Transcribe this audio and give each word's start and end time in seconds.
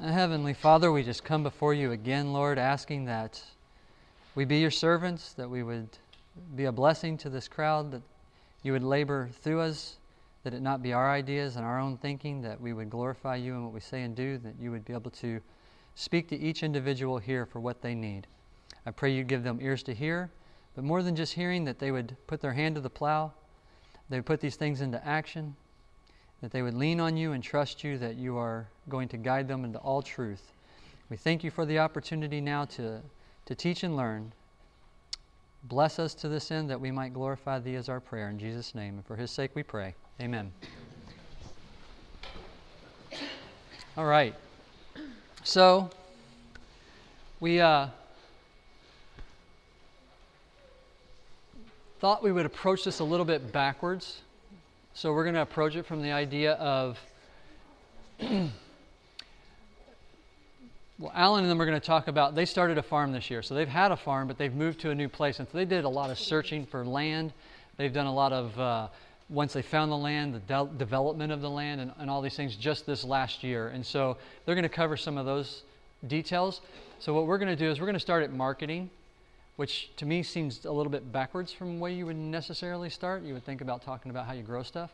Heavenly 0.00 0.52
Father, 0.52 0.92
we 0.92 1.02
just 1.02 1.24
come 1.24 1.42
before 1.42 1.72
you 1.72 1.92
again, 1.92 2.34
Lord, 2.34 2.58
asking 2.58 3.06
that 3.06 3.42
we 4.34 4.44
be 4.44 4.58
your 4.58 4.70
servants, 4.70 5.32
that 5.32 5.48
we 5.48 5.62
would 5.62 5.88
be 6.54 6.66
a 6.66 6.72
blessing 6.72 7.16
to 7.16 7.30
this 7.30 7.48
crowd, 7.48 7.90
that 7.92 8.02
you 8.62 8.72
would 8.72 8.82
labor 8.82 9.30
through 9.40 9.62
us, 9.62 9.96
that 10.44 10.52
it 10.52 10.60
not 10.60 10.82
be 10.82 10.92
our 10.92 11.10
ideas 11.10 11.56
and 11.56 11.64
our 11.64 11.80
own 11.80 11.96
thinking, 11.96 12.42
that 12.42 12.60
we 12.60 12.74
would 12.74 12.90
glorify 12.90 13.36
you 13.36 13.54
in 13.54 13.64
what 13.64 13.72
we 13.72 13.80
say 13.80 14.02
and 14.02 14.14
do, 14.14 14.36
that 14.36 14.54
you 14.60 14.70
would 14.70 14.84
be 14.84 14.92
able 14.92 15.10
to 15.12 15.40
speak 15.94 16.28
to 16.28 16.36
each 16.36 16.62
individual 16.62 17.16
here 17.16 17.46
for 17.46 17.60
what 17.60 17.80
they 17.80 17.94
need. 17.94 18.26
I 18.84 18.90
pray 18.90 19.14
you 19.14 19.24
give 19.24 19.44
them 19.44 19.60
ears 19.62 19.82
to 19.84 19.94
hear, 19.94 20.30
but 20.74 20.84
more 20.84 21.02
than 21.02 21.16
just 21.16 21.32
hearing, 21.32 21.64
that 21.64 21.78
they 21.78 21.90
would 21.90 22.18
put 22.26 22.42
their 22.42 22.52
hand 22.52 22.74
to 22.74 22.82
the 22.82 22.90
plow, 22.90 23.32
they 24.10 24.18
would 24.18 24.26
put 24.26 24.42
these 24.42 24.56
things 24.56 24.82
into 24.82 25.04
action, 25.06 25.56
that 26.40 26.50
they 26.50 26.62
would 26.62 26.74
lean 26.74 27.00
on 27.00 27.16
you 27.16 27.32
and 27.32 27.42
trust 27.42 27.82
you 27.82 27.98
that 27.98 28.16
you 28.16 28.36
are 28.36 28.68
going 28.88 29.08
to 29.08 29.16
guide 29.16 29.48
them 29.48 29.64
into 29.64 29.78
all 29.78 30.02
truth. 30.02 30.52
We 31.08 31.16
thank 31.16 31.42
you 31.42 31.50
for 31.50 31.64
the 31.64 31.78
opportunity 31.78 32.40
now 32.40 32.64
to, 32.66 33.00
to 33.46 33.54
teach 33.54 33.82
and 33.84 33.96
learn. 33.96 34.32
Bless 35.64 35.98
us 35.98 36.14
to 36.14 36.28
this 36.28 36.50
end 36.50 36.70
that 36.70 36.80
we 36.80 36.90
might 36.90 37.14
glorify 37.14 37.58
thee 37.58 37.76
as 37.76 37.88
our 37.88 38.00
prayer. 38.00 38.28
In 38.28 38.38
Jesus' 38.38 38.74
name. 38.74 38.94
And 38.94 39.06
for 39.06 39.16
his 39.16 39.30
sake 39.30 39.52
we 39.54 39.62
pray. 39.62 39.94
Amen. 40.20 40.52
All 43.96 44.04
right. 44.04 44.34
So, 45.42 45.90
we 47.40 47.60
uh, 47.60 47.88
thought 51.98 52.22
we 52.22 52.32
would 52.32 52.46
approach 52.46 52.84
this 52.84 52.98
a 52.98 53.04
little 53.04 53.24
bit 53.24 53.52
backwards. 53.52 54.20
So, 54.98 55.12
we're 55.12 55.24
going 55.24 55.34
to 55.34 55.42
approach 55.42 55.76
it 55.76 55.84
from 55.84 56.00
the 56.00 56.12
idea 56.12 56.52
of 56.54 56.98
well, 58.18 58.50
Alan 61.12 61.42
and 61.42 61.50
them 61.50 61.60
are 61.60 61.66
going 61.66 61.78
to 61.78 61.86
talk 61.86 62.08
about, 62.08 62.34
they 62.34 62.46
started 62.46 62.78
a 62.78 62.82
farm 62.82 63.12
this 63.12 63.28
year. 63.30 63.42
So 63.42 63.54
they've 63.54 63.68
had 63.68 63.92
a 63.92 63.96
farm, 63.98 64.26
but 64.26 64.38
they've 64.38 64.54
moved 64.54 64.80
to 64.80 64.90
a 64.90 64.94
new 64.94 65.10
place. 65.10 65.38
And 65.38 65.46
so 65.46 65.58
they 65.58 65.66
did 65.66 65.84
a 65.84 65.88
lot 65.90 66.08
of 66.08 66.18
searching 66.18 66.64
for 66.64 66.82
land. 66.82 67.34
They've 67.76 67.92
done 67.92 68.06
a 68.06 68.14
lot 68.14 68.32
of, 68.32 68.58
uh, 68.58 68.88
once 69.28 69.52
they 69.52 69.60
found 69.60 69.92
the 69.92 69.98
land, 69.98 70.32
the 70.32 70.38
de- 70.38 70.70
development 70.78 71.30
of 71.30 71.42
the 71.42 71.50
land, 71.50 71.82
and, 71.82 71.92
and 71.98 72.08
all 72.08 72.22
these 72.22 72.36
things 72.36 72.56
just 72.56 72.86
this 72.86 73.04
last 73.04 73.44
year. 73.44 73.68
And 73.68 73.84
so 73.84 74.16
they're 74.46 74.54
going 74.54 74.62
to 74.62 74.70
cover 74.70 74.96
some 74.96 75.18
of 75.18 75.26
those 75.26 75.64
details. 76.06 76.62
So 77.00 77.12
what 77.12 77.26
we're 77.26 77.36
going 77.36 77.54
to 77.54 77.62
do 77.62 77.70
is 77.70 77.80
we're 77.80 77.86
going 77.86 77.94
to 77.96 78.00
start 78.00 78.22
at 78.22 78.32
marketing, 78.32 78.88
which 79.56 79.90
to 79.96 80.06
me 80.06 80.22
seems 80.22 80.64
a 80.64 80.72
little 80.72 80.92
bit 80.92 81.10
backwards 81.12 81.52
from 81.52 81.80
where 81.80 81.90
you 81.90 82.06
would 82.06 82.16
necessarily 82.16 82.90
start. 82.90 83.22
You 83.22 83.34
would 83.34 83.44
think 83.44 83.60
about 83.60 83.82
talking 83.82 84.10
about 84.10 84.26
how 84.26 84.32
you 84.32 84.42
grow 84.42 84.62
stuff. 84.62 84.90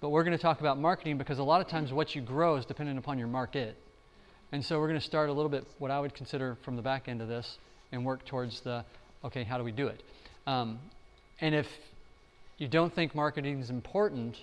But 0.00 0.10
we're 0.10 0.24
going 0.24 0.36
to 0.36 0.42
talk 0.42 0.60
about 0.60 0.78
marketing 0.78 1.18
because 1.18 1.38
a 1.38 1.42
lot 1.42 1.60
of 1.60 1.68
times 1.68 1.92
what 1.92 2.14
you 2.14 2.20
grow 2.20 2.56
is 2.56 2.66
dependent 2.66 2.98
upon 2.98 3.18
your 3.18 3.28
market. 3.28 3.76
And 4.52 4.64
so 4.64 4.78
we're 4.78 4.88
going 4.88 5.00
to 5.00 5.04
start 5.04 5.30
a 5.30 5.32
little 5.32 5.48
bit 5.48 5.66
what 5.78 5.90
I 5.90 5.98
would 5.98 6.14
consider 6.14 6.56
from 6.62 6.76
the 6.76 6.82
back 6.82 7.08
end 7.08 7.22
of 7.22 7.28
this 7.28 7.58
and 7.92 8.04
work 8.04 8.24
towards 8.26 8.60
the 8.60 8.84
okay, 9.24 9.42
how 9.42 9.56
do 9.56 9.64
we 9.64 9.72
do 9.72 9.86
it? 9.86 10.02
Um, 10.46 10.78
and 11.40 11.54
if 11.54 11.66
you 12.58 12.68
don't 12.68 12.94
think 12.94 13.14
marketing 13.14 13.60
is 13.60 13.70
important 13.70 14.36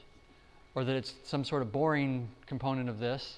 or 0.74 0.84
that 0.84 0.96
it's 0.96 1.14
some 1.24 1.46
sort 1.46 1.62
of 1.62 1.72
boring 1.72 2.30
component 2.48 2.90
of 2.90 3.00
this, 3.00 3.38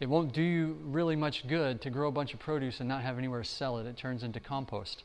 it 0.00 0.08
won't 0.08 0.32
do 0.32 0.42
you 0.42 0.76
really 0.84 1.16
much 1.16 1.46
good 1.46 1.80
to 1.82 1.90
grow 1.90 2.08
a 2.08 2.12
bunch 2.12 2.34
of 2.34 2.40
produce 2.40 2.80
and 2.80 2.88
not 2.88 3.02
have 3.02 3.18
anywhere 3.18 3.42
to 3.42 3.48
sell 3.48 3.78
it. 3.78 3.86
It 3.86 3.96
turns 3.96 4.22
into 4.22 4.40
compost. 4.40 5.04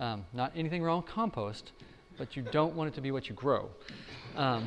Um, 0.00 0.24
not 0.32 0.52
anything 0.56 0.82
wrong 0.82 1.02
with 1.02 1.10
compost, 1.10 1.72
but 2.16 2.34
you 2.34 2.42
don't 2.42 2.74
want 2.74 2.88
it 2.88 2.94
to 2.94 3.02
be 3.02 3.10
what 3.10 3.28
you 3.28 3.34
grow. 3.34 3.68
Um, 4.34 4.66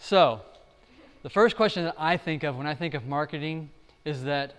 so, 0.00 0.40
the 1.22 1.30
first 1.30 1.54
question 1.54 1.84
that 1.84 1.94
I 1.96 2.16
think 2.16 2.42
of 2.42 2.56
when 2.56 2.66
I 2.66 2.74
think 2.74 2.94
of 2.94 3.06
marketing 3.06 3.70
is 4.04 4.24
that 4.24 4.54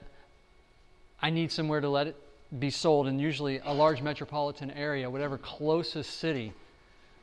I 1.21 1.29
need 1.29 1.52
somewhere 1.52 1.81
to 1.81 1.89
let 1.89 2.07
it 2.07 2.16
be 2.59 2.69
sold, 2.69 3.07
and 3.07 3.19
usually 3.19 3.59
a 3.66 3.73
large 3.73 4.02
metropolitan 4.02 4.71
area, 4.71 5.09
whatever 5.09 5.38
closest 5.38 6.19
city. 6.19 6.53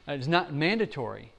It's 0.06 0.26
not 0.26 0.52
mandatory, 0.52 1.32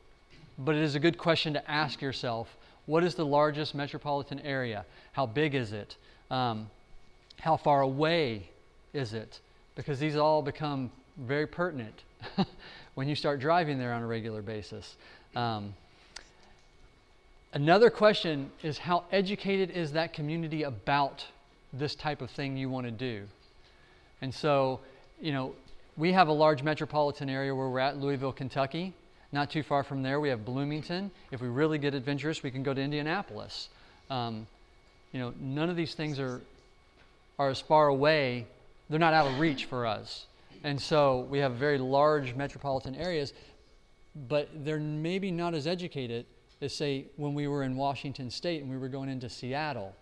but 0.57 0.73
it 0.73 0.81
is 0.81 0.95
a 0.95 1.00
good 1.00 1.19
question 1.19 1.53
to 1.53 1.71
ask 1.71 2.01
yourself 2.01 2.57
what 2.88 3.03
is 3.03 3.13
the 3.13 3.25
largest 3.25 3.75
metropolitan 3.75 4.39
area? 4.39 4.85
How 5.11 5.27
big 5.27 5.53
is 5.53 5.71
it? 5.71 5.97
Um, 6.31 6.69
how 7.39 7.57
far 7.57 7.81
away 7.81 8.50
is 8.91 9.13
it? 9.13 9.39
Because 9.75 10.00
these 10.00 10.16
all 10.16 10.41
become 10.41 10.91
very 11.18 11.47
pertinent 11.47 12.03
when 12.96 13.08
you 13.08 13.16
start 13.16 13.40
driving 13.40 13.78
there 13.78 13.94
on 13.94 14.02
a 14.02 14.08
regular 14.08 14.41
basis. 14.41 14.96
Um, 15.36 15.74
Another 17.56 17.90
question 17.90 18.52
is 18.63 18.78
how 18.78 19.06
educated 19.13 19.72
is 19.72 19.94
that 19.94 20.12
community 20.12 20.63
about 20.63 21.25
this 21.72 21.96
type 21.96 22.22
of 22.22 22.30
thing 22.30 22.58
you 22.58 22.69
want 22.69 22.86
to 22.86 22.91
do? 22.91 23.24
And 24.22 24.34
so, 24.34 24.81
you 25.22 25.31
know, 25.31 25.56
we 25.96 26.12
have 26.12 26.28
a 26.28 26.34
large 26.34 26.63
metropolitan 26.63 27.30
area 27.30 27.56
where 27.56 27.69
we're 27.69 27.80
at, 27.80 27.97
Louisville, 27.97 28.34
Kentucky. 28.34 28.92
Not 29.31 29.50
too 29.50 29.63
far 29.63 29.84
from 29.84 30.03
there, 30.03 30.19
we 30.19 30.28
have 30.28 30.44
Bloomington. 30.44 31.12
If 31.31 31.42
we 31.42 31.47
really 31.47 31.78
get 31.78 31.94
adventurous, 31.94 32.44
we 32.44 32.52
can 32.52 32.62
go 32.62 32.74
to 32.74 32.81
Indianapolis. 32.81 33.69
Um, 34.09 34.47
you 35.13 35.22
know, 35.22 35.34
none 35.40 35.69
of 35.69 35.78
these 35.78 35.96
things 35.96 36.19
are, 36.19 36.42
are 37.40 37.50
as 37.50 37.62
far 37.62 37.88
away, 37.88 38.47
they're 38.90 39.00
not 39.00 39.13
out 39.13 39.28
of 39.28 39.40
reach 39.40 39.66
for 39.66 39.85
us. 39.85 40.28
And 40.63 40.81
so 40.81 41.28
we 41.29 41.40
have 41.40 41.53
very 41.53 41.78
large 41.78 42.35
metropolitan 42.35 42.96
areas, 42.96 43.34
but 44.28 44.50
they're 44.63 44.79
maybe 44.79 45.31
not 45.31 45.53
as 45.53 45.68
educated 45.68 46.25
as, 46.62 46.73
say 46.73 47.06
when 47.18 47.34
we 47.34 47.47
were 47.47 47.63
in 47.63 47.75
Washington 47.75 48.31
State 48.31 48.62
and 48.62 48.72
we 48.72 48.78
were 48.78 48.88
going 48.90 49.09
into 49.09 49.29
Seattle. 49.29 49.94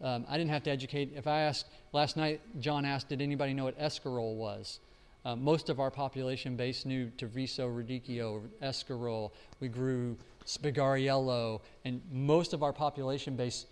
Um, 0.00 0.24
I 0.28 0.38
didn't 0.38 0.50
have 0.50 0.62
to 0.64 0.70
educate. 0.70 1.12
If 1.16 1.26
I 1.26 1.40
asked 1.40 1.66
last 1.92 2.16
night, 2.16 2.40
John 2.60 2.84
asked, 2.84 3.08
did 3.08 3.20
anybody 3.20 3.52
know 3.52 3.64
what 3.64 3.78
escarole 3.78 4.36
was? 4.36 4.80
Uh, 5.24 5.34
most 5.34 5.68
of 5.68 5.80
our 5.80 5.90
population 5.90 6.56
base 6.56 6.86
knew 6.86 7.10
Treviso, 7.18 7.68
Radicchio, 7.68 8.42
escarole. 8.62 9.32
We 9.60 9.68
grew 9.68 10.16
spigariello, 10.46 11.60
and 11.84 12.00
most 12.10 12.54
of 12.54 12.62
our 12.62 12.72
population 12.72 13.36
base, 13.36 13.66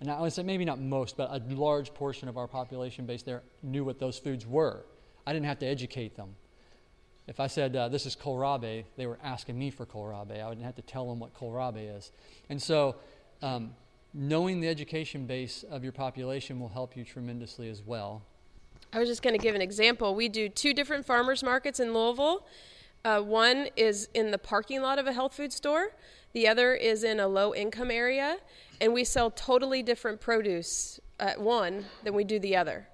and 0.00 0.10
I 0.10 0.20
would 0.20 0.32
say 0.32 0.42
maybe 0.42 0.64
not 0.64 0.80
most, 0.80 1.16
but 1.16 1.30
a 1.30 1.42
large 1.54 1.92
portion 1.92 2.28
of 2.28 2.36
our 2.36 2.46
population 2.46 3.04
base 3.06 3.22
there 3.22 3.42
knew 3.62 3.84
what 3.84 3.98
those 3.98 4.18
foods 4.18 4.46
were. 4.46 4.84
I 5.26 5.32
didn't 5.32 5.46
have 5.46 5.58
to 5.60 5.66
educate 5.66 6.16
them. 6.16 6.36
If 7.26 7.40
I 7.40 7.46
said, 7.46 7.76
uh, 7.76 7.88
this 7.88 8.06
is 8.06 8.16
kohlrabi, 8.16 8.84
they 8.96 9.06
were 9.06 9.18
asking 9.22 9.58
me 9.58 9.70
for 9.70 9.84
kohlrabi. 9.84 10.40
I 10.42 10.48
wouldn't 10.48 10.64
have 10.64 10.76
to 10.76 10.82
tell 10.82 11.08
them 11.08 11.18
what 11.18 11.34
kohlrabi 11.34 11.96
is. 11.96 12.10
And 12.48 12.60
so, 12.60 12.96
um, 13.42 13.74
knowing 14.14 14.60
the 14.60 14.68
education 14.68 15.26
base 15.26 15.64
of 15.70 15.82
your 15.82 15.92
population 15.92 16.58
will 16.58 16.70
help 16.70 16.96
you 16.96 17.04
tremendously 17.04 17.68
as 17.68 17.82
well. 17.82 18.22
I 18.92 18.98
was 18.98 19.08
just 19.08 19.22
going 19.22 19.34
to 19.34 19.42
give 19.42 19.54
an 19.54 19.60
example. 19.60 20.14
We 20.14 20.28
do 20.30 20.48
two 20.48 20.72
different 20.72 21.04
farmers 21.04 21.42
markets 21.42 21.80
in 21.80 21.92
Louisville. 21.92 22.46
Uh, 23.04 23.20
one 23.20 23.68
is 23.76 24.08
in 24.14 24.30
the 24.30 24.38
parking 24.38 24.80
lot 24.80 24.98
of 24.98 25.06
a 25.06 25.12
health 25.12 25.34
food 25.34 25.52
store, 25.52 25.92
the 26.32 26.46
other 26.48 26.74
is 26.74 27.04
in 27.04 27.20
a 27.20 27.28
low 27.28 27.54
income 27.54 27.90
area, 27.90 28.38
and 28.80 28.92
we 28.92 29.04
sell 29.04 29.30
totally 29.30 29.82
different 29.82 30.20
produce 30.20 31.00
at 31.18 31.40
one 31.40 31.86
than 32.04 32.14
we 32.14 32.24
do 32.24 32.38
the 32.38 32.56
other. 32.56 32.88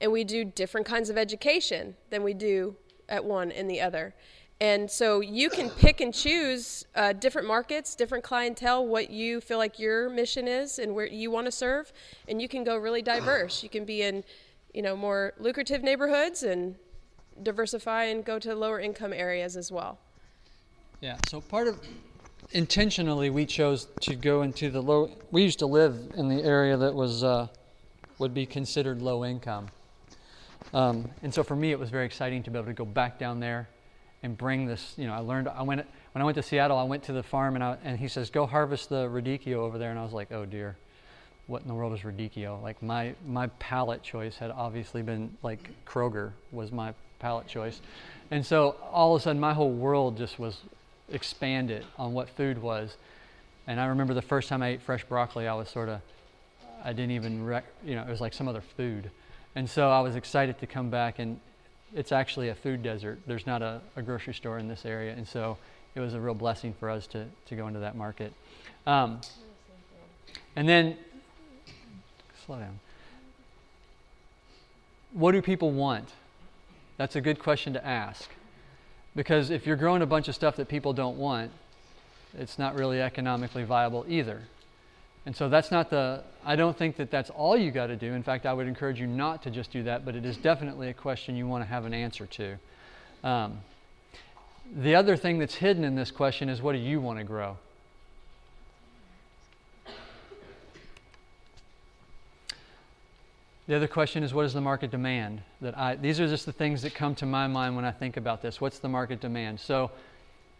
And 0.00 0.12
we 0.12 0.24
do 0.24 0.44
different 0.44 0.86
kinds 0.86 1.10
of 1.10 1.18
education 1.18 1.96
than 2.10 2.22
we 2.22 2.34
do 2.34 2.76
at 3.08 3.24
one 3.24 3.50
and 3.50 3.68
the 3.68 3.80
other. 3.80 4.14
And 4.60 4.90
so 4.90 5.20
you 5.20 5.50
can 5.50 5.70
pick 5.70 6.00
and 6.00 6.12
choose 6.12 6.84
uh, 6.96 7.12
different 7.12 7.46
markets, 7.46 7.94
different 7.94 8.24
clientele, 8.24 8.84
what 8.84 9.10
you 9.10 9.40
feel 9.40 9.58
like 9.58 9.78
your 9.78 10.10
mission 10.10 10.48
is 10.48 10.80
and 10.80 10.94
where 10.94 11.06
you 11.06 11.30
want 11.30 11.46
to 11.46 11.52
serve, 11.52 11.92
and 12.26 12.42
you 12.42 12.48
can 12.48 12.64
go 12.64 12.76
really 12.76 13.02
diverse. 13.02 13.62
You 13.62 13.68
can 13.68 13.84
be 13.84 14.02
in, 14.02 14.24
you 14.74 14.82
know, 14.82 14.96
more 14.96 15.34
lucrative 15.38 15.84
neighborhoods 15.84 16.42
and 16.42 16.74
diversify 17.40 18.04
and 18.04 18.24
go 18.24 18.40
to 18.40 18.52
lower 18.54 18.80
income 18.80 19.12
areas 19.12 19.56
as 19.56 19.70
well. 19.70 20.00
Yeah. 21.00 21.18
So 21.28 21.40
part 21.40 21.68
of 21.68 21.80
intentionally 22.52 23.30
we 23.30 23.46
chose 23.46 23.88
to 24.00 24.14
go 24.14 24.42
into 24.42 24.70
the 24.70 24.80
low. 24.80 25.10
We 25.30 25.42
used 25.42 25.58
to 25.60 25.66
live 25.66 26.12
in 26.16 26.28
the 26.28 26.42
area 26.42 26.76
that 26.76 26.94
was 26.94 27.22
uh, 27.22 27.48
would 28.18 28.34
be 28.34 28.46
considered 28.46 29.02
low 29.02 29.24
income. 29.24 29.68
Um, 30.72 31.10
and 31.22 31.32
so 31.32 31.42
for 31.42 31.56
me, 31.56 31.70
it 31.70 31.78
was 31.78 31.90
very 31.90 32.04
exciting 32.04 32.42
to 32.44 32.50
be 32.50 32.58
able 32.58 32.66
to 32.66 32.74
go 32.74 32.84
back 32.84 33.18
down 33.18 33.40
there 33.40 33.68
and 34.22 34.36
bring 34.36 34.66
this. 34.66 34.94
You 34.96 35.06
know, 35.06 35.14
I 35.14 35.18
learned. 35.18 35.48
I 35.48 35.62
went 35.62 35.86
when 36.12 36.22
I 36.22 36.24
went 36.24 36.36
to 36.36 36.42
Seattle. 36.42 36.76
I 36.76 36.84
went 36.84 37.04
to 37.04 37.12
the 37.12 37.22
farm 37.22 37.54
and 37.54 37.64
I, 37.64 37.76
and 37.84 37.98
he 37.98 38.08
says, 38.08 38.30
"Go 38.30 38.46
harvest 38.46 38.88
the 38.88 39.08
radicchio 39.08 39.54
over 39.54 39.78
there." 39.78 39.90
And 39.90 39.98
I 39.98 40.04
was 40.04 40.12
like, 40.12 40.32
"Oh 40.32 40.44
dear, 40.44 40.76
what 41.46 41.62
in 41.62 41.68
the 41.68 41.74
world 41.74 41.92
is 41.92 42.00
radicchio?" 42.00 42.62
Like 42.62 42.82
my 42.82 43.14
my 43.26 43.48
palate 43.58 44.02
choice 44.02 44.36
had 44.36 44.50
obviously 44.50 45.02
been 45.02 45.36
like 45.42 45.70
Kroger 45.86 46.32
was 46.52 46.72
my 46.72 46.94
palate 47.18 47.46
choice, 47.46 47.80
and 48.30 48.44
so 48.44 48.76
all 48.90 49.14
of 49.14 49.20
a 49.20 49.24
sudden 49.24 49.40
my 49.40 49.54
whole 49.54 49.72
world 49.72 50.16
just 50.16 50.38
was 50.38 50.60
expanded 51.10 51.82
it 51.82 51.86
on 51.96 52.12
what 52.12 52.28
food 52.28 52.60
was. 52.60 52.96
And 53.66 53.80
I 53.80 53.86
remember 53.86 54.14
the 54.14 54.22
first 54.22 54.48
time 54.48 54.62
I 54.62 54.68
ate 54.68 54.82
fresh 54.82 55.04
broccoli, 55.04 55.46
I 55.46 55.54
was 55.54 55.68
sort 55.68 55.88
of, 55.88 56.00
I 56.84 56.92
didn't 56.92 57.12
even, 57.12 57.44
rec- 57.44 57.66
you 57.84 57.94
know, 57.94 58.02
it 58.02 58.08
was 58.08 58.20
like 58.20 58.32
some 58.32 58.48
other 58.48 58.62
food. 58.62 59.10
And 59.54 59.68
so 59.68 59.90
I 59.90 60.00
was 60.00 60.16
excited 60.16 60.58
to 60.60 60.66
come 60.66 60.90
back, 60.90 61.18
and 61.18 61.40
it's 61.94 62.12
actually 62.12 62.48
a 62.48 62.54
food 62.54 62.82
desert. 62.82 63.18
There's 63.26 63.46
not 63.46 63.62
a, 63.62 63.80
a 63.96 64.02
grocery 64.02 64.34
store 64.34 64.58
in 64.58 64.68
this 64.68 64.86
area, 64.86 65.12
and 65.12 65.26
so 65.26 65.58
it 65.94 66.00
was 66.00 66.14
a 66.14 66.20
real 66.20 66.34
blessing 66.34 66.74
for 66.78 66.88
us 66.88 67.06
to, 67.08 67.26
to 67.46 67.56
go 67.56 67.66
into 67.66 67.80
that 67.80 67.96
market. 67.96 68.32
Um, 68.86 69.20
and 70.56 70.68
then 70.68 70.96
slow 72.46 72.58
down. 72.58 72.78
What 75.12 75.32
do 75.32 75.42
people 75.42 75.72
want? 75.72 76.08
That's 76.96 77.16
a 77.16 77.20
good 77.20 77.38
question 77.38 77.72
to 77.74 77.86
ask. 77.86 78.30
Because 79.18 79.50
if 79.50 79.66
you're 79.66 79.74
growing 79.74 80.02
a 80.02 80.06
bunch 80.06 80.28
of 80.28 80.36
stuff 80.36 80.54
that 80.58 80.68
people 80.68 80.92
don't 80.92 81.18
want, 81.18 81.50
it's 82.38 82.56
not 82.56 82.78
really 82.78 83.02
economically 83.02 83.64
viable 83.64 84.06
either. 84.08 84.42
And 85.26 85.34
so 85.34 85.48
that's 85.48 85.72
not 85.72 85.90
the, 85.90 86.22
I 86.44 86.54
don't 86.54 86.78
think 86.78 86.94
that 86.98 87.10
that's 87.10 87.28
all 87.28 87.56
you 87.56 87.72
got 87.72 87.88
to 87.88 87.96
do. 87.96 88.12
In 88.12 88.22
fact, 88.22 88.46
I 88.46 88.52
would 88.52 88.68
encourage 88.68 89.00
you 89.00 89.08
not 89.08 89.42
to 89.42 89.50
just 89.50 89.72
do 89.72 89.82
that, 89.82 90.04
but 90.04 90.14
it 90.14 90.24
is 90.24 90.36
definitely 90.36 90.88
a 90.88 90.94
question 90.94 91.34
you 91.34 91.48
want 91.48 91.64
to 91.64 91.68
have 91.68 91.84
an 91.84 91.94
answer 91.94 92.26
to. 92.26 92.58
Um, 93.24 93.58
the 94.76 94.94
other 94.94 95.16
thing 95.16 95.40
that's 95.40 95.56
hidden 95.56 95.82
in 95.82 95.96
this 95.96 96.12
question 96.12 96.48
is 96.48 96.62
what 96.62 96.74
do 96.74 96.78
you 96.78 97.00
want 97.00 97.18
to 97.18 97.24
grow? 97.24 97.56
The 103.68 103.76
other 103.76 103.86
question 103.86 104.22
is 104.22 104.32
what 104.32 104.46
is 104.46 104.54
the 104.54 104.62
market 104.62 104.90
demand? 104.90 105.42
That 105.60 105.76
I 105.78 105.94
these 105.94 106.18
are 106.20 106.26
just 106.26 106.46
the 106.46 106.52
things 106.52 106.80
that 106.82 106.94
come 106.94 107.14
to 107.16 107.26
my 107.26 107.46
mind 107.46 107.76
when 107.76 107.84
I 107.84 107.92
think 107.92 108.16
about 108.16 108.40
this. 108.40 108.62
What's 108.62 108.78
the 108.78 108.88
market 108.88 109.20
demand? 109.20 109.60
So 109.60 109.90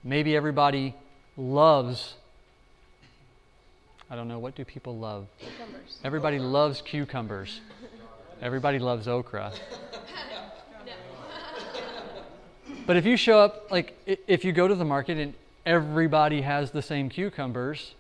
maybe 0.05 0.37
everybody 0.37 0.95
loves 1.37 2.15
I 4.11 4.17
don't 4.17 4.29
know 4.29 4.39
what 4.39 4.55
do 4.55 4.65
people 4.65 4.97
love? 4.97 5.27
Cucumbers. 5.39 5.99
Everybody 6.05 6.39
loves 6.39 6.83
cucumbers. 6.83 7.61
Everybody 8.43 8.79
loves 8.79 9.09
okra. 9.09 9.53
But 12.87 12.97
if 12.97 13.07
you 13.07 13.17
show 13.17 13.39
up 13.41 13.71
like 13.71 13.99
if 14.27 14.45
you 14.45 14.53
go 14.53 14.69
to 14.69 14.75
the 14.75 14.85
market 14.85 15.17
and 15.17 15.33
everybody 15.65 16.43
has 16.43 16.73
the 16.73 16.83
same 16.83 17.09
cucumbers, 17.09 17.95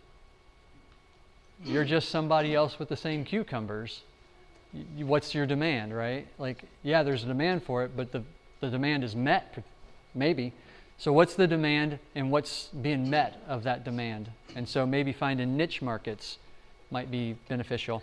you're 1.65 1.85
just 1.85 2.11
somebody 2.11 2.55
else 2.55 2.79
with 2.79 2.91
the 2.91 2.97
same 2.97 3.25
cucumbers. 3.25 4.03
Y- 4.73 5.05
What's 5.05 5.35
your 5.35 5.47
demand, 5.47 5.97
right? 5.97 6.27
Like, 6.39 6.65
yeah, 6.83 7.03
there's 7.03 7.25
a 7.25 7.27
demand 7.27 7.63
for 7.63 7.85
it, 7.85 7.97
but 7.97 8.13
the, 8.13 8.23
the 8.61 8.71
demand 8.71 9.05
is 9.05 9.17
met, 9.17 9.63
maybe. 10.15 10.53
So, 10.99 11.13
what's 11.13 11.35
the 11.35 11.47
demand 11.47 11.99
and 12.15 12.31
what's 12.31 12.67
being 12.83 13.09
met 13.09 13.41
of 13.49 13.63
that 13.63 13.85
demand? 13.85 14.31
And 14.57 14.69
so, 14.69 14.85
maybe 14.87 15.13
finding 15.13 15.57
niche 15.57 15.81
markets 15.81 16.39
might 16.91 17.11
be 17.11 17.37
beneficial. 17.49 18.03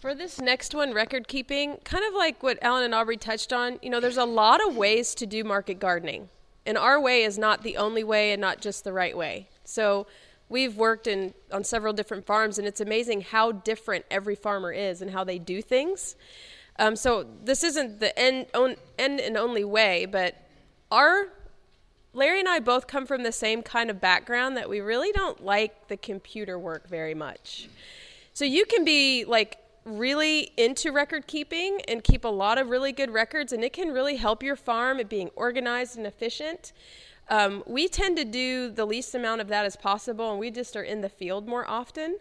For 0.00 0.14
this 0.14 0.40
next 0.40 0.74
one, 0.74 0.92
record 0.92 1.26
keeping, 1.26 1.78
kind 1.78 2.04
of 2.04 2.14
like 2.14 2.42
what 2.42 2.58
Alan 2.62 2.84
and 2.84 2.94
Aubrey 2.94 3.16
touched 3.16 3.52
on, 3.52 3.78
you 3.82 3.90
know, 3.90 3.98
there's 3.98 4.18
a 4.18 4.24
lot 4.24 4.66
of 4.66 4.76
ways 4.76 5.14
to 5.16 5.26
do 5.26 5.42
market 5.42 5.80
gardening. 5.80 6.28
And 6.66 6.76
our 6.76 7.00
way 7.00 7.22
is 7.22 7.38
not 7.38 7.62
the 7.62 7.76
only 7.76 8.04
way 8.04 8.32
and 8.32 8.40
not 8.40 8.60
just 8.60 8.84
the 8.84 8.92
right 8.92 9.16
way. 9.16 9.48
So 9.64 10.06
we've 10.48 10.76
worked 10.76 11.06
in 11.06 11.34
on 11.52 11.64
several 11.64 11.92
different 11.92 12.24
farms 12.24 12.58
and 12.58 12.66
it's 12.66 12.80
amazing 12.80 13.20
how 13.20 13.52
different 13.52 14.04
every 14.10 14.34
farmer 14.34 14.72
is 14.72 15.02
and 15.02 15.10
how 15.10 15.24
they 15.24 15.38
do 15.38 15.60
things. 15.60 16.16
Um, 16.78 16.94
so 16.94 17.26
this 17.44 17.64
isn't 17.64 18.00
the 18.00 18.16
end, 18.18 18.46
on, 18.54 18.76
end 18.98 19.20
and 19.20 19.36
only 19.36 19.64
way, 19.64 20.06
but 20.06 20.34
our 20.90 21.28
Larry 22.12 22.40
and 22.40 22.48
I 22.48 22.60
both 22.60 22.86
come 22.86 23.04
from 23.04 23.22
the 23.22 23.32
same 23.32 23.62
kind 23.62 23.90
of 23.90 24.00
background 24.00 24.56
that 24.56 24.70
we 24.70 24.80
really 24.80 25.12
don't 25.12 25.44
like 25.44 25.88
the 25.88 25.98
computer 25.98 26.58
work 26.58 26.88
very 26.88 27.14
much. 27.14 27.68
So 28.32 28.44
you 28.44 28.64
can 28.64 28.84
be 28.84 29.24
like 29.26 29.58
really 29.84 30.50
into 30.56 30.92
record 30.92 31.26
keeping 31.26 31.80
and 31.88 32.02
keep 32.02 32.24
a 32.24 32.28
lot 32.28 32.56
of 32.58 32.70
really 32.70 32.92
good 32.92 33.10
records, 33.10 33.52
and 33.52 33.62
it 33.62 33.72
can 33.72 33.92
really 33.92 34.16
help 34.16 34.42
your 34.42 34.56
farm 34.56 34.98
at 34.98 35.08
being 35.08 35.30
organized 35.36 35.96
and 35.96 36.06
efficient. 36.06 36.72
Um, 37.28 37.62
we 37.66 37.88
tend 37.88 38.16
to 38.18 38.24
do 38.24 38.70
the 38.70 38.84
least 38.84 39.14
amount 39.14 39.40
of 39.40 39.48
that 39.48 39.64
as 39.64 39.76
possible, 39.76 40.30
and 40.30 40.38
we 40.38 40.50
just 40.50 40.76
are 40.76 40.82
in 40.82 41.00
the 41.00 41.08
field 41.08 41.48
more 41.48 41.68
often. 41.68 42.18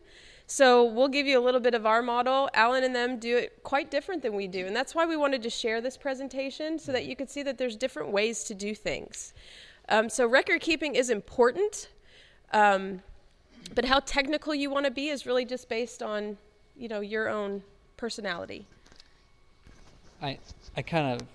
So 0.47 0.83
we'll 0.83 1.07
give 1.07 1.25
you 1.25 1.39
a 1.39 1.43
little 1.43 1.59
bit 1.59 1.73
of 1.73 1.85
our 1.85 2.01
model. 2.01 2.49
Alan 2.53 2.83
and 2.83 2.95
them 2.95 3.17
do 3.17 3.37
it 3.37 3.63
quite 3.63 3.89
different 3.89 4.21
than 4.21 4.35
we 4.35 4.47
do, 4.47 4.65
and 4.65 4.75
that's 4.75 4.93
why 4.93 5.05
we 5.05 5.15
wanted 5.15 5.41
to 5.43 5.49
share 5.49 5.81
this 5.81 5.97
presentation 5.97 6.77
so 6.77 6.91
that 6.91 7.05
you 7.05 7.15
could 7.15 7.29
see 7.29 7.43
that 7.43 7.57
there's 7.57 7.75
different 7.75 8.09
ways 8.09 8.43
to 8.45 8.53
do 8.53 8.75
things. 8.75 9.33
Um, 9.89 10.09
so 10.09 10.27
record 10.27 10.61
keeping 10.61 10.95
is 10.95 11.09
important. 11.09 11.89
Um, 12.53 13.01
but 13.73 13.85
how 13.85 13.99
technical 13.99 14.53
you 14.53 14.69
want 14.69 14.85
to 14.85 14.91
be 14.91 15.09
is 15.09 15.25
really 15.25 15.45
just 15.45 15.69
based 15.69 16.03
on 16.03 16.37
you 16.77 16.87
know 16.87 16.99
your 16.99 17.29
own 17.29 17.63
personality 17.97 18.65
I, 20.21 20.37
I 20.75 20.81
kind 20.81 21.15
of 21.15 21.27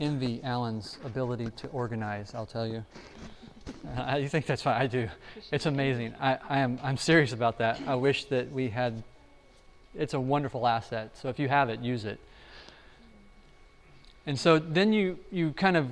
envy 0.00 0.40
Alan's 0.44 0.98
ability 1.04 1.50
to 1.56 1.68
organize, 1.68 2.34
I'll 2.34 2.46
tell 2.46 2.66
you. 2.66 2.84
Uh, 3.96 4.02
I 4.02 4.28
think 4.28 4.46
that's 4.46 4.62
fine. 4.62 4.80
I 4.80 4.86
do. 4.86 5.08
It's 5.52 5.66
amazing. 5.66 6.14
I, 6.20 6.38
I 6.48 6.58
am, 6.60 6.78
I'm 6.82 6.96
serious 6.96 7.32
about 7.32 7.58
that. 7.58 7.80
I 7.86 7.94
wish 7.94 8.24
that 8.26 8.50
we 8.50 8.68
had, 8.68 9.02
it's 9.94 10.14
a 10.14 10.20
wonderful 10.20 10.66
asset. 10.66 11.16
So 11.16 11.28
if 11.28 11.38
you 11.38 11.48
have 11.48 11.68
it, 11.68 11.80
use 11.80 12.04
it. 12.04 12.18
And 14.26 14.38
so 14.38 14.58
then 14.58 14.92
you, 14.92 15.18
you 15.30 15.52
kind 15.52 15.76
of, 15.76 15.88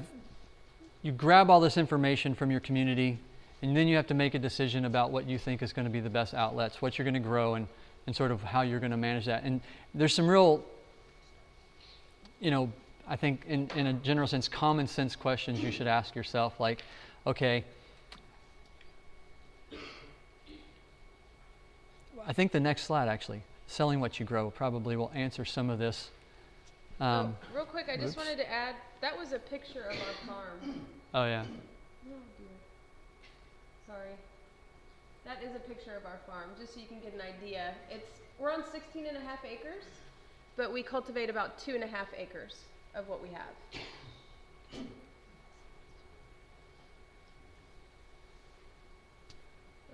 you 1.03 1.13
grab 1.13 1.51
all 1.51 1.61
this 1.61 1.77
information 1.77 2.35
from 2.35 2.51
your 2.51 2.61
community, 2.61 3.19
and 3.63 3.77
then 3.77 3.89
you 3.89 3.97
have 3.97 4.07
to 4.09 4.15
make 4.15 4.35
a 4.35 4.39
decision 4.39 4.85
about 4.85 5.11
what 5.11 5.27
you 5.27 5.39
think 5.39 5.63
is 5.63 5.73
going 5.73 5.87
to 5.87 5.91
be 5.91 6.01
the 6.01 6.11
best 6.11 6.35
outlets, 6.35 6.83
what 6.83 6.99
you're 6.99 7.05
going 7.05 7.15
to 7.15 7.21
grow, 7.21 7.55
and, 7.55 7.67
and 8.07 8.15
sort 8.15 8.31
of 8.31 8.43
how 8.43 8.63
you're 8.63 8.81
going 8.81 8.91
to 8.91 8.97
manage 8.97 9.27
that. 9.27 9.45
And 9.45 9.61
there's 9.95 10.15
some 10.15 10.29
real, 10.29 10.65
you 12.41 12.51
know, 12.51 12.73
I 13.09 13.17
think 13.17 13.43
in, 13.47 13.71
in 13.77 13.87
a 13.87 13.93
general 13.93 14.27
sense, 14.27 14.49
common 14.49 14.87
sense 14.87 15.15
questions 15.15 15.61
you 15.61 15.71
should 15.71 15.87
ask 15.87 16.15
yourself, 16.15 16.59
like, 16.59 16.83
okay, 17.27 17.65
I 22.27 22.33
think 22.33 22.51
the 22.51 22.61
next 22.61 22.83
slide 22.83 23.09
actually, 23.09 23.43
selling 23.69 24.01
what 24.01 24.19
you 24.19 24.27
grow, 24.27 24.51
probably 24.51 24.97
will 24.97 25.13
answer 25.15 25.45
some 25.45 25.71
of 25.71 25.79
this. 25.79 26.11
Um, 26.99 27.37
oh, 27.53 27.57
real 27.57 27.67
quick 27.67 27.91
i 27.91 27.97
just 27.97 28.17
oops. 28.17 28.17
wanted 28.17 28.39
to 28.39 28.51
add 28.51 28.75
that 29.03 29.19
was 29.19 29.33
a 29.33 29.39
picture 29.39 29.83
of 29.83 29.97
our 29.97 30.27
farm 30.27 30.81
oh, 31.13 31.27
yeah. 31.27 31.45
oh 32.09 32.15
sorry 33.87 34.17
that 35.27 35.43
is 35.43 35.55
a 35.55 35.59
picture 35.59 35.95
of 35.95 36.07
our 36.07 36.19
farm 36.27 36.49
just 36.59 36.73
so 36.73 36.81
you 36.81 36.87
can 36.87 37.01
get 37.01 37.13
an 37.13 37.21
idea 37.21 37.75
it's 37.91 38.21
we're 38.39 38.51
on 38.51 38.65
16 38.73 39.05
and 39.05 39.15
a 39.15 39.21
half 39.21 39.45
acres 39.45 39.85
but 40.57 40.73
we 40.73 40.83
cultivate 40.83 41.29
about 41.29 41.59
two 41.59 41.75
and 41.75 41.85
a 41.85 41.87
half 41.87 42.09
acres 42.17 42.61
of 42.97 43.09
what 43.09 43.23
we 43.23 43.29
have 43.29 44.83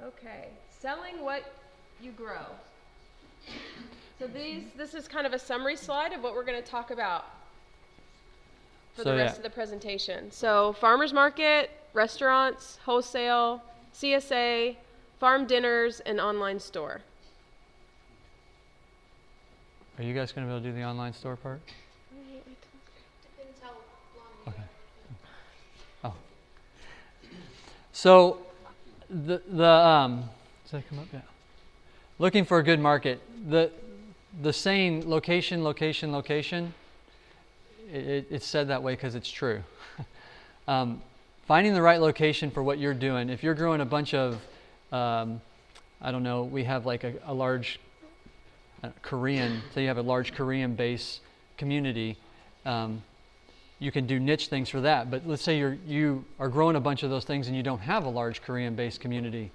Okay, 0.03 0.49
selling 0.81 1.23
what 1.23 1.55
you 2.01 2.11
grow. 2.11 2.45
So 4.19 4.27
these, 4.27 4.65
this 4.77 4.95
is 4.95 5.07
kind 5.07 5.27
of 5.27 5.33
a 5.33 5.39
summary 5.39 5.77
slide 5.77 6.13
of 6.13 6.23
what 6.23 6.35
we're 6.35 6.45
going 6.45 6.61
to 6.61 6.69
talk 6.69 6.91
about 6.91 7.27
for 8.95 9.03
So, 9.03 9.11
the 9.11 9.17
rest 9.17 9.35
yeah. 9.35 9.39
of 9.39 9.43
the 9.45 9.51
presentation. 9.51 10.31
So 10.33 10.73
farmers 10.75 11.13
market, 11.13 11.71
restaurants, 11.93 12.79
wholesale, 12.85 13.63
CSA, 13.95 14.77
farm 15.21 15.47
dinners, 15.47 16.01
and 16.01 16.21
online 16.21 16.59
store. 16.59 17.01
Are 19.99 20.03
you 20.05 20.15
guys 20.15 20.33
going 20.33 20.47
to 20.47 20.51
be 20.51 20.57
able 20.57 20.65
to 20.65 20.71
do 20.71 20.75
the 20.77 20.85
online 20.85 21.13
store 21.13 21.37
part? 21.37 21.61
Okay. 24.49 24.63
Oh. 26.03 26.15
So, 27.93 28.39
the 29.09 29.43
the 29.49 29.69
um, 29.69 30.25
does 30.65 30.73
that 30.73 30.89
come 30.89 30.99
up? 30.99 31.07
Yeah. 31.13 31.21
Looking 32.19 32.45
for 32.45 32.59
a 32.59 32.63
good 32.63 32.81
market. 32.81 33.21
The 33.49 33.71
the 34.41 34.53
saying 34.53 35.09
location, 35.09 35.63
location, 35.63 36.13
location. 36.13 36.73
It, 37.93 38.07
it, 38.07 38.27
it's 38.31 38.47
said 38.47 38.69
that 38.69 38.83
way 38.83 38.95
because 38.95 39.15
it's 39.15 39.31
true. 39.31 39.63
um, 40.69 41.03
finding 41.47 41.75
the 41.75 41.83
right 41.83 42.01
location 42.01 42.51
for 42.51 42.63
what 42.63 42.79
you're 42.79 42.95
doing. 42.95 43.29
If 43.29 43.43
you're 43.43 43.55
growing 43.55 43.83
a 43.83 43.85
bunch 43.85 44.15
of, 44.15 44.41
um, 44.91 45.41
I 46.01 46.11
don't 46.11 46.23
know, 46.23 46.45
we 46.45 46.65
have 46.65 46.87
like 46.87 47.05
a, 47.05 47.15
a 47.27 47.35
large 47.35 47.79
uh, 48.83 48.89
Korean, 49.03 49.61
so 49.75 49.81
you 49.81 49.89
have 49.89 49.99
a 49.99 50.03
large 50.03 50.33
Korean 50.33 50.75
base 50.75 51.21
community, 51.59 52.17
um, 52.65 53.03
you 53.83 53.91
can 53.91 54.07
do 54.07 54.21
niche 54.21 54.47
things 54.47 54.69
for 54.69 54.81
that. 54.83 55.11
But 55.11 55.27
let's 55.27 55.43
say 55.43 55.59
you're, 55.59 55.77
you 55.87 56.25
are 56.39 56.49
growing 56.49 56.77
a 56.77 56.81
bunch 56.81 57.03
of 57.03 57.11
those 57.11 57.25
things 57.25 57.49
and 57.49 57.57
you 57.57 57.65
don't 57.65 57.81
have 57.81 58.05
a 58.05 58.09
large 58.09 58.41
Korean 58.41 58.77
based 58.77 59.01
community. 59.01 59.51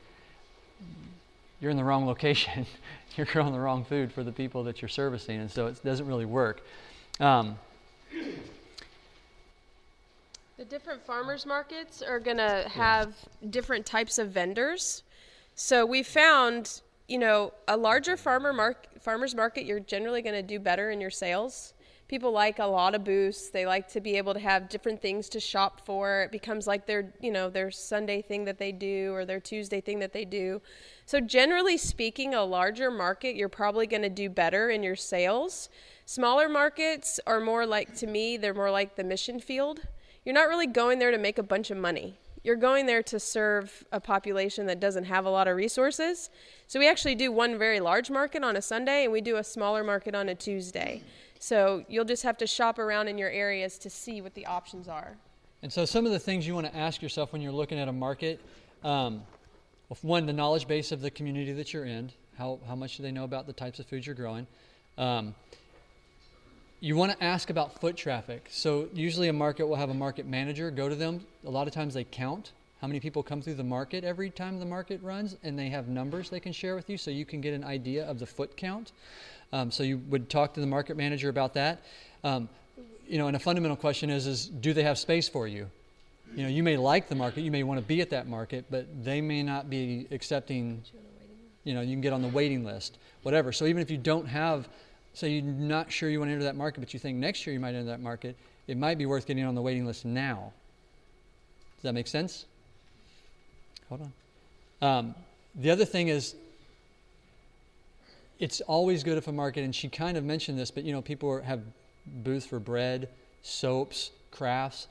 You're 1.61 1.71
in 1.71 1.77
the 1.77 1.83
wrong 1.83 2.05
location. 2.05 2.65
you're 3.15 3.25
growing 3.25 3.53
the 3.53 3.59
wrong 3.59 3.85
food 3.85 4.11
for 4.11 4.23
the 4.23 4.31
people 4.31 4.63
that 4.65 4.81
you're 4.81 4.89
servicing, 4.89 5.39
and 5.39 5.49
so 5.49 5.65
it 5.67 5.83
doesn't 5.83 6.05
really 6.05 6.25
work. 6.25 6.61
Um, 7.19 7.57
The 10.57 10.65
different 10.65 11.05
farmers 11.05 11.45
markets 11.45 12.01
are 12.01 12.19
going 12.19 12.37
to 12.37 12.67
have 12.69 13.15
different 13.49 13.85
types 13.85 14.17
of 14.17 14.31
vendors. 14.31 15.03
So 15.55 15.85
we 15.85 16.03
found, 16.03 16.81
you 17.07 17.19
know, 17.19 17.53
a 17.67 17.77
larger 17.77 18.17
farmer 18.17 18.53
mark, 18.53 18.87
farmers 18.99 19.35
market, 19.35 19.65
you're 19.65 19.79
generally 19.79 20.21
going 20.21 20.35
to 20.35 20.41
do 20.43 20.59
better 20.59 20.91
in 20.91 20.99
your 20.99 21.11
sales 21.11 21.73
people 22.07 22.31
like 22.31 22.59
a 22.59 22.65
lot 22.65 22.95
of 22.95 23.03
booths. 23.03 23.49
They 23.49 23.65
like 23.65 23.87
to 23.89 24.01
be 24.01 24.15
able 24.17 24.33
to 24.33 24.39
have 24.39 24.69
different 24.69 25.01
things 25.01 25.27
to 25.29 25.39
shop 25.39 25.85
for. 25.85 26.21
It 26.21 26.31
becomes 26.31 26.65
like 26.65 26.85
their, 26.85 27.13
you 27.21 27.31
know, 27.31 27.49
their 27.49 27.69
Sunday 27.69 28.21
thing 28.21 28.45
that 28.45 28.57
they 28.57 28.71
do 28.71 29.13
or 29.13 29.25
their 29.25 29.39
Tuesday 29.39 29.81
thing 29.81 29.99
that 29.99 30.13
they 30.13 30.25
do. 30.25 30.61
So 31.05 31.19
generally 31.19 31.77
speaking, 31.77 32.33
a 32.33 32.43
larger 32.43 32.89
market, 32.89 33.35
you're 33.35 33.49
probably 33.49 33.87
going 33.87 34.03
to 34.03 34.09
do 34.09 34.29
better 34.29 34.69
in 34.69 34.83
your 34.83 34.95
sales. 34.95 35.69
Smaller 36.05 36.47
markets 36.47 37.19
are 37.27 37.41
more 37.41 37.65
like 37.65 37.95
to 37.97 38.07
me, 38.07 38.37
they're 38.37 38.53
more 38.53 38.71
like 38.71 38.95
the 38.95 39.03
mission 39.03 39.39
field. 39.39 39.81
You're 40.23 40.35
not 40.35 40.47
really 40.47 40.67
going 40.67 40.99
there 40.99 41.11
to 41.11 41.17
make 41.17 41.37
a 41.37 41.43
bunch 41.43 41.71
of 41.71 41.77
money. 41.77 42.17
You're 42.43 42.55
going 42.55 42.85
there 42.85 43.03
to 43.03 43.19
serve 43.19 43.83
a 43.91 43.99
population 43.99 44.67
that 44.67 44.79
doesn't 44.79 45.03
have 45.03 45.25
a 45.25 45.29
lot 45.29 45.49
of 45.49 45.57
resources. 45.57 46.29
So 46.67 46.79
we 46.79 46.87
actually 46.87 47.15
do 47.15 47.29
one 47.29 47.57
very 47.57 47.81
large 47.81 48.09
market 48.09 48.41
on 48.41 48.55
a 48.55 48.61
Sunday 48.61 49.03
and 49.03 49.11
we 49.11 49.19
do 49.19 49.35
a 49.35 49.43
smaller 49.43 49.83
market 49.83 50.15
on 50.15 50.29
a 50.29 50.35
Tuesday. 50.35 51.03
So 51.39 51.85
you'll 51.87 52.05
just 52.05 52.23
have 52.23 52.37
to 52.39 52.47
shop 52.47 52.79
around 52.79 53.07
in 53.07 53.17
your 53.17 53.29
areas 53.29 53.77
to 53.79 53.89
see 53.89 54.21
what 54.21 54.33
the 54.33 54.45
options 54.45 54.87
are. 54.87 55.17
And 55.63 55.73
so, 55.73 55.85
some 55.85 56.05
of 56.05 56.11
the 56.11 56.19
things 56.19 56.45
you 56.45 56.53
want 56.53 56.67
to 56.67 56.75
ask 56.75 57.01
yourself 57.01 57.33
when 57.33 57.41
you're 57.41 57.51
looking 57.51 57.79
at 57.79 57.87
a 57.87 57.93
market 57.93 58.39
um, 58.83 59.23
one, 60.01 60.25
the 60.25 60.33
knowledge 60.33 60.67
base 60.67 60.91
of 60.91 61.01
the 61.01 61.09
community 61.09 61.53
that 61.53 61.73
you're 61.73 61.85
in. 61.85 62.11
How, 62.37 62.59
how 62.67 62.75
much 62.75 62.97
do 62.97 63.03
they 63.03 63.11
know 63.11 63.23
about 63.23 63.47
the 63.47 63.53
types 63.53 63.79
of 63.79 63.87
foods 63.87 64.05
you're 64.05 64.15
growing? 64.15 64.45
Um, 64.97 65.33
you 66.79 66.95
want 66.95 67.11
to 67.11 67.23
ask 67.23 67.49
about 67.49 67.79
foot 67.81 67.97
traffic. 67.97 68.47
So, 68.51 68.89
usually 68.93 69.29
a 69.29 69.33
market 69.33 69.65
will 69.65 69.77
have 69.77 69.89
a 69.89 69.95
market 69.95 70.27
manager. 70.27 70.69
Go 70.69 70.89
to 70.89 70.95
them. 70.95 71.25
A 71.45 71.49
lot 71.49 71.67
of 71.67 71.73
times 71.73 71.93
they 71.93 72.03
count 72.03 72.51
how 72.81 72.87
many 72.87 72.99
people 72.99 73.23
come 73.23 73.41
through 73.41 73.55
the 73.55 73.63
market 73.63 74.03
every 74.03 74.29
time 74.29 74.59
the 74.59 74.65
market 74.65 75.01
runs, 75.01 75.35
and 75.43 75.57
they 75.57 75.69
have 75.69 75.87
numbers 75.87 76.29
they 76.29 76.39
can 76.39 76.51
share 76.51 76.75
with 76.75 76.89
you 76.89 76.97
so 76.97 77.09
you 77.09 77.25
can 77.25 77.41
get 77.41 77.53
an 77.53 77.63
idea 77.63 78.05
of 78.05 78.19
the 78.19 78.25
foot 78.25 78.55
count. 78.55 78.91
Um, 79.53 79.71
so 79.71 79.83
you 79.83 79.97
would 80.09 80.29
talk 80.29 80.53
to 80.55 80.59
the 80.59 80.67
market 80.67 80.97
manager 80.97 81.29
about 81.29 81.53
that. 81.53 81.83
Um, 82.23 82.49
you 83.07 83.17
know, 83.17 83.27
and 83.27 83.35
a 83.35 83.39
fundamental 83.39 83.77
question 83.77 84.09
is, 84.09 84.27
is 84.27 84.47
do 84.47 84.73
they 84.73 84.83
have 84.83 84.97
space 84.97 85.29
for 85.29 85.47
you? 85.47 85.69
You 86.35 86.43
know, 86.43 86.49
you 86.49 86.61
may 86.61 86.75
like 86.75 87.07
the 87.07 87.15
market, 87.15 87.41
you 87.41 87.51
may 87.51 87.63
want 87.63 87.79
to 87.79 87.85
be 87.85 88.01
at 88.01 88.09
that 88.09 88.27
market, 88.27 88.65
but 88.69 88.85
they 89.03 89.21
may 89.21 89.43
not 89.43 89.69
be 89.69 90.07
accepting, 90.11 90.83
you 91.63 91.73
know, 91.73 91.81
you 91.81 91.93
can 91.93 92.01
get 92.01 92.11
on 92.11 92.21
the 92.21 92.27
waiting 92.27 92.65
list, 92.65 92.97
whatever. 93.23 93.53
So 93.53 93.65
even 93.65 93.81
if 93.81 93.89
you 93.89 93.97
don't 93.97 94.25
have, 94.27 94.67
say 95.13 95.29
you're 95.29 95.43
not 95.43 95.91
sure 95.91 96.09
you 96.09 96.19
want 96.19 96.29
to 96.29 96.33
enter 96.33 96.43
that 96.43 96.57
market, 96.57 96.81
but 96.81 96.93
you 96.93 96.99
think 96.99 97.17
next 97.17 97.47
year 97.47 97.53
you 97.53 97.59
might 97.59 97.75
enter 97.75 97.85
that 97.85 98.01
market, 98.01 98.35
it 98.67 98.77
might 98.77 98.97
be 98.97 99.05
worth 99.05 99.25
getting 99.25 99.45
on 99.45 99.55
the 99.55 99.61
waiting 99.61 99.85
list 99.85 100.03
now. 100.03 100.51
Does 101.77 101.83
that 101.83 101.93
make 101.93 102.07
sense? 102.07 102.45
Hold 103.87 104.01
on. 104.01 104.13
Um, 104.81 105.15
the 105.55 105.71
other 105.71 105.85
thing 105.85 106.09
is 106.09 106.35
it's 108.39 108.61
always 108.61 109.03
good 109.03 109.17
if 109.17 109.27
a 109.27 109.31
market, 109.31 109.63
and 109.63 109.73
she 109.73 109.89
kind 109.89 110.17
of 110.17 110.23
mentioned 110.23 110.57
this, 110.59 110.71
but 110.71 110.83
you 110.83 110.91
know, 110.91 111.01
people 111.01 111.41
have 111.41 111.61
booths 112.05 112.45
for 112.45 112.59
bread, 112.59 113.09
soaps, 113.41 114.11
crafts. 114.31 114.87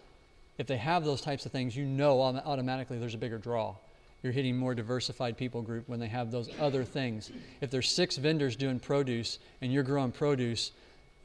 If 0.58 0.66
they 0.66 0.76
have 0.76 1.04
those 1.04 1.20
types 1.20 1.46
of 1.46 1.52
things, 1.52 1.76
you 1.76 1.84
know 1.84 2.20
automatically 2.20 2.98
there's 2.98 3.14
a 3.14 3.18
bigger 3.18 3.38
draw. 3.38 3.76
You're 4.22 4.32
hitting 4.32 4.56
more 4.56 4.74
diversified 4.74 5.36
people 5.36 5.62
group 5.62 5.88
when 5.88 6.00
they 6.00 6.08
have 6.08 6.30
those 6.30 6.48
other 6.58 6.82
things. 6.82 7.30
If 7.60 7.70
there's 7.70 7.90
six 7.90 8.16
vendors 8.16 8.56
doing 8.56 8.80
produce 8.80 9.38
and 9.60 9.72
you're 9.72 9.82
growing 9.82 10.10
produce, 10.10 10.72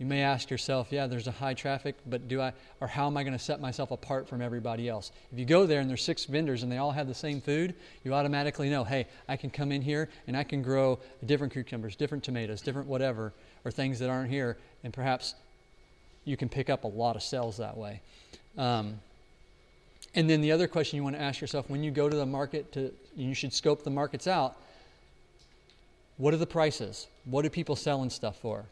you 0.01 0.07
may 0.07 0.23
ask 0.23 0.49
yourself, 0.49 0.87
yeah, 0.89 1.05
there's 1.05 1.27
a 1.27 1.31
high 1.31 1.53
traffic, 1.53 1.95
but 2.07 2.27
do 2.27 2.41
I, 2.41 2.53
or 2.79 2.87
how 2.87 3.05
am 3.05 3.17
I 3.17 3.21
going 3.21 3.37
to 3.37 3.43
set 3.43 3.61
myself 3.61 3.91
apart 3.91 4.27
from 4.27 4.41
everybody 4.41 4.89
else? 4.89 5.11
If 5.31 5.37
you 5.37 5.45
go 5.45 5.67
there 5.67 5.79
and 5.79 5.87
there's 5.87 6.01
six 6.01 6.25
vendors 6.25 6.63
and 6.63 6.71
they 6.71 6.79
all 6.79 6.89
have 6.89 7.07
the 7.07 7.13
same 7.13 7.39
food, 7.39 7.75
you 8.03 8.15
automatically 8.15 8.67
know, 8.67 8.83
hey, 8.83 9.05
I 9.29 9.37
can 9.37 9.51
come 9.51 9.71
in 9.71 9.83
here 9.83 10.09
and 10.25 10.35
I 10.35 10.43
can 10.43 10.63
grow 10.63 10.97
different 11.27 11.53
cucumbers, 11.53 11.95
different 11.95 12.23
tomatoes, 12.23 12.61
different 12.61 12.87
whatever, 12.87 13.31
or 13.63 13.69
things 13.69 13.99
that 13.99 14.09
aren't 14.09 14.31
here, 14.31 14.57
and 14.83 14.91
perhaps 14.91 15.35
you 16.25 16.35
can 16.35 16.49
pick 16.49 16.71
up 16.71 16.83
a 16.83 16.87
lot 16.87 17.15
of 17.15 17.21
sales 17.21 17.57
that 17.57 17.77
way. 17.77 18.01
Um, 18.57 18.95
and 20.15 20.27
then 20.27 20.41
the 20.41 20.51
other 20.51 20.67
question 20.67 20.97
you 20.97 21.03
want 21.03 21.15
to 21.15 21.21
ask 21.21 21.39
yourself 21.39 21.69
when 21.69 21.83
you 21.83 21.91
go 21.91 22.09
to 22.09 22.17
the 22.17 22.25
market 22.25 22.71
to 22.71 22.91
you 23.15 23.35
should 23.35 23.53
scope 23.53 23.83
the 23.83 23.91
markets 23.91 24.25
out. 24.25 24.57
What 26.17 26.33
are 26.33 26.37
the 26.37 26.47
prices? 26.47 27.05
What 27.25 27.43
do 27.43 27.51
people 27.51 27.75
selling 27.75 28.09
stuff 28.09 28.39
for? 28.39 28.65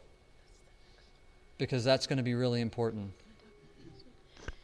Because 1.60 1.84
that's 1.84 2.06
going 2.06 2.16
to 2.16 2.22
be 2.22 2.34
really 2.34 2.60
important. 2.60 3.12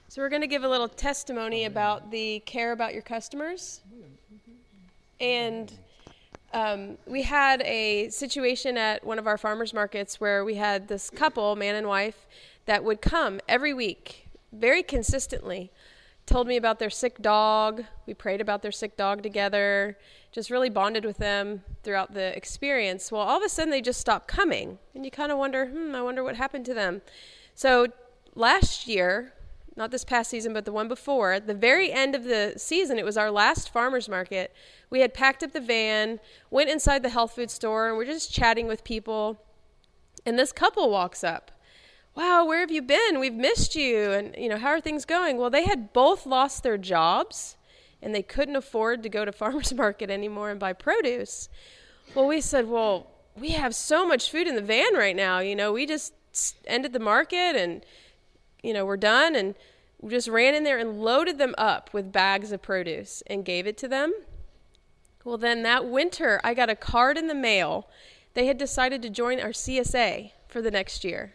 So, 0.08 0.22
we're 0.22 0.28
going 0.28 0.42
to 0.42 0.48
give 0.48 0.64
a 0.64 0.68
little 0.68 0.88
testimony 0.88 1.64
about 1.64 2.10
the 2.10 2.40
care 2.40 2.72
about 2.72 2.92
your 2.92 3.02
customers. 3.02 3.80
And 5.20 5.72
um, 6.52 6.96
we 7.06 7.22
had 7.22 7.62
a 7.62 8.08
situation 8.10 8.76
at 8.76 9.04
one 9.04 9.18
of 9.18 9.26
our 9.26 9.36
farmers 9.36 9.74
markets 9.74 10.20
where 10.20 10.44
we 10.44 10.54
had 10.54 10.88
this 10.88 11.10
couple, 11.10 11.54
man 11.56 11.74
and 11.74 11.86
wife, 11.86 12.26
that 12.66 12.82
would 12.82 13.00
come 13.00 13.40
every 13.48 13.74
week 13.74 14.28
very 14.52 14.82
consistently. 14.82 15.70
Told 16.26 16.46
me 16.46 16.56
about 16.56 16.78
their 16.78 16.90
sick 16.90 17.22
dog. 17.22 17.84
We 18.06 18.12
prayed 18.12 18.40
about 18.40 18.62
their 18.62 18.72
sick 18.72 18.96
dog 18.96 19.22
together 19.22 19.96
just 20.36 20.50
really 20.50 20.68
bonded 20.68 21.06
with 21.06 21.16
them 21.16 21.62
throughout 21.82 22.12
the 22.12 22.36
experience. 22.36 23.10
Well, 23.10 23.22
all 23.22 23.38
of 23.38 23.42
a 23.42 23.48
sudden 23.48 23.70
they 23.70 23.80
just 23.80 23.98
stopped 23.98 24.28
coming, 24.28 24.78
and 24.94 25.02
you 25.02 25.10
kind 25.10 25.32
of 25.32 25.38
wonder, 25.38 25.64
hmm, 25.64 25.94
I 25.94 26.02
wonder 26.02 26.22
what 26.22 26.36
happened 26.36 26.66
to 26.66 26.74
them. 26.74 27.00
So 27.54 27.86
last 28.34 28.86
year, 28.86 29.32
not 29.76 29.90
this 29.90 30.04
past 30.04 30.28
season, 30.28 30.52
but 30.52 30.66
the 30.66 30.72
one 30.72 30.88
before, 30.88 31.32
at 31.32 31.46
the 31.46 31.54
very 31.54 31.90
end 31.90 32.14
of 32.14 32.24
the 32.24 32.52
season, 32.58 32.98
it 32.98 33.04
was 33.06 33.16
our 33.16 33.30
last 33.30 33.72
farmers 33.72 34.10
market. 34.10 34.54
We 34.90 35.00
had 35.00 35.14
packed 35.14 35.42
up 35.42 35.52
the 35.52 35.60
van, 35.60 36.20
went 36.50 36.68
inside 36.68 37.02
the 37.02 37.08
health 37.08 37.34
food 37.34 37.50
store, 37.50 37.88
and 37.88 37.96
we're 37.96 38.04
just 38.04 38.30
chatting 38.30 38.66
with 38.66 38.84
people. 38.84 39.42
And 40.26 40.38
this 40.38 40.52
couple 40.52 40.90
walks 40.90 41.24
up. 41.24 41.50
Wow, 42.16 42.46
where 42.46 42.60
have 42.60 42.70
you 42.70 42.80
been? 42.80 43.20
We've 43.20 43.34
missed 43.34 43.76
you. 43.76 44.10
And, 44.10 44.34
you 44.38 44.48
know, 44.48 44.56
how 44.56 44.68
are 44.68 44.80
things 44.80 45.04
going? 45.04 45.36
Well, 45.36 45.50
they 45.50 45.64
had 45.64 45.92
both 45.92 46.24
lost 46.24 46.62
their 46.62 46.78
jobs 46.78 47.58
and 48.00 48.14
they 48.14 48.22
couldn't 48.22 48.56
afford 48.56 49.02
to 49.02 49.10
go 49.10 49.26
to 49.26 49.32
farmers 49.32 49.74
market 49.74 50.10
anymore 50.10 50.50
and 50.50 50.58
buy 50.58 50.72
produce. 50.72 51.50
Well, 52.14 52.26
we 52.26 52.40
said, 52.40 52.68
well, 52.68 53.10
we 53.38 53.50
have 53.50 53.74
so 53.74 54.06
much 54.06 54.30
food 54.30 54.46
in 54.46 54.54
the 54.54 54.62
van 54.62 54.94
right 54.94 55.14
now. 55.14 55.40
You 55.40 55.54
know, 55.54 55.72
we 55.72 55.84
just 55.84 56.14
ended 56.66 56.94
the 56.94 56.98
market 56.98 57.54
and, 57.54 57.84
you 58.62 58.72
know, 58.72 58.86
we're 58.86 58.96
done. 58.96 59.36
And 59.36 59.54
we 60.00 60.10
just 60.10 60.28
ran 60.28 60.54
in 60.54 60.64
there 60.64 60.78
and 60.78 61.02
loaded 61.02 61.36
them 61.36 61.54
up 61.58 61.92
with 61.92 62.12
bags 62.12 62.50
of 62.50 62.62
produce 62.62 63.22
and 63.26 63.44
gave 63.44 63.66
it 63.66 63.76
to 63.78 63.88
them. 63.88 64.14
Well, 65.22 65.36
then 65.36 65.64
that 65.64 65.86
winter, 65.86 66.40
I 66.42 66.54
got 66.54 66.70
a 66.70 66.76
card 66.76 67.18
in 67.18 67.26
the 67.26 67.34
mail. 67.34 67.90
They 68.32 68.46
had 68.46 68.56
decided 68.56 69.02
to 69.02 69.10
join 69.10 69.38
our 69.38 69.50
CSA 69.50 70.30
for 70.48 70.62
the 70.62 70.70
next 70.70 71.04
year 71.04 71.34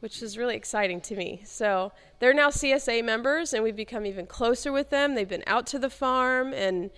which 0.00 0.22
is 0.22 0.38
really 0.38 0.56
exciting 0.56 1.00
to 1.02 1.16
me. 1.16 1.42
So 1.44 1.92
they're 2.18 2.34
now 2.34 2.50
CSA 2.50 3.04
members, 3.04 3.52
and 3.52 3.62
we've 3.62 3.76
become 3.76 4.06
even 4.06 4.26
closer 4.26 4.72
with 4.72 4.90
them. 4.90 5.14
They've 5.14 5.28
been 5.28 5.44
out 5.46 5.66
to 5.68 5.78
the 5.78 5.90
farm, 5.90 6.52
and 6.52 6.90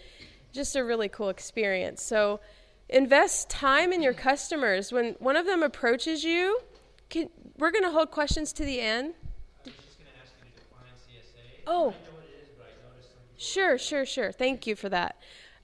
just 0.53 0.77
a 0.77 0.85
really 0.85 1.09
cool 1.09 1.29
experience. 1.29 2.03
So 2.03 2.41
invest 2.89 3.49
time 3.49 3.93
in 3.93 4.03
your 4.03 4.13
customers. 4.13 4.93
When 4.93 5.15
one 5.19 5.37
of 5.37 5.47
them 5.47 5.63
approaches 5.63 6.25
you, 6.25 6.61
can, 7.09 7.29
we're 7.59 7.71
going 7.71 7.85
to 7.85 7.91
hold 7.91 8.11
questions 8.11 8.53
to 8.55 8.65
the 8.65 8.81
end. 8.81 9.15
I 9.65 9.69
was 9.69 9.75
just 9.77 9.99
going 9.99 10.11
to 10.13 10.21
ask 10.21 10.33
you 10.39 10.51
to 10.51 10.57
define 10.57 10.93
CSA. 10.97 11.63
Oh, 11.67 11.95
sure, 13.37 13.79
sure, 13.79 14.05
sure. 14.05 14.33
Thank 14.33 14.67
you 14.67 14.77
for 14.77 14.89
that. 14.89 15.17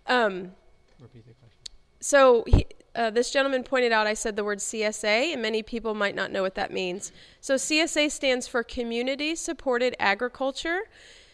Um, 0.06 0.52
Repeat 1.00 1.26
the 1.26 1.34
question. 1.34 1.58
So 2.00 2.44
he, 2.46 2.66
uh, 2.96 3.10
this 3.10 3.30
gentleman 3.30 3.62
pointed 3.62 3.92
out 3.92 4.06
I 4.06 4.14
said 4.14 4.36
the 4.36 4.44
word 4.44 4.58
CSA, 4.58 5.32
and 5.32 5.42
many 5.42 5.62
people 5.62 5.94
might 5.94 6.14
not 6.14 6.32
know 6.32 6.42
what 6.42 6.54
that 6.54 6.72
means. 6.72 7.12
So, 7.40 7.54
CSA 7.54 8.10
stands 8.10 8.48
for 8.48 8.62
Community 8.62 9.34
Supported 9.34 9.94
Agriculture. 10.00 10.80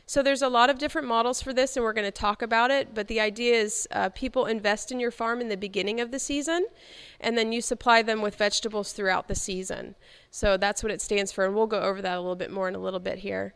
So, 0.04 0.23
there's 0.23 0.42
a 0.42 0.49
lot 0.49 0.71
of 0.71 0.78
different 0.78 1.07
models 1.07 1.40
for 1.40 1.52
this, 1.52 1.76
and 1.76 1.85
we're 1.85 1.92
going 1.92 2.04
to 2.04 2.11
talk 2.11 2.42
about 2.42 2.73
it. 2.73 2.95
But 2.95 3.07
the 3.07 3.21
idea 3.21 3.54
is 3.54 3.87
uh, 3.92 4.09
people 4.09 4.47
invest 4.47 4.90
in 4.90 4.99
your 4.99 5.12
farm 5.12 5.40
in 5.40 5.49
the 5.49 5.57
beginning 5.57 6.00
of 6.00 6.11
the 6.11 6.19
season, 6.19 6.66
and 7.21 7.38
then 7.38 7.52
you 7.52 7.61
supply 7.61 8.02
them 8.02 8.21
with 8.21 8.35
vegetables 8.35 8.92
throughout 8.92 9.28
the 9.28 9.37
season. 9.37 9.95
So, 10.33 10.57
that's 10.57 10.83
what 10.83 10.90
it 10.90 11.00
stands 11.00 11.31
for, 11.31 11.45
and 11.45 11.54
we'll 11.54 11.69
go 11.69 11.81
over 11.81 12.02
that 12.02 12.16
a 12.16 12.21
little 12.21 12.35
bit 12.35 12.50
more 12.50 12.69
in 12.69 12.75
a 12.75 12.81
little 12.81 13.00
bit 13.00 13.19
here. 13.19 13.54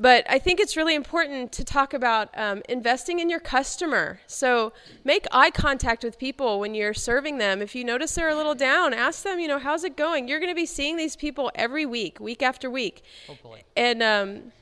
But 0.00 0.24
I 0.30 0.38
think 0.38 0.60
it's 0.60 0.76
really 0.76 0.94
important 0.94 1.50
to 1.52 1.64
talk 1.64 1.92
about 1.92 2.28
um, 2.38 2.62
investing 2.68 3.18
in 3.18 3.28
your 3.28 3.40
customer. 3.40 4.20
So 4.28 4.72
make 5.02 5.26
eye 5.32 5.50
contact 5.50 6.04
with 6.04 6.18
people 6.18 6.60
when 6.60 6.72
you're 6.72 6.94
serving 6.94 7.38
them. 7.38 7.60
If 7.60 7.74
you 7.74 7.82
notice 7.82 8.14
they're 8.14 8.28
a 8.28 8.36
little 8.36 8.54
down, 8.54 8.94
ask 8.94 9.24
them, 9.24 9.40
you 9.40 9.48
know, 9.48 9.58
how's 9.58 9.82
it 9.82 9.96
going? 9.96 10.28
You're 10.28 10.38
going 10.38 10.52
to 10.52 10.54
be 10.54 10.66
seeing 10.66 10.96
these 10.96 11.16
people 11.16 11.50
every 11.56 11.84
week, 11.84 12.20
week 12.20 12.42
after 12.42 12.70
week. 12.70 13.02
Hopefully. 13.26 13.64
And 13.76 14.00
um, 14.00 14.52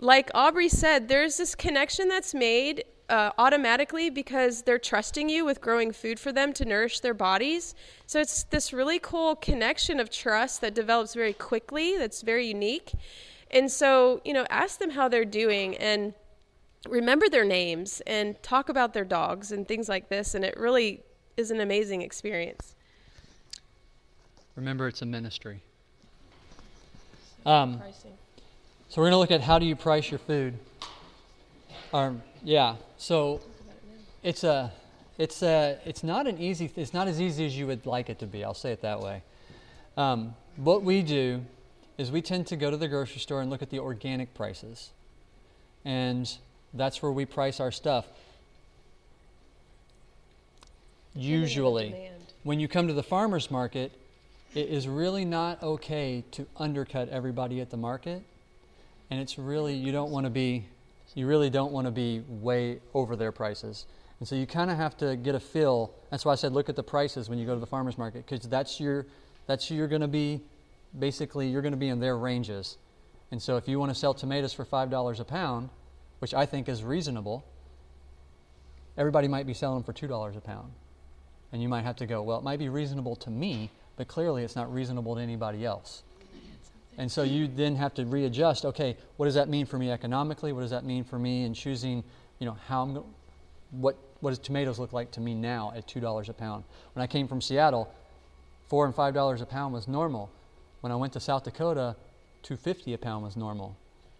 like 0.00 0.28
Aubrey 0.34 0.68
said, 0.68 1.06
there's 1.06 1.36
this 1.36 1.54
connection 1.54 2.08
that's 2.08 2.34
made 2.34 2.84
uh, 3.08 3.30
automatically 3.38 4.10
because 4.10 4.62
they're 4.62 4.78
trusting 4.78 5.28
you 5.28 5.44
with 5.44 5.60
growing 5.60 5.92
food 5.92 6.18
for 6.18 6.32
them 6.32 6.52
to 6.54 6.64
nourish 6.64 6.98
their 6.98 7.14
bodies. 7.14 7.76
So 8.06 8.20
it's 8.20 8.42
this 8.44 8.72
really 8.72 8.98
cool 8.98 9.36
connection 9.36 10.00
of 10.00 10.10
trust 10.10 10.60
that 10.62 10.74
develops 10.74 11.14
very 11.14 11.32
quickly, 11.32 11.96
that's 11.96 12.22
very 12.22 12.46
unique. 12.46 12.92
And 13.50 13.70
so, 13.70 14.20
you 14.24 14.32
know, 14.32 14.46
ask 14.48 14.78
them 14.78 14.90
how 14.90 15.08
they're 15.08 15.24
doing 15.24 15.76
and 15.76 16.14
remember 16.88 17.28
their 17.28 17.44
names 17.44 18.00
and 18.06 18.40
talk 18.42 18.68
about 18.68 18.94
their 18.94 19.04
dogs 19.04 19.52
and 19.52 19.66
things 19.66 19.88
like 19.88 20.08
this. 20.08 20.34
And 20.34 20.44
it 20.44 20.56
really 20.56 21.02
is 21.36 21.50
an 21.50 21.60
amazing 21.60 22.02
experience. 22.02 22.74
Remember, 24.56 24.88
it's 24.88 25.02
a 25.02 25.06
ministry. 25.06 25.62
Um, 27.46 27.80
so 28.88 29.00
we're 29.00 29.04
going 29.04 29.12
to 29.12 29.18
look 29.18 29.30
at 29.30 29.40
how 29.40 29.58
do 29.58 29.66
you 29.66 29.74
price 29.74 30.10
your 30.10 30.18
food. 30.18 30.54
Um, 31.92 32.22
yeah. 32.44 32.76
So 32.98 33.40
it's 34.22 34.44
a, 34.44 34.72
it's 35.18 35.42
a, 35.42 35.78
it's 35.84 36.02
not 36.02 36.26
an 36.26 36.38
easy. 36.38 36.70
It's 36.76 36.94
not 36.94 37.08
as 37.08 37.20
easy 37.20 37.46
as 37.46 37.56
you 37.56 37.66
would 37.66 37.86
like 37.86 38.10
it 38.10 38.18
to 38.20 38.26
be. 38.26 38.44
I'll 38.44 38.54
say 38.54 38.72
it 38.72 38.82
that 38.82 39.00
way. 39.00 39.22
Um, 39.96 40.34
what 40.56 40.82
we 40.82 41.02
do 41.02 41.44
is 42.00 42.10
we 42.10 42.22
tend 42.22 42.46
to 42.46 42.56
go 42.56 42.70
to 42.70 42.78
the 42.78 42.88
grocery 42.88 43.20
store 43.20 43.42
and 43.42 43.50
look 43.50 43.60
at 43.60 43.68
the 43.68 43.78
organic 43.78 44.32
prices, 44.32 44.90
and 45.84 46.38
that's 46.72 47.02
where 47.02 47.12
we 47.12 47.26
price 47.26 47.60
our 47.60 47.70
stuff. 47.70 48.06
Usually, 51.14 52.10
when 52.42 52.58
you 52.58 52.68
come 52.68 52.88
to 52.88 52.94
the 52.94 53.02
farmer's 53.02 53.50
market, 53.50 53.92
it 54.54 54.68
is 54.68 54.88
really 54.88 55.26
not 55.26 55.62
okay 55.62 56.24
to 56.30 56.46
undercut 56.56 57.10
everybody 57.10 57.60
at 57.60 57.68
the 57.68 57.76
market. 57.76 58.22
And 59.10 59.20
it's 59.20 59.38
really, 59.38 59.74
you 59.74 59.92
don't 59.92 60.10
want 60.10 60.24
to 60.24 60.30
be, 60.30 60.64
you 61.14 61.26
really 61.26 61.50
don't 61.50 61.72
want 61.72 61.86
to 61.86 61.90
be 61.90 62.22
way 62.28 62.80
over 62.94 63.14
their 63.14 63.32
prices. 63.32 63.84
And 64.20 64.28
so 64.28 64.36
you 64.36 64.46
kind 64.46 64.70
of 64.70 64.78
have 64.78 64.96
to 64.98 65.16
get 65.16 65.34
a 65.34 65.40
feel. 65.40 65.92
That's 66.10 66.24
why 66.24 66.32
I 66.32 66.36
said 66.36 66.52
look 66.52 66.68
at 66.70 66.76
the 66.76 66.82
prices 66.82 67.28
when 67.28 67.38
you 67.38 67.44
go 67.44 67.54
to 67.54 67.60
the 67.60 67.66
farmer's 67.66 67.98
market, 67.98 68.24
because 68.26 68.48
that's 68.48 68.80
your, 68.80 69.04
that's 69.46 69.70
you're 69.70 69.88
going 69.88 70.00
to 70.00 70.08
be, 70.08 70.40
basically, 70.98 71.48
you're 71.48 71.62
going 71.62 71.72
to 71.72 71.78
be 71.78 71.88
in 71.88 72.00
their 72.00 72.16
ranges. 72.16 72.78
And 73.30 73.40
so 73.40 73.56
if 73.56 73.68
you 73.68 73.78
want 73.78 73.90
to 73.90 73.94
sell 73.94 74.14
tomatoes 74.14 74.52
for 74.52 74.64
$5 74.64 75.20
a 75.20 75.24
pound, 75.24 75.70
which 76.18 76.34
I 76.34 76.46
think 76.46 76.68
is 76.68 76.82
reasonable, 76.82 77.44
everybody 78.96 79.28
might 79.28 79.46
be 79.46 79.54
selling 79.54 79.82
for 79.82 79.92
$2 79.92 80.36
a 80.36 80.40
pound. 80.40 80.72
And 81.52 81.62
you 81.62 81.68
might 81.68 81.82
have 81.82 81.96
to 81.96 82.06
go, 82.06 82.22
well, 82.22 82.38
it 82.38 82.44
might 82.44 82.58
be 82.58 82.68
reasonable 82.68 83.16
to 83.16 83.30
me, 83.30 83.70
but 83.96 84.08
clearly 84.08 84.44
it's 84.44 84.56
not 84.56 84.72
reasonable 84.72 85.14
to 85.16 85.20
anybody 85.20 85.64
else. 85.64 86.02
And 86.98 87.10
so 87.10 87.22
you 87.22 87.48
then 87.48 87.76
have 87.76 87.94
to 87.94 88.04
readjust, 88.04 88.64
okay, 88.64 88.96
what 89.16 89.26
does 89.26 89.34
that 89.34 89.48
mean 89.48 89.64
for 89.64 89.78
me 89.78 89.90
economically? 89.90 90.52
What 90.52 90.60
does 90.60 90.70
that 90.70 90.84
mean 90.84 91.04
for 91.04 91.18
me 91.18 91.44
in 91.44 91.54
choosing, 91.54 92.04
you 92.38 92.46
know, 92.46 92.56
how 92.66 92.82
I'm 92.82 93.02
what 93.70 93.96
what 94.20 94.30
does 94.30 94.38
tomatoes 94.38 94.78
look 94.78 94.92
like 94.92 95.10
to 95.12 95.20
me 95.20 95.34
now 95.34 95.72
at 95.74 95.86
$2 95.86 96.28
a 96.28 96.32
pound? 96.32 96.64
When 96.94 97.02
I 97.02 97.06
came 97.06 97.26
from 97.26 97.40
Seattle, 97.40 97.92
4 98.68 98.86
and 98.86 98.94
$5 98.94 99.40
a 99.40 99.46
pound 99.46 99.74
was 99.74 99.88
normal. 99.88 100.30
When 100.80 100.92
I 100.92 100.96
went 100.96 101.12
to 101.14 101.20
South 101.20 101.44
Dakota, 101.44 101.96
250 102.42 102.94
a 102.94 102.98
pound 102.98 103.24
was 103.24 103.36
normal. 103.36 103.76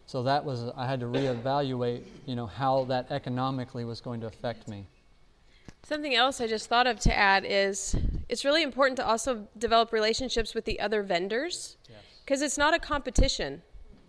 So 0.07 0.23
that 0.25 0.45
was 0.45 0.71
I 0.76 0.87
had 0.87 1.00
to 1.00 1.07
reevaluate, 1.07 2.02
you 2.26 2.35
know, 2.35 2.47
how 2.47 2.85
that 2.85 3.11
economically 3.11 3.85
was 3.85 4.00
going 4.00 4.21
to 4.21 4.26
affect 4.26 4.69
me. 4.69 4.87
Something 5.83 6.14
else 6.14 6.40
I 6.40 6.47
just 6.47 6.69
thought 6.69 6.87
of 6.87 7.00
to 7.00 7.17
add 7.17 7.45
is 7.47 7.97
it's 8.29 8.45
really 8.45 8.62
important 8.62 8.97
to 8.99 9.07
also 9.07 9.47
develop 9.57 9.93
relationships 9.93 10.55
with 10.55 10.64
the 10.64 10.79
other 10.81 11.02
vendors 11.02 11.76
because 12.25 12.43
it's 12.43 12.59
not 12.59 12.75
a 12.75 12.79
competition. 12.79 13.62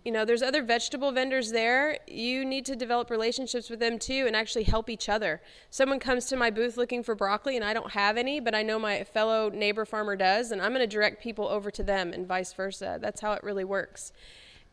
You 0.04 0.10
know, 0.10 0.24
there's 0.24 0.42
other 0.42 0.62
vegetable 0.62 1.12
vendors 1.12 1.52
there. 1.52 1.98
You 2.08 2.44
need 2.44 2.64
to 2.66 2.74
develop 2.74 3.08
relationships 3.08 3.70
with 3.70 3.78
them 3.78 3.98
too 3.98 4.24
and 4.26 4.34
actually 4.34 4.64
help 4.64 4.90
each 4.90 5.08
other. 5.08 5.40
Someone 5.70 6.00
comes 6.00 6.26
to 6.26 6.36
my 6.36 6.50
booth 6.50 6.76
looking 6.76 7.04
for 7.04 7.14
broccoli 7.14 7.54
and 7.54 7.64
I 7.64 7.72
don't 7.72 7.92
have 7.92 8.16
any, 8.16 8.40
but 8.40 8.54
I 8.54 8.62
know 8.62 8.78
my 8.80 9.04
fellow 9.04 9.48
neighbor 9.48 9.84
farmer 9.84 10.16
does, 10.16 10.50
and 10.50 10.60
I'm 10.60 10.72
going 10.72 10.80
to 10.80 10.86
direct 10.88 11.22
people 11.22 11.46
over 11.46 11.70
to 11.70 11.84
them 11.84 12.12
and 12.12 12.26
vice 12.26 12.52
versa. 12.52 12.98
That's 13.00 13.20
how 13.20 13.32
it 13.34 13.44
really 13.44 13.64
works. 13.64 14.12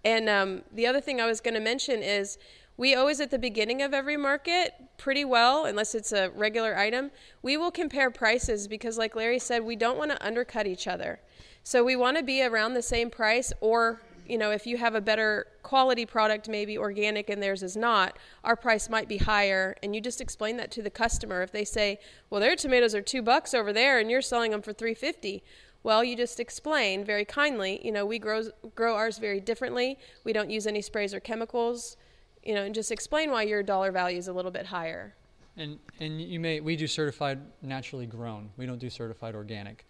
And 0.04 0.30
um, 0.30 0.64
the 0.72 0.88
other 0.88 1.02
thing 1.02 1.22
I 1.22 1.28
was 1.28 1.42
going 1.42 1.54
to 1.54 1.60
mention 1.60 2.02
is 2.02 2.38
we 2.78 2.96
always, 2.96 3.20
at 3.20 3.30
the 3.30 3.38
beginning 3.38 3.82
of 3.82 3.94
every 3.94 4.16
market, 4.16 4.74
pretty 4.98 5.26
well, 5.26 5.66
unless 5.66 5.94
it's 5.94 6.14
a 6.14 6.30
regular 6.30 6.78
item, 6.78 7.12
we 7.42 7.58
will 7.58 7.72
compare 7.72 8.10
prices 8.10 8.70
because, 8.70 8.98
like 8.98 9.18
Larry 9.18 9.38
said, 9.38 9.66
we 9.66 9.76
don't 9.76 9.98
want 9.98 10.12
to 10.12 10.26
undercut 10.26 10.66
each 10.66 10.88
other. 10.88 11.20
So 11.62 11.84
we 11.84 11.98
want 11.98 12.16
to 12.16 12.24
be 12.24 12.42
around 12.42 12.74
the 12.74 12.82
same 12.82 13.10
price, 13.10 13.52
or, 13.60 14.02
you 14.30 14.38
know, 14.38 14.52
if 14.52 14.68
you 14.68 14.78
have 14.78 14.96
a 14.96 15.02
better 15.02 15.48
quality 15.64 16.06
product, 16.06 16.48
maybe 16.48 16.78
organic 16.78 17.30
and 17.30 17.42
theirs 17.42 17.64
is 17.64 17.76
not, 17.76 18.18
our 18.44 18.56
price 18.56 18.90
might 18.90 19.08
be 19.08 19.18
higher. 19.18 19.76
And 19.82 19.96
you 19.96 20.02
just 20.02 20.22
explain 20.22 20.58
that 20.58 20.72
to 20.72 20.82
the 20.82 20.90
customer. 20.90 21.42
If 21.42 21.52
they 21.52 21.66
say, 21.66 22.00
well, 22.30 22.40
their 22.40 22.56
tomatoes 22.56 22.94
are 22.94 23.02
two 23.02 23.22
bucks 23.22 23.54
over 23.54 23.74
there 23.74 24.00
and 24.00 24.10
you're 24.10 24.22
selling 24.22 24.52
them 24.52 24.62
for 24.62 24.74
350 24.74 25.44
well, 25.82 26.04
you 26.04 26.16
just 26.16 26.40
explain 26.40 27.06
very 27.06 27.24
kindly, 27.24 27.80
you 27.84 27.92
know, 27.92 28.06
we 28.06 28.20
grow, 28.20 28.44
grow 28.76 28.96
ours 28.96 29.18
very 29.18 29.40
differently. 29.40 29.98
We 30.24 30.34
don't 30.34 30.50
use 30.50 30.68
any 30.68 30.82
sprays 30.82 31.14
or 31.14 31.20
chemicals, 31.20 31.96
you 32.44 32.54
know, 32.54 32.64
and 32.64 32.76
just 32.76 32.92
explain 32.92 33.32
why 33.32 33.44
your 33.44 33.64
dollar 33.64 33.92
value 33.92 34.18
is 34.18 34.28
a 34.28 34.34
little 34.34 34.52
bit 34.52 34.66
higher. 34.66 35.16
And 35.56 35.80
and 36.00 36.22
you 36.22 36.40
may 36.40 36.60
we 36.60 36.76
do 36.76 36.88
certified 36.88 37.40
naturally 37.62 38.06
grown. 38.06 38.50
We 38.56 38.66
don't 38.66 38.78
do 38.78 38.90
certified 38.90 39.36
organic. 39.36 39.86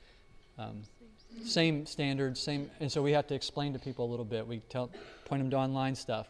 Um, 0.57 0.83
same 1.43 1.85
standards, 1.85 2.39
same, 2.39 2.69
and 2.79 2.91
so 2.91 3.01
we 3.01 3.11
have 3.11 3.27
to 3.27 3.35
explain 3.35 3.73
to 3.73 3.79
people 3.79 4.05
a 4.05 4.09
little 4.09 4.25
bit. 4.25 4.45
We 4.47 4.59
tell 4.69 4.89
point 5.25 5.41
them 5.41 5.49
to 5.51 5.57
online 5.57 5.95
stuff, 5.95 6.27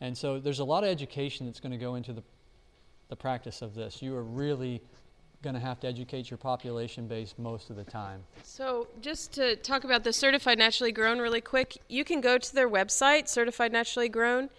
and 0.00 0.16
so 0.16 0.38
there's 0.38 0.60
a 0.60 0.64
lot 0.64 0.84
of 0.84 0.90
education 0.90 1.46
that's 1.46 1.60
going 1.60 1.72
to 1.72 1.78
go 1.78 1.94
into 1.94 2.12
the 2.12 2.22
the 3.08 3.16
practice 3.16 3.62
of 3.62 3.74
this. 3.74 4.02
You 4.02 4.14
are 4.16 4.24
really 4.24 4.82
going 5.42 5.54
to 5.54 5.60
have 5.60 5.78
to 5.80 5.86
educate 5.86 6.30
your 6.30 6.38
population 6.38 7.06
base 7.06 7.34
most 7.38 7.70
of 7.70 7.76
the 7.76 7.84
time. 7.84 8.22
So, 8.42 8.88
just 9.00 9.32
to 9.34 9.56
talk 9.56 9.84
about 9.84 10.02
the 10.02 10.12
certified 10.12 10.58
naturally 10.58 10.92
grown 10.92 11.18
really 11.18 11.40
quick, 11.40 11.78
you 11.88 12.04
can 12.04 12.20
go 12.20 12.38
to 12.38 12.54
their 12.54 12.68
website, 12.68 13.28
certified 13.28 13.72
naturally 13.72 14.08
grown, 14.08 14.50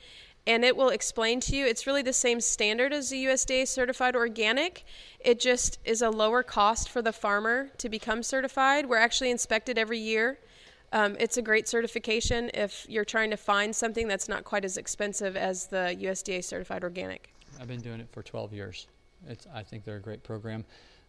and 0.48 0.64
it 0.64 0.78
will 0.78 0.90
explain 0.90 1.42
to 1.42 1.56
you. 1.56 1.66
It's 1.66 1.86
really 1.86 2.02
the 2.02 2.14
same 2.14 2.40
standard 2.40 2.94
as 2.94 3.10
the 3.10 3.26
USDA 3.26 3.68
certified 3.68 4.16
organic. 4.16 4.86
It 5.20 5.42
just 5.42 5.78
is 5.84 6.02
a 6.02 6.10
lower 6.10 6.42
cost 6.42 6.90
for 6.90 7.02
the 7.02 7.12
farmer 7.12 7.70
to 7.78 7.90
become 7.90 8.24
certified. 8.24 8.86
We're 8.86 8.98
actually 8.98 9.30
inspected 9.30 9.78
every 9.78 10.00
year. 10.00 10.40
Um, 10.94 11.18
it's 11.20 11.36
a 11.36 11.42
great 11.42 11.68
certification 11.68 12.50
if 12.54 12.86
you're 12.88 13.04
trying 13.04 13.30
to 13.32 13.38
find 13.38 13.76
something 13.76 14.08
that's 14.08 14.30
not 14.30 14.46
quite 14.46 14.64
as 14.64 14.78
expensive 14.78 15.36
as 15.36 15.68
the 15.68 15.98
USDA 16.00 16.42
certified 16.46 16.82
organic. 16.82 17.34
I've 17.60 17.68
been 17.68 17.82
doing 17.82 18.00
it 18.00 18.08
for 18.12 18.24
12 18.24 18.54
years. 18.54 18.88
It's, 19.28 19.46
I 19.54 19.64
think 19.64 19.84
they're 19.84 19.98
a 19.98 20.02
great 20.02 20.24
program. 20.24 20.64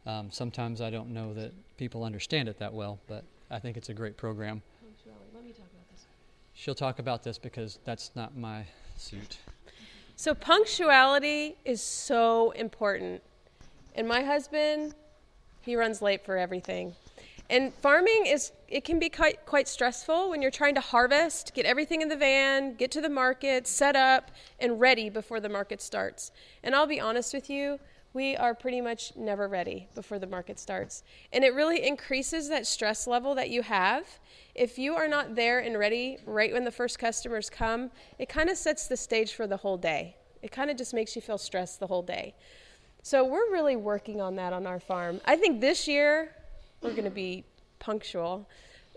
Um, 0.05 0.33
sometimes 0.33 0.81
I 0.81 0.91
don't 0.91 1.11
know 1.11 1.33
that 1.35 1.53
people 1.77 2.03
understand 2.03 2.49
it 2.49 2.59
that 2.59 2.75
well, 2.75 2.99
but 3.07 3.23
I 3.53 3.61
think 3.61 3.77
it's 3.77 3.89
a 3.89 3.95
great 3.95 4.17
program. 4.17 4.63
Let 5.33 5.45
me 5.45 5.53
talk 5.53 5.67
about 5.73 5.89
this. 5.93 6.07
She'll 6.55 6.75
talk 6.75 6.99
about 6.99 7.23
this 7.23 7.39
because 7.39 7.79
that's 7.85 8.11
not 8.17 8.37
my 8.37 8.65
suit. 9.01 9.39
So 10.17 10.35
punctuality 10.35 11.57
is 11.65 11.81
so 11.81 12.51
important. 12.53 13.23
And 13.95 14.09
my 14.09 14.23
husband, 14.23 14.95
he 15.61 15.77
runs 15.77 16.03
late 16.03 16.25
for 16.25 16.37
everything. 16.37 16.95
And 17.51 17.73
farming 17.75 18.27
is 18.27 18.53
it 18.69 18.85
can 18.85 18.99
be 18.99 19.09
quite 19.09 19.47
quite 19.47 19.69
stressful 19.69 20.29
when 20.29 20.43
you're 20.43 20.51
trying 20.51 20.75
to 20.75 20.83
harvest, 20.83 21.55
get 21.55 21.65
everything 21.65 22.03
in 22.03 22.09
the 22.09 22.17
van, 22.17 22.75
get 22.75 22.91
to 22.91 23.01
the 23.01 23.09
market, 23.09 23.67
set 23.67 23.97
up 23.97 24.31
and 24.61 24.79
ready 24.79 25.09
before 25.09 25.41
the 25.41 25.49
market 25.49 25.81
starts. 25.81 26.31
And 26.63 26.75
I'll 26.75 26.87
be 26.87 27.01
honest 27.01 27.33
with 27.33 27.49
you, 27.49 27.79
we 28.13 28.37
are 28.37 28.55
pretty 28.55 28.81
much 28.81 29.17
never 29.17 29.49
ready 29.49 29.89
before 29.95 30.19
the 30.19 30.27
market 30.27 30.59
starts. 30.59 31.03
And 31.33 31.45
it 31.45 31.55
really 31.55 31.87
increases 31.87 32.49
that 32.49 32.67
stress 32.67 33.07
level 33.07 33.35
that 33.37 33.49
you 33.49 33.63
have. 33.63 34.05
If 34.59 34.77
you 34.77 34.97
are 34.97 35.07
not 35.07 35.37
there 35.37 35.61
and 35.61 35.79
ready 35.79 36.19
right 36.27 36.53
when 36.53 36.65
the 36.65 36.73
first 36.73 36.99
customers 36.99 37.49
come, 37.49 37.93
it 38.19 38.29
kind 38.29 38.51
of 38.51 38.57
sets 38.57 38.89
the 38.89 38.97
stage 38.97 39.35
for 39.35 39.47
the 39.47 39.57
whole 39.57 39.77
day. 39.77 40.17
It 40.43 40.51
kind 40.51 40.69
of 40.69 40.77
just 40.77 40.93
makes 40.93 41.15
you 41.15 41.23
feel 41.23 41.39
stressed 41.39 41.79
the 41.79 41.87
whole 41.87 42.03
day. 42.03 42.35
So 43.05 43.25
we're 43.25 43.53
really 43.53 43.77
working 43.77 44.21
on 44.21 44.35
that 44.35 44.53
on 44.53 44.67
our 44.67 44.81
farm. 44.81 45.21
I 45.25 45.37
think 45.37 45.61
this 45.61 45.87
year 45.87 46.35
we're 46.83 46.91
going 46.91 47.05
to 47.05 47.11
be 47.11 47.45
punctual. 47.79 48.49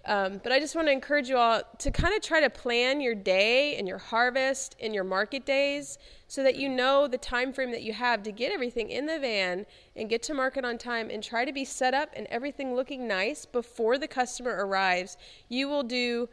Um, 0.05 0.41
but 0.41 0.51
I 0.51 0.59
just 0.59 0.75
want 0.75 0.87
to 0.87 0.91
encourage 0.91 1.29
you 1.29 1.37
all 1.37 1.61
to 1.77 1.91
kind 1.91 2.15
of 2.15 2.21
try 2.21 2.39
to 2.41 2.49
plan 2.49 3.01
your 3.01 3.13
day 3.13 3.75
and 3.75 3.87
your 3.87 3.99
harvest 3.99 4.75
and 4.81 4.95
your 4.95 5.03
market 5.03 5.45
days 5.45 5.99
so 6.27 6.41
that 6.41 6.55
you 6.55 6.69
know 6.69 7.07
the 7.07 7.19
time 7.19 7.53
frame 7.53 7.71
that 7.71 7.83
you 7.83 7.93
have 7.93 8.23
to 8.23 8.31
get 8.31 8.51
everything 8.51 8.89
in 8.89 9.05
the 9.05 9.19
van 9.19 9.65
and 9.95 10.09
get 10.09 10.23
to 10.23 10.33
market 10.33 10.65
on 10.65 10.79
time 10.79 11.11
and 11.11 11.23
try 11.23 11.45
to 11.45 11.53
be 11.53 11.63
set 11.63 11.93
up 11.93 12.09
and 12.15 12.25
everything 12.27 12.73
looking 12.75 13.07
nice 13.07 13.45
before 13.45 13.99
the 13.99 14.07
customer 14.07 14.65
arrives. 14.65 15.17
You 15.49 15.67
will 15.67 15.83
do 15.83 16.29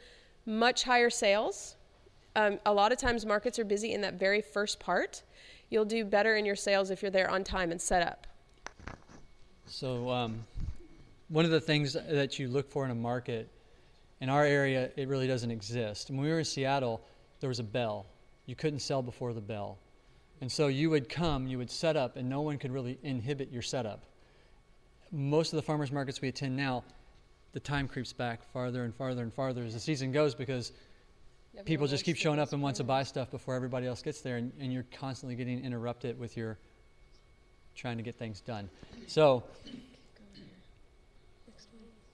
much 0.46 0.84
higher 0.84 1.10
sales. 1.10 1.76
Um, 2.36 2.58
a 2.64 2.72
lot 2.72 2.90
of 2.90 2.98
times 2.98 3.26
markets 3.26 3.58
are 3.58 3.64
busy 3.64 3.92
in 3.92 4.00
that 4.00 4.14
very 4.14 4.40
first 4.40 4.80
part. 4.80 5.22
You'll 5.68 5.84
do 5.84 6.06
better 6.06 6.36
in 6.36 6.46
your 6.46 6.56
sales 6.56 6.90
if 6.90 7.02
you're 7.02 7.10
there 7.10 7.30
on 7.30 7.44
time 7.44 7.70
and 7.70 7.80
set 7.80 8.06
up. 8.06 8.26
So, 9.66 10.08
um, 10.08 10.46
one 11.28 11.44
of 11.44 11.50
the 11.50 11.60
things 11.60 11.92
that 11.92 12.38
you 12.38 12.48
look 12.48 12.70
for 12.70 12.86
in 12.86 12.90
a 12.90 12.94
market 12.94 13.50
in 14.20 14.28
our 14.28 14.44
area, 14.44 14.90
it 14.96 15.08
really 15.08 15.26
doesn't 15.26 15.50
exist. 15.50 16.10
When 16.10 16.20
we 16.20 16.28
were 16.28 16.40
in 16.40 16.44
Seattle, 16.44 17.00
there 17.40 17.48
was 17.48 17.58
a 17.58 17.64
bell. 17.64 18.06
You 18.46 18.56
couldn't 18.56 18.80
sell 18.80 19.02
before 19.02 19.32
the 19.32 19.40
bell. 19.40 19.78
And 20.40 20.50
so 20.50 20.68
you 20.68 20.90
would 20.90 21.08
come, 21.08 21.46
you 21.46 21.58
would 21.58 21.70
set 21.70 21.96
up, 21.96 22.16
and 22.16 22.28
no 22.28 22.40
one 22.42 22.58
could 22.58 22.72
really 22.72 22.98
inhibit 23.02 23.50
your 23.50 23.62
setup. 23.62 24.04
Most 25.10 25.52
of 25.52 25.56
the 25.56 25.62
farmers 25.62 25.90
markets 25.90 26.20
we 26.20 26.28
attend 26.28 26.56
now, 26.56 26.84
the 27.52 27.60
time 27.60 27.88
creeps 27.88 28.12
back 28.12 28.44
farther 28.52 28.84
and 28.84 28.94
farther 28.94 29.22
and 29.22 29.32
farther 29.32 29.64
as 29.64 29.74
the 29.74 29.80
season 29.80 30.12
goes 30.12 30.34
because 30.34 30.72
people 31.64 31.86
just 31.86 32.04
keep 32.04 32.16
showing 32.16 32.38
up 32.38 32.52
and 32.52 32.62
want 32.62 32.76
to 32.76 32.84
buy 32.84 33.02
stuff 33.02 33.30
before 33.30 33.54
everybody 33.54 33.86
else 33.86 34.02
gets 34.02 34.20
there, 34.20 34.36
and, 34.36 34.52
and 34.60 34.72
you're 34.72 34.86
constantly 34.92 35.34
getting 35.34 35.64
interrupted 35.64 36.18
with 36.18 36.36
your 36.36 36.58
trying 37.74 37.96
to 37.96 38.02
get 38.02 38.16
things 38.16 38.40
done. 38.40 38.68
So, 39.06 39.44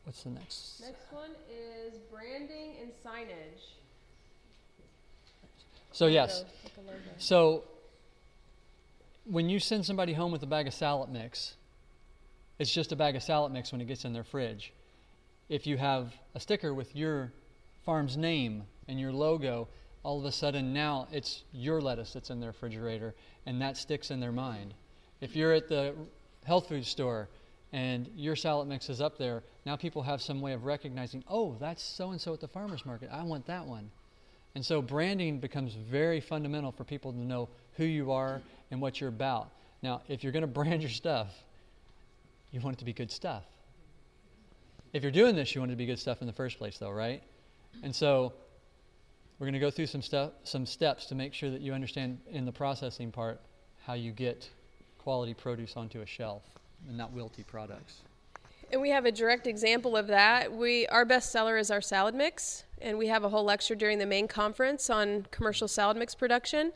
what's 0.05 0.23
the 0.23 0.31
next? 0.31 0.81
Next 0.81 1.13
one 1.13 1.31
is 1.51 1.95
branding 2.13 2.77
and 2.81 2.91
signage. 3.05 3.73
So 5.93 6.07
yes. 6.07 6.45
So 7.19 7.65
when 9.25 9.49
you 9.49 9.59
send 9.59 9.87
somebody 9.87 10.13
home 10.13 10.33
with 10.33 10.43
a 10.43 10.47
bag 10.47 10.67
of 10.67 10.75
salad 10.75 11.11
mix, 11.11 11.55
it's 12.59 12.73
just 12.73 12.93
a 12.93 12.97
bag 12.97 13.17
of 13.17 13.23
salad 13.23 13.53
mix 13.53 13.73
when 13.73 13.81
it 13.81 13.87
gets 13.87 14.05
in 14.05 14.13
their 14.13 14.25
fridge. 14.25 14.73
If 15.49 15.67
you 15.67 15.77
have 15.77 16.13
a 16.35 16.41
sticker 16.41 16.73
with 16.75 16.95
your 16.95 17.33
farm's 17.85 18.17
name 18.17 18.65
and 18.89 18.99
your 18.99 19.13
logo, 19.13 19.69
all 20.03 20.19
of 20.19 20.25
a 20.25 20.33
sudden 20.33 20.73
now 20.73 21.09
it's 21.13 21.45
your 21.53 21.81
lettuce 21.81 22.13
that's 22.13 22.31
in 22.31 22.41
their 22.41 22.51
refrigerator 22.51 23.15
and 23.47 23.61
that 23.61 23.77
sticks 23.77 24.11
in 24.11 24.21
their 24.21 24.33
mind. 24.33 24.75
If 25.21 25.37
you're 25.37 25.53
at 25.53 25.69
the 25.69 25.95
health 26.45 26.69
food 26.69 26.85
store 26.87 27.29
and 27.75 28.09
your 28.15 28.37
salad 28.37 28.69
mix 28.69 28.89
is 28.89 29.01
up 29.01 29.19
there, 29.19 29.43
now 29.67 29.75
people 29.75 30.01
have 30.01 30.23
some 30.23 30.41
way 30.41 30.53
of 30.53 30.65
recognizing, 30.65 31.25
oh, 31.29 31.57
that's 31.59 31.83
so 31.83 32.13
and 32.13 32.21
so 32.21 32.33
at 32.33 32.39
the 32.39 32.47
farmer's 32.47 32.87
market. 32.87 33.09
I 33.13 33.25
want 33.25 33.45
that 33.47 33.67
one. 33.67 33.91
And 34.55 34.65
so 34.65 34.81
branding 34.81 35.41
becomes 35.41 35.75
very 35.75 36.21
fundamental 36.21 36.71
for 36.71 36.85
people 36.85 37.11
to 37.11 37.19
know 37.19 37.49
who 37.73 37.85
you 37.85 38.13
are 38.13 38.41
and 38.71 38.81
what 38.81 39.01
you're 39.01 39.09
about. 39.09 39.51
Now, 39.83 40.03
if 40.07 40.23
you're 40.23 40.31
going 40.31 40.43
to 40.43 40.47
brand 40.47 40.83
your 40.83 40.91
stuff, 40.91 41.35
you 42.53 42.61
want 42.61 42.77
it 42.77 42.79
to 42.79 42.85
be 42.85 42.93
good 42.93 43.11
stuff. 43.11 43.43
If 44.93 45.03
you're 45.03 45.11
doing 45.11 45.35
this, 45.35 45.53
you 45.53 45.61
want 45.61 45.73
it 45.73 45.75
to 45.75 45.79
be 45.79 45.87
good 45.87 45.99
stuff 45.99 46.21
in 46.21 46.29
the 46.29 46.33
first 46.33 46.59
place, 46.59 46.79
though, 46.79 46.93
right? 46.93 47.25
And 47.83 47.93
so 47.93 48.35
we're 49.41 49.47
going 49.47 49.55
to 49.55 49.59
go 49.59 49.73
through 49.73 49.87
some 49.87 50.03
stuff, 50.03 50.31
some 50.45 50.65
steps 50.65 51.07
to 51.07 51.17
make 51.17 51.35
sure 51.35 51.51
that 51.51 51.61
you 51.61 51.73
understand 51.73 52.21
in 52.31 52.45
the 52.45 52.53
processing 52.53 53.11
part 53.11 53.41
how 53.85 53.95
you 53.95 54.13
get 54.13 54.49
quality 54.99 55.35
produce 55.35 55.77
onto 55.77 56.03
a 56.03 56.07
shelf 56.07 56.45
and 56.89 56.97
not 56.97 57.15
wilty 57.15 57.47
products. 57.47 58.03
And 58.73 58.81
we 58.81 58.91
have 58.91 59.05
a 59.05 59.13
direct 59.13 59.47
example 59.47 59.97
of 59.97 60.07
that. 60.09 60.53
We 60.53 60.87
our 60.89 61.05
best 61.05 61.31
seller 61.31 61.57
is 61.57 61.71
our 61.71 61.81
salad 61.81 62.15
mix, 62.15 62.65
and 62.81 62.99
we 62.99 63.07
have 63.09 63.25
a 63.25 63.29
whole 63.29 63.45
lecture 63.45 63.75
during 63.75 63.99
the 63.99 64.07
main 64.07 64.27
conference 64.27 64.91
on 64.91 65.27
commercial 65.31 65.69
salad 65.69 65.97
mix 65.97 66.15
production. 66.15 66.73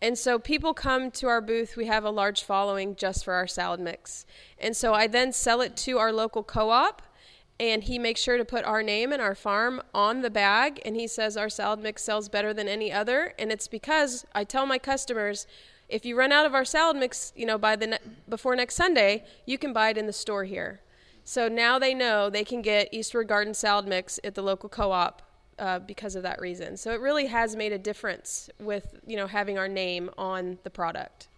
And 0.00 0.18
so 0.18 0.38
people 0.38 0.74
come 0.74 1.10
to 1.12 1.28
our 1.28 1.40
booth. 1.40 1.76
We 1.76 1.86
have 1.86 2.04
a 2.04 2.10
large 2.10 2.42
following 2.42 2.94
just 2.96 3.24
for 3.24 3.34
our 3.34 3.46
salad 3.46 3.80
mix. 3.80 4.26
And 4.58 4.76
so 4.76 4.92
I 4.92 5.06
then 5.06 5.32
sell 5.32 5.60
it 5.60 5.76
to 5.78 5.98
our 5.98 6.12
local 6.12 6.42
co 6.42 6.70
op, 6.70 7.02
and 7.58 7.84
he 7.84 7.98
makes 7.98 8.20
sure 8.20 8.36
to 8.36 8.44
put 8.44 8.64
our 8.64 8.82
name 8.82 9.12
and 9.12 9.22
our 9.22 9.34
farm 9.34 9.82
on 9.94 10.22
the 10.22 10.30
bag. 10.30 10.80
And 10.84 10.96
he 10.96 11.06
says 11.06 11.36
our 11.36 11.48
salad 11.48 11.80
mix 11.80 12.02
sells 12.02 12.28
better 12.28 12.52
than 12.52 12.68
any 12.68 12.92
other. 12.92 13.32
And 13.38 13.52
it's 13.52 13.68
because 13.68 14.26
I 14.34 14.44
tell 14.44 14.66
my 14.66 14.78
customers, 14.78 15.46
if 15.88 16.04
you 16.04 16.16
run 16.16 16.32
out 16.32 16.46
of 16.46 16.54
our 16.54 16.64
salad 16.64 16.96
mix, 16.96 17.32
you 17.36 17.46
know, 17.46 17.58
by 17.58 17.76
the 17.76 17.86
ne- 17.86 17.98
before 18.28 18.56
next 18.56 18.74
Sunday, 18.74 19.24
you 19.46 19.58
can 19.58 19.72
buy 19.72 19.90
it 19.90 19.98
in 19.98 20.06
the 20.06 20.12
store 20.12 20.44
here. 20.44 20.80
So 21.24 21.48
now 21.48 21.78
they 21.78 21.94
know 21.94 22.28
they 22.28 22.44
can 22.44 22.62
get 22.62 22.92
Eastward 22.92 23.28
Garden 23.28 23.54
salad 23.54 23.86
mix 23.86 24.20
at 24.24 24.34
the 24.34 24.42
local 24.42 24.68
co-op 24.68 25.22
uh, 25.58 25.78
because 25.78 26.16
of 26.16 26.22
that 26.22 26.40
reason. 26.40 26.76
So 26.76 26.92
it 26.92 27.00
really 27.00 27.26
has 27.26 27.56
made 27.56 27.72
a 27.72 27.78
difference 27.78 28.50
with 28.58 28.94
you 29.06 29.16
know 29.16 29.26
having 29.26 29.58
our 29.58 29.68
name 29.68 30.10
on 30.18 30.58
the 30.64 30.70
product. 30.70 31.28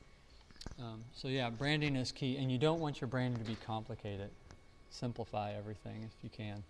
Um, 0.80 1.02
so 1.14 1.28
yeah, 1.28 1.50
branding 1.50 1.96
is 1.96 2.12
key, 2.12 2.36
and 2.36 2.50
you 2.50 2.58
don't 2.58 2.80
want 2.80 3.00
your 3.00 3.08
branding 3.08 3.42
to 3.42 3.48
be 3.48 3.56
complicated. 3.66 4.30
Simplify 4.90 5.52
everything 5.52 6.02
if 6.04 6.24
you 6.24 6.30
can. 6.30 6.62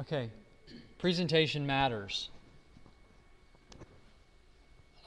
Okay, 0.00 0.30
presentation 0.98 1.66
matters. 1.66 2.30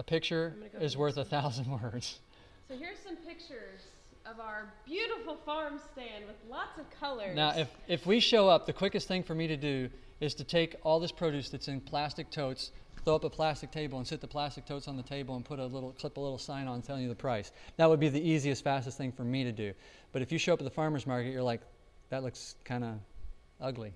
A 0.02 0.04
picture 0.04 0.56
is 0.80 0.98
worth 0.98 1.18
a 1.18 1.24
thousand 1.24 1.68
words. 1.70 2.22
So 2.68 2.76
here's 2.76 2.98
some 2.98 3.18
pictures 3.18 3.82
of 4.26 4.40
our 4.40 4.74
beautiful 4.84 5.36
farm 5.46 5.80
stand 5.94 6.26
with 6.26 6.38
lots 6.50 6.80
of 6.80 6.90
colors. 7.00 7.36
Now, 7.36 7.54
if, 7.56 7.70
if 7.88 8.08
we 8.08 8.20
show 8.20 8.50
up, 8.50 8.66
the 8.66 8.74
quickest 8.74 9.08
thing 9.08 9.22
for 9.22 9.36
me 9.36 9.46
to 9.46 9.56
do 9.56 9.92
is 10.20 10.34
to 10.34 10.44
take 10.44 10.76
all 10.82 11.00
this 11.00 11.12
produce 11.12 11.50
that's 11.50 11.68
in 11.68 11.82
plastic 11.82 12.32
totes, 12.32 12.72
throw 13.06 13.14
up 13.14 13.26
a 13.26 13.30
plastic 13.30 13.70
table 13.70 14.00
and 14.00 14.08
sit 14.08 14.22
the 14.22 14.28
plastic 14.28 14.66
totes 14.66 14.88
on 14.88 14.98
the 14.98 15.04
table 15.04 15.36
and 15.36 15.46
put 15.46 15.60
a 15.60 15.66
little 15.68 15.92
clip 15.92 16.18
a 16.18 16.20
little 16.20 16.40
sign 16.40 16.68
on 16.68 16.82
telling 16.82 17.04
you 17.04 17.10
the 17.10 17.14
price. 17.14 17.52
That 17.78 17.88
would 17.88 18.00
be 18.00 18.10
the 18.10 18.28
easiest, 18.28 18.64
fastest 18.64 18.98
thing 18.98 19.12
for 19.12 19.24
me 19.24 19.44
to 19.44 19.52
do. 19.52 19.72
But 20.14 20.24
if 20.24 20.32
you 20.32 20.40
show 20.40 20.54
up 20.54 20.62
at 20.62 20.66
the 20.66 20.72
farmer's 20.72 21.06
market, 21.06 21.32
you're 21.32 21.44
like, 21.44 21.62
that 22.10 22.24
looks 22.24 22.56
kind 22.66 22.84
of 22.84 22.96
ugly. 23.62 23.94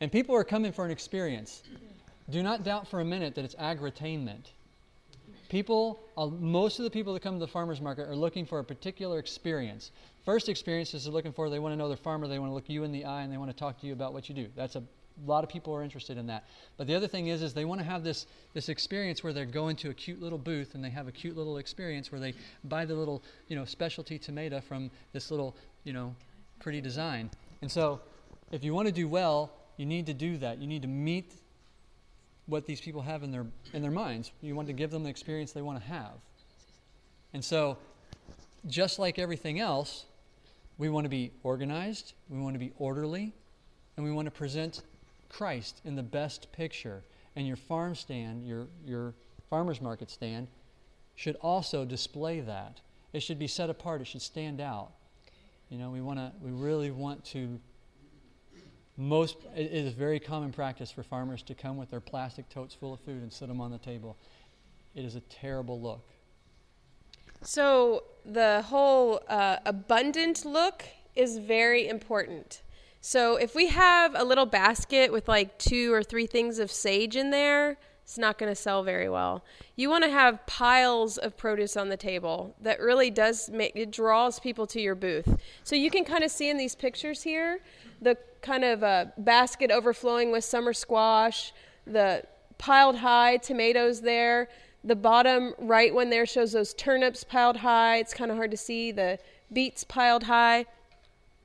And 0.00 0.10
people 0.10 0.34
are 0.34 0.42
coming 0.42 0.72
for 0.72 0.84
an 0.84 0.90
experience. 0.90 1.62
Do 2.30 2.42
not 2.42 2.64
doubt 2.64 2.88
for 2.88 2.98
a 2.98 3.04
minute 3.04 3.36
that 3.36 3.44
it's 3.44 3.54
agritainment. 3.54 4.46
People, 5.48 6.00
uh, 6.16 6.26
most 6.26 6.78
of 6.78 6.84
the 6.84 6.90
people 6.90 7.14
that 7.14 7.22
come 7.22 7.34
to 7.34 7.40
the 7.40 7.50
farmer's 7.50 7.80
market 7.80 8.06
are 8.06 8.16
looking 8.16 8.44
for 8.44 8.58
a 8.58 8.64
particular 8.64 9.18
experience. 9.18 9.92
First 10.24 10.48
experience 10.48 10.92
is 10.92 11.04
they're 11.04 11.12
looking 11.12 11.32
for, 11.32 11.48
they 11.48 11.58
want 11.58 11.72
to 11.72 11.76
know 11.76 11.88
their 11.88 11.96
farmer, 11.96 12.28
they 12.28 12.38
want 12.38 12.50
to 12.50 12.54
look 12.54 12.68
you 12.68 12.84
in 12.84 12.92
the 12.92 13.06
eye, 13.06 13.22
and 13.22 13.32
they 13.32 13.38
want 13.38 13.50
to 13.50 13.56
talk 13.56 13.80
to 13.80 13.86
you 13.86 13.94
about 13.94 14.12
what 14.12 14.28
you 14.28 14.34
do. 14.34 14.48
That's 14.54 14.76
a 14.76 14.82
lot 15.26 15.44
of 15.44 15.50
people 15.50 15.74
are 15.74 15.82
interested 15.82 16.18
in 16.18 16.26
that. 16.26 16.44
But 16.76 16.86
the 16.86 16.94
other 16.94 17.08
thing 17.08 17.28
is, 17.28 17.42
is 17.42 17.54
they 17.54 17.64
want 17.64 17.80
to 17.80 17.86
have 17.86 18.04
this 18.04 18.26
this 18.54 18.68
experience 18.68 19.24
where 19.24 19.32
they're 19.32 19.46
going 19.46 19.76
to 19.76 19.90
a 19.90 19.94
cute 19.94 20.20
little 20.20 20.38
booth 20.38 20.74
and 20.74 20.84
they 20.84 20.90
have 20.90 21.08
a 21.08 21.12
cute 21.12 21.36
little 21.36 21.58
experience 21.58 22.12
where 22.12 22.20
they 22.20 22.34
buy 22.64 22.84
the 22.84 22.94
little 22.94 23.22
you 23.48 23.56
know 23.56 23.64
specialty 23.64 24.18
tomato 24.18 24.60
from 24.60 24.90
this 25.12 25.30
little 25.30 25.56
you 25.84 25.92
know 25.92 26.14
pretty 26.60 26.80
design. 26.80 27.30
And 27.62 27.70
so, 27.70 28.00
if 28.52 28.62
you 28.62 28.74
want 28.74 28.86
to 28.86 28.92
do 28.92 29.08
well, 29.08 29.52
you 29.76 29.86
need 29.86 30.06
to 30.06 30.14
do 30.14 30.36
that. 30.38 30.58
You 30.58 30.66
need 30.66 30.82
to 30.82 30.88
meet 30.88 31.34
what 32.48 32.66
these 32.66 32.80
people 32.80 33.02
have 33.02 33.22
in 33.22 33.30
their 33.30 33.46
in 33.72 33.82
their 33.82 33.90
minds. 33.92 34.32
You 34.40 34.56
want 34.56 34.66
to 34.68 34.74
give 34.74 34.90
them 34.90 35.04
the 35.04 35.10
experience 35.10 35.52
they 35.52 35.62
want 35.62 35.80
to 35.80 35.86
have. 35.86 36.14
And 37.32 37.44
so, 37.44 37.76
just 38.66 38.98
like 38.98 39.18
everything 39.18 39.60
else, 39.60 40.06
we 40.78 40.88
want 40.88 41.04
to 41.04 41.10
be 41.10 41.32
organized, 41.42 42.14
we 42.28 42.38
want 42.40 42.54
to 42.54 42.58
be 42.58 42.72
orderly, 42.78 43.32
and 43.96 44.04
we 44.06 44.12
want 44.12 44.26
to 44.26 44.30
present 44.30 44.82
Christ 45.28 45.80
in 45.84 45.96
the 45.96 46.02
best 46.02 46.50
picture. 46.52 47.02
And 47.36 47.46
your 47.46 47.56
farm 47.56 47.94
stand, 47.94 48.46
your, 48.46 48.66
your 48.84 49.14
farmer's 49.50 49.80
market 49.80 50.10
stand, 50.10 50.48
should 51.14 51.36
also 51.36 51.84
display 51.84 52.40
that. 52.40 52.80
It 53.12 53.20
should 53.20 53.38
be 53.38 53.46
set 53.46 53.70
apart, 53.70 54.00
it 54.00 54.06
should 54.06 54.22
stand 54.22 54.60
out. 54.60 54.92
You 55.68 55.78
know, 55.78 55.90
we 55.90 56.00
want 56.00 56.18
to, 56.18 56.32
we 56.40 56.50
really 56.50 56.90
want 56.90 57.24
to. 57.26 57.60
Most, 59.00 59.38
it 59.56 59.72
is 59.72 59.94
very 59.94 60.20
common 60.20 60.52
practice 60.52 60.90
for 60.90 61.02
farmers 61.02 61.42
to 61.44 61.54
come 61.54 61.76
with 61.76 61.90
their 61.90 62.00
plastic 62.00 62.48
totes 62.50 62.74
full 62.74 62.92
of 62.92 63.00
food 63.00 63.22
and 63.22 63.32
sit 63.32 63.48
them 63.48 63.60
on 63.60 63.70
the 63.70 63.78
table. 63.78 64.16
It 64.94 65.04
is 65.04 65.14
a 65.14 65.20
terrible 65.20 65.80
look. 65.80 66.04
So, 67.40 68.02
the 68.26 68.62
whole 68.62 69.22
uh, 69.28 69.58
abundant 69.64 70.44
look 70.44 70.84
is 71.14 71.38
very 71.38 71.88
important. 71.88 72.62
So 73.00 73.36
if 73.36 73.54
we 73.54 73.68
have 73.68 74.14
a 74.14 74.24
little 74.24 74.46
basket 74.46 75.12
with 75.12 75.28
like 75.28 75.58
two 75.58 75.92
or 75.92 76.02
three 76.02 76.26
things 76.26 76.58
of 76.58 76.70
sage 76.70 77.16
in 77.16 77.30
there, 77.30 77.76
it's 78.08 78.16
not 78.16 78.38
going 78.38 78.50
to 78.50 78.56
sell 78.56 78.82
very 78.82 79.10
well. 79.10 79.44
You 79.76 79.90
want 79.90 80.02
to 80.04 80.08
have 80.08 80.46
piles 80.46 81.18
of 81.18 81.36
produce 81.36 81.76
on 81.76 81.90
the 81.90 81.96
table 81.98 82.56
that 82.62 82.80
really 82.80 83.10
does 83.10 83.50
make 83.50 83.72
it 83.76 83.90
draws 83.90 84.40
people 84.40 84.66
to 84.68 84.80
your 84.80 84.94
booth. 84.94 85.38
So 85.62 85.76
you 85.76 85.90
can 85.90 86.06
kind 86.06 86.24
of 86.24 86.30
see 86.30 86.48
in 86.48 86.56
these 86.56 86.74
pictures 86.74 87.22
here 87.22 87.60
the 88.00 88.16
kind 88.40 88.64
of 88.64 88.82
uh, 88.82 89.06
basket 89.18 89.70
overflowing 89.70 90.32
with 90.32 90.42
summer 90.42 90.72
squash, 90.72 91.52
the 91.86 92.22
piled 92.56 92.96
high 92.96 93.36
tomatoes 93.36 94.00
there. 94.00 94.48
The 94.82 94.96
bottom 94.96 95.52
right 95.58 95.94
one 95.94 96.08
there 96.08 96.24
shows 96.24 96.52
those 96.52 96.72
turnips 96.72 97.24
piled 97.24 97.58
high. 97.58 97.98
It's 97.98 98.14
kind 98.14 98.30
of 98.30 98.38
hard 98.38 98.52
to 98.52 98.56
see 98.56 98.90
the 98.90 99.18
beets 99.52 99.84
piled 99.84 100.22
high. 100.22 100.64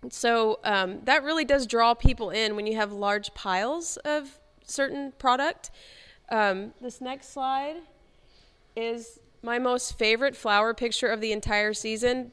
So 0.09 0.61
um, 0.63 1.01
that 1.03 1.25
really 1.25 1.43
does 1.43 1.67
draw 1.67 1.93
people 1.93 2.29
in 2.29 2.55
when 2.55 2.65
you 2.65 2.77
have 2.77 2.93
large 2.93 3.33
piles 3.33 3.97
of 4.05 4.39
certain 4.65 5.11
product. 5.17 5.69
Um, 6.33 6.73
this 6.81 6.99
next 6.99 7.31
slide 7.31 7.75
is 8.75 9.19
my 9.43 9.59
most 9.59 9.99
favorite 9.99 10.35
flower 10.35 10.73
picture 10.73 11.07
of 11.07 11.21
the 11.21 11.31
entire 11.31 11.75
season. 11.75 12.31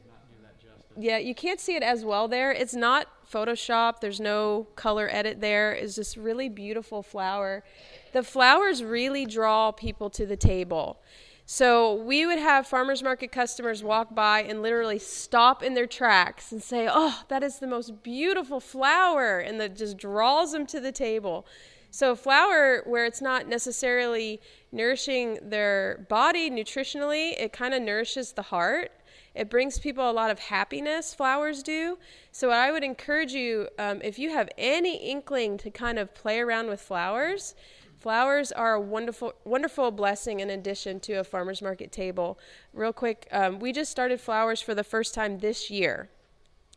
Yeah, 0.97 1.19
you 1.19 1.35
can't 1.35 1.59
see 1.59 1.75
it 1.75 1.83
as 1.83 2.03
well 2.03 2.27
there. 2.27 2.51
It's 2.51 2.73
not 2.73 3.07
Photoshop. 3.31 3.99
There's 4.01 4.19
no 4.19 4.65
color 4.75 5.07
edit 5.11 5.39
there. 5.39 5.71
It's 5.73 6.17
really 6.17 6.49
beautiful 6.49 7.03
flower. 7.03 7.63
The 8.11 8.23
flowers 8.23 8.83
really 8.83 9.27
draw 9.27 9.71
people 9.71 10.09
to 10.09 10.25
the 10.25 10.35
table. 10.35 10.99
So 11.45 11.93
we 11.93 12.25
would 12.25 12.39
have 12.39 12.65
farmers 12.65 13.03
market 13.03 13.31
customers 13.31 13.83
walk 13.83 14.15
by 14.15 14.41
and 14.41 14.63
literally 14.63 14.97
stop 14.97 15.61
in 15.61 15.75
their 15.75 15.85
tracks 15.85 16.51
and 16.51 16.63
say, 16.63 16.89
"Oh, 16.91 17.23
that 17.27 17.43
is 17.43 17.59
the 17.59 17.67
most 17.67 18.01
beautiful 18.01 18.59
flower," 18.59 19.37
and 19.37 19.61
that 19.61 19.75
just 19.75 19.97
draws 19.97 20.53
them 20.53 20.65
to 20.67 20.79
the 20.79 20.91
table. 20.91 21.45
So 21.91 22.15
flower, 22.15 22.81
where 22.85 23.05
it's 23.05 23.21
not 23.21 23.47
necessarily 23.47 24.41
nourishing 24.71 25.37
their 25.43 26.05
body 26.09 26.49
nutritionally, 26.49 27.39
it 27.39 27.53
kind 27.53 27.73
of 27.73 27.81
nourishes 27.81 28.31
the 28.31 28.41
heart. 28.41 28.91
It 29.35 29.49
brings 29.49 29.79
people 29.79 30.09
a 30.09 30.11
lot 30.11 30.31
of 30.31 30.39
happiness. 30.39 31.13
Flowers 31.13 31.63
do. 31.63 31.97
So 32.31 32.49
I 32.49 32.71
would 32.71 32.83
encourage 32.83 33.33
you, 33.33 33.69
um, 33.77 34.01
if 34.03 34.17
you 34.17 34.31
have 34.31 34.49
any 34.57 34.97
inkling 34.97 35.57
to 35.59 35.69
kind 35.69 35.99
of 35.99 36.13
play 36.13 36.39
around 36.39 36.67
with 36.67 36.81
flowers 36.81 37.55
Flowers 38.01 38.51
are 38.51 38.73
a 38.73 38.81
wonderful, 38.81 39.33
wonderful 39.43 39.91
blessing 39.91 40.39
in 40.39 40.49
addition 40.49 40.99
to 41.01 41.13
a 41.13 41.23
farmer's 41.23 41.61
market 41.61 41.91
table. 41.91 42.39
Real 42.73 42.91
quick, 42.91 43.27
um, 43.31 43.59
we 43.59 43.71
just 43.71 43.91
started 43.91 44.19
flowers 44.19 44.59
for 44.59 44.73
the 44.73 44.83
first 44.83 45.13
time 45.13 45.37
this 45.37 45.69
year. 45.69 46.09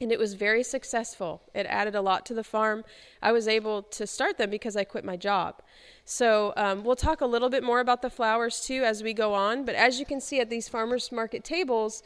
And 0.01 0.11
it 0.11 0.19
was 0.19 0.35
very 0.35 0.63
successful. 0.63 1.43
It 1.55 1.67
added 1.67 1.95
a 1.95 2.01
lot 2.01 2.27
to 2.27 2.35
the 2.35 2.43
farm. 2.43 2.85
I 3.23 3.33
was 3.33 3.47
able 3.47 3.83
to 3.83 4.07
start 4.07 4.39
them 4.39 4.51
because 4.51 4.77
I 4.77 4.85
quit 4.85 5.05
my 5.05 5.17
job. 5.17 5.63
So 6.05 6.53
um, 6.57 6.85
we'll 6.85 6.97
talk 6.97 7.21
a 7.21 7.27
little 7.27 7.49
bit 7.49 7.63
more 7.63 7.81
about 7.81 8.03
the 8.03 8.11
flowers 8.11 8.61
too 8.61 8.83
as 8.83 9.03
we 9.03 9.13
go 9.13 9.35
on. 9.35 9.65
But 9.65 9.77
as 9.77 10.01
you 10.01 10.07
can 10.07 10.21
see 10.21 10.41
at 10.41 10.51
these 10.51 10.69
farmers 10.69 11.13
market 11.13 11.45
tables, 11.45 12.03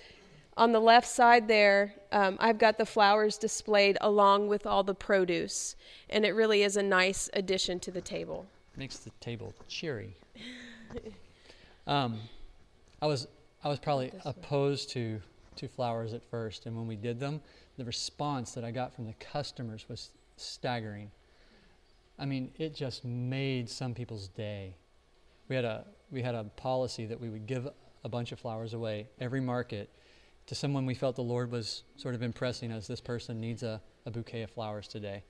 on 0.59 0.73
the 0.73 0.81
left 0.81 1.07
side 1.07 1.47
there, 1.47 1.95
um, 2.11 2.37
I've 2.41 2.59
got 2.59 2.79
the 2.79 2.85
flowers 2.85 3.39
displayed 3.39 3.97
along 4.01 4.49
with 4.49 4.67
all 4.67 4.83
the 4.83 4.95
produce, 4.95 5.77
and 6.11 6.27
it 6.27 6.33
really 6.33 6.65
is 6.65 6.77
a 6.77 6.83
nice 6.83 7.31
addition 7.33 7.79
to 7.81 7.93
the 7.93 8.01
table. 8.01 8.45
Makes 8.77 8.99
the 8.99 9.11
table 9.21 9.55
cheery. 9.69 10.17
um, 11.87 12.19
I 13.01 13.07
was 13.07 13.29
I 13.63 13.69
was 13.69 13.79
probably 13.79 14.13
opposed 14.25 14.91
to 14.91 15.21
to 15.57 15.69
flowers 15.69 16.13
at 16.13 16.23
first, 16.29 16.67
and 16.67 16.77
when 16.77 16.89
we 16.89 16.97
did 16.97 17.21
them, 17.21 17.41
the 17.79 17.85
response 17.85 18.53
that 18.53 18.65
I 18.65 18.73
got 18.73 18.93
from 18.93 19.07
the 19.07 19.15
customers 19.15 19.87
was 19.89 20.11
staggering. 20.37 21.11
I 22.19 22.27
mean, 22.27 22.51
it 22.59 22.75
just 22.75 23.05
made 23.05 23.71
some 23.71 23.95
people's 23.95 24.29
day. 24.29 24.75
We 25.49 25.57
had 25.57 25.65
a 25.65 25.87
we 26.11 26.21
had 26.21 26.35
a 26.35 26.45
policy 26.45 27.07
that 27.07 27.21
we 27.21 27.31
would 27.31 27.47
give 27.47 27.69
a 28.05 28.09
bunch 28.09 28.33
of 28.33 28.41
flowers 28.41 28.75
away 28.75 29.09
every 29.21 29.41
market 29.41 29.91
to 30.47 30.55
someone 30.55 30.87
we 30.87 30.95
felt 30.95 31.15
the 31.15 31.23
Lord 31.23 31.51
was 31.51 31.85
sort 31.97 32.15
of 32.15 32.23
impressing 32.23 32.73
us. 32.73 32.87
This 32.87 33.01
person 33.01 33.41
needs 33.41 33.63
a, 33.63 33.81
a 34.07 34.11
bouquet 34.11 34.43
of 34.43 34.51
flowers 34.51 34.89
today. 34.89 35.23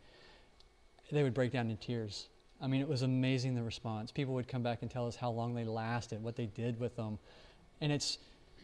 They 1.10 1.22
would 1.22 1.34
break 1.34 1.52
down 1.52 1.70
in 1.70 1.76
tears. 1.76 2.28
I 2.60 2.66
mean, 2.66 2.80
it 2.80 2.88
was 2.88 3.02
amazing 3.02 3.54
the 3.54 3.62
response. 3.62 4.12
People 4.12 4.34
would 4.34 4.48
come 4.48 4.62
back 4.62 4.78
and 4.82 4.90
tell 4.90 5.06
us 5.06 5.16
how 5.16 5.30
long 5.30 5.54
they 5.54 5.64
lasted, 5.64 6.22
what 6.22 6.36
they 6.36 6.46
did 6.46 6.78
with 6.78 6.96
them, 6.96 7.18
and 7.80 7.92
it's 7.92 8.18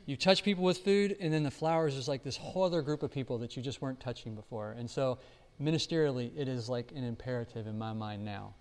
you 0.06 0.16
touch 0.16 0.42
people 0.42 0.64
with 0.64 0.78
food, 0.78 1.16
and 1.20 1.32
then 1.32 1.42
the 1.42 1.50
flowers 1.50 1.96
is 1.96 2.08
like 2.08 2.22
this 2.22 2.36
whole 2.36 2.62
other 2.62 2.82
group 2.82 3.02
of 3.02 3.10
people 3.10 3.38
that 3.38 3.56
you 3.56 3.62
just 3.62 3.80
weren't 3.80 4.00
touching 4.00 4.34
before. 4.34 4.72
And 4.72 4.90
so, 4.90 5.18
ministerially, 5.62 6.30
it 6.36 6.48
is 6.48 6.68
like 6.68 6.92
an 6.94 7.04
imperative 7.04 7.66
in 7.66 7.78
my 7.78 7.92
mind 7.92 8.24
now. 8.24 8.54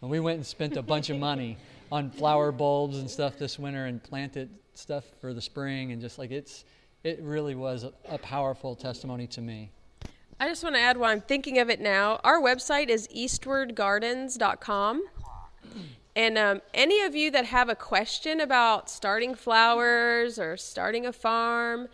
When 0.00 0.10
we 0.10 0.20
went 0.20 0.36
and 0.36 0.46
spent 0.46 0.78
a 0.78 0.82
bunch 0.82 1.10
of 1.10 1.18
money 1.18 1.58
on 1.92 2.10
flower 2.10 2.52
bulbs 2.52 2.98
and 2.98 3.10
stuff 3.10 3.36
this 3.38 3.58
winter 3.58 3.86
and 3.86 4.02
planted 4.02 4.48
stuff 4.74 5.04
for 5.20 5.34
the 5.34 5.42
spring, 5.42 5.92
and 5.92 6.00
just 6.00 6.18
like 6.18 6.30
it's, 6.30 6.64
it 7.04 7.20
really 7.22 7.54
was 7.54 7.84
a, 7.84 7.92
a 8.08 8.18
powerful 8.18 8.74
testimony 8.74 9.26
to 9.26 9.42
me. 9.42 9.70
I 10.38 10.48
just 10.48 10.64
want 10.64 10.74
to 10.76 10.80
add 10.80 10.96
while 10.96 11.10
I'm 11.10 11.20
thinking 11.20 11.58
of 11.58 11.68
it 11.68 11.82
now, 11.82 12.18
our 12.24 12.40
website 12.40 12.88
is 12.88 13.06
eastwardgardens.com. 13.08 15.02
And 16.20 16.36
um, 16.36 16.60
any 16.74 17.00
of 17.00 17.14
you 17.14 17.30
that 17.30 17.46
have 17.46 17.70
a 17.70 17.74
question 17.74 18.42
about 18.42 18.90
starting 18.90 19.34
flowers 19.34 20.38
or 20.38 20.58
starting 20.58 21.06
a 21.06 21.14
farm, 21.14 21.88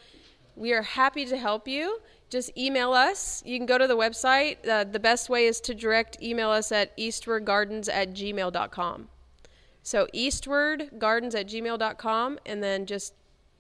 we 0.57 0.73
are 0.73 0.83
happy 0.83 1.25
to 1.27 1.37
help 1.37 1.69
you. 1.69 2.01
Just 2.29 2.51
email 2.59 2.93
us. 2.93 3.41
You 3.47 3.57
can 3.57 3.67
go 3.67 3.79
to 3.79 3.87
the 3.87 3.97
website. 3.97 4.69
Uh, 4.69 4.83
the 4.83 4.99
best 4.99 5.31
way 5.31 5.47
is 5.47 5.61
to 5.61 5.77
direct 5.77 6.21
email 6.21 6.51
us 6.51 6.73
at 6.73 6.97
eastwardgardens 6.99 7.89
at 7.89 8.15
gmail.com. 8.15 9.09
So 9.85 10.09
eastwardgardens 10.13 11.37
at 11.37 11.47
gmail.com 11.47 12.41
and 12.45 12.61
then 12.61 12.85
just 12.85 13.15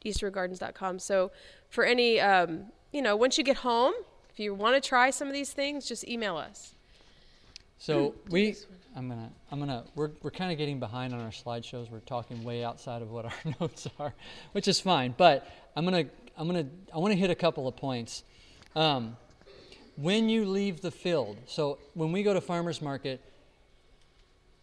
eastwardgardens.com. 0.04 0.98
So 0.98 1.30
for 1.68 1.84
any, 1.84 2.18
um, 2.18 2.72
you 2.92 3.02
know, 3.02 3.14
once 3.14 3.38
you 3.38 3.44
get 3.44 3.58
home, 3.58 3.94
if 4.30 4.40
you 4.40 4.52
want 4.52 4.74
to 4.74 4.86
try 4.86 5.10
some 5.10 5.28
of 5.28 5.32
these 5.32 5.52
things, 5.52 5.86
just 5.86 6.08
email 6.08 6.36
us. 6.36 6.75
So 7.78 8.14
we 8.30 8.56
I'm 8.96 9.10
gonna, 9.10 9.30
I'm 9.52 9.58
gonna, 9.58 9.84
we're, 9.94 10.10
we're 10.22 10.30
kind 10.30 10.50
of 10.50 10.56
getting 10.56 10.80
behind 10.80 11.12
on 11.12 11.20
our 11.20 11.30
slideshows. 11.30 11.90
We're 11.90 12.00
talking 12.00 12.42
way 12.44 12.64
outside 12.64 13.02
of 13.02 13.10
what 13.10 13.26
our 13.26 13.34
notes 13.60 13.86
are, 14.00 14.14
which 14.52 14.68
is 14.68 14.80
fine. 14.80 15.14
But 15.16 15.46
I'm 15.76 15.84
gonna, 15.84 16.06
I'm 16.38 16.46
gonna, 16.46 16.66
I 16.94 16.98
want 16.98 17.12
to 17.12 17.18
hit 17.18 17.28
a 17.28 17.34
couple 17.34 17.68
of 17.68 17.76
points. 17.76 18.24
Um, 18.74 19.18
when 19.96 20.30
you 20.30 20.46
leave 20.46 20.80
the 20.80 20.90
field, 20.90 21.36
so 21.46 21.78
when 21.92 22.10
we 22.10 22.22
go 22.22 22.32
to 22.32 22.40
farmers 22.40 22.80
market, 22.80 23.20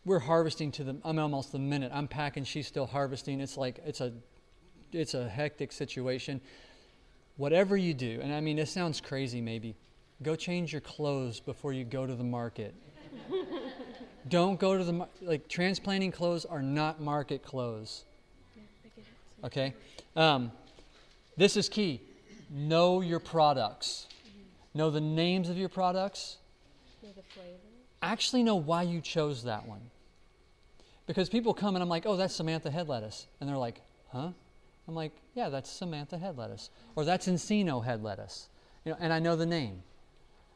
we're 0.04 0.20
harvesting 0.20 0.72
to 0.74 0.84
the, 0.84 0.98
I'm 1.06 1.20
almost 1.20 1.52
the 1.52 1.60
minute. 1.60 1.92
I'm 1.94 2.08
packing, 2.08 2.44
she's 2.44 2.68
still 2.68 2.88
harvesting. 2.88 3.40
It's 3.40 3.56
like, 3.56 3.80
it's 3.86 4.02
a, 4.02 4.14
it's 4.92 5.14
a 5.14 5.30
hectic 5.30 5.72
situation. 5.72 6.42
Whatever 7.38 7.78
you 7.78 7.94
do, 7.94 8.20
and 8.22 8.34
I 8.34 8.42
mean, 8.42 8.58
this 8.58 8.72
sounds 8.72 9.00
crazy 9.00 9.42
maybe, 9.42 9.76
go 10.24 10.36
change 10.36 10.72
your 10.72 10.82
clothes 10.82 11.40
before 11.40 11.72
you 11.72 11.84
go 11.84 12.08
to 12.08 12.16
the 12.16 12.24
market. 12.24 12.74
Don't 14.30 14.60
go 14.60 14.78
to 14.78 14.84
the 14.84 15.08
like 15.22 15.48
transplanting 15.48 16.12
clothes 16.12 16.46
are 16.46 16.62
not 16.62 17.02
market 17.02 17.44
clothes. 17.44 18.06
Okay, 19.44 19.74
um, 20.16 20.52
this 21.36 21.58
is 21.58 21.68
key. 21.68 22.02
Know 22.50 23.02
your 23.02 23.20
products. 23.20 24.08
Know 24.74 24.90
the 24.90 25.02
names 25.02 25.50
of 25.50 25.58
your 25.58 25.70
products. 25.70 26.38
Actually, 28.02 28.44
know 28.44 28.56
why 28.56 28.84
you 28.84 29.02
chose 29.02 29.44
that 29.44 29.68
one. 29.68 29.82
Because 31.06 31.30
people 31.30 31.54
come 31.54 31.76
and 31.76 31.84
I'm 31.84 31.90
like, 31.90 32.06
oh, 32.06 32.16
that's 32.16 32.34
Samantha 32.34 32.72
head 32.72 32.88
lettuce, 32.88 33.28
and 33.40 33.50
they're 33.50 33.58
like, 33.58 33.82
huh? 34.12 34.30
I'm 34.88 34.96
like, 34.96 35.12
yeah, 35.36 35.50
that's 35.50 35.70
Samantha 35.70 36.18
head 36.18 36.38
lettuce, 36.38 36.70
or 36.96 37.06
that's 37.06 37.28
Encino 37.28 37.84
head 37.84 38.04
lettuce, 38.04 38.50
you 38.86 38.92
know, 38.92 38.98
and 39.00 39.12
I 39.12 39.20
know 39.20 39.36
the 39.36 39.46
name. 39.46 39.84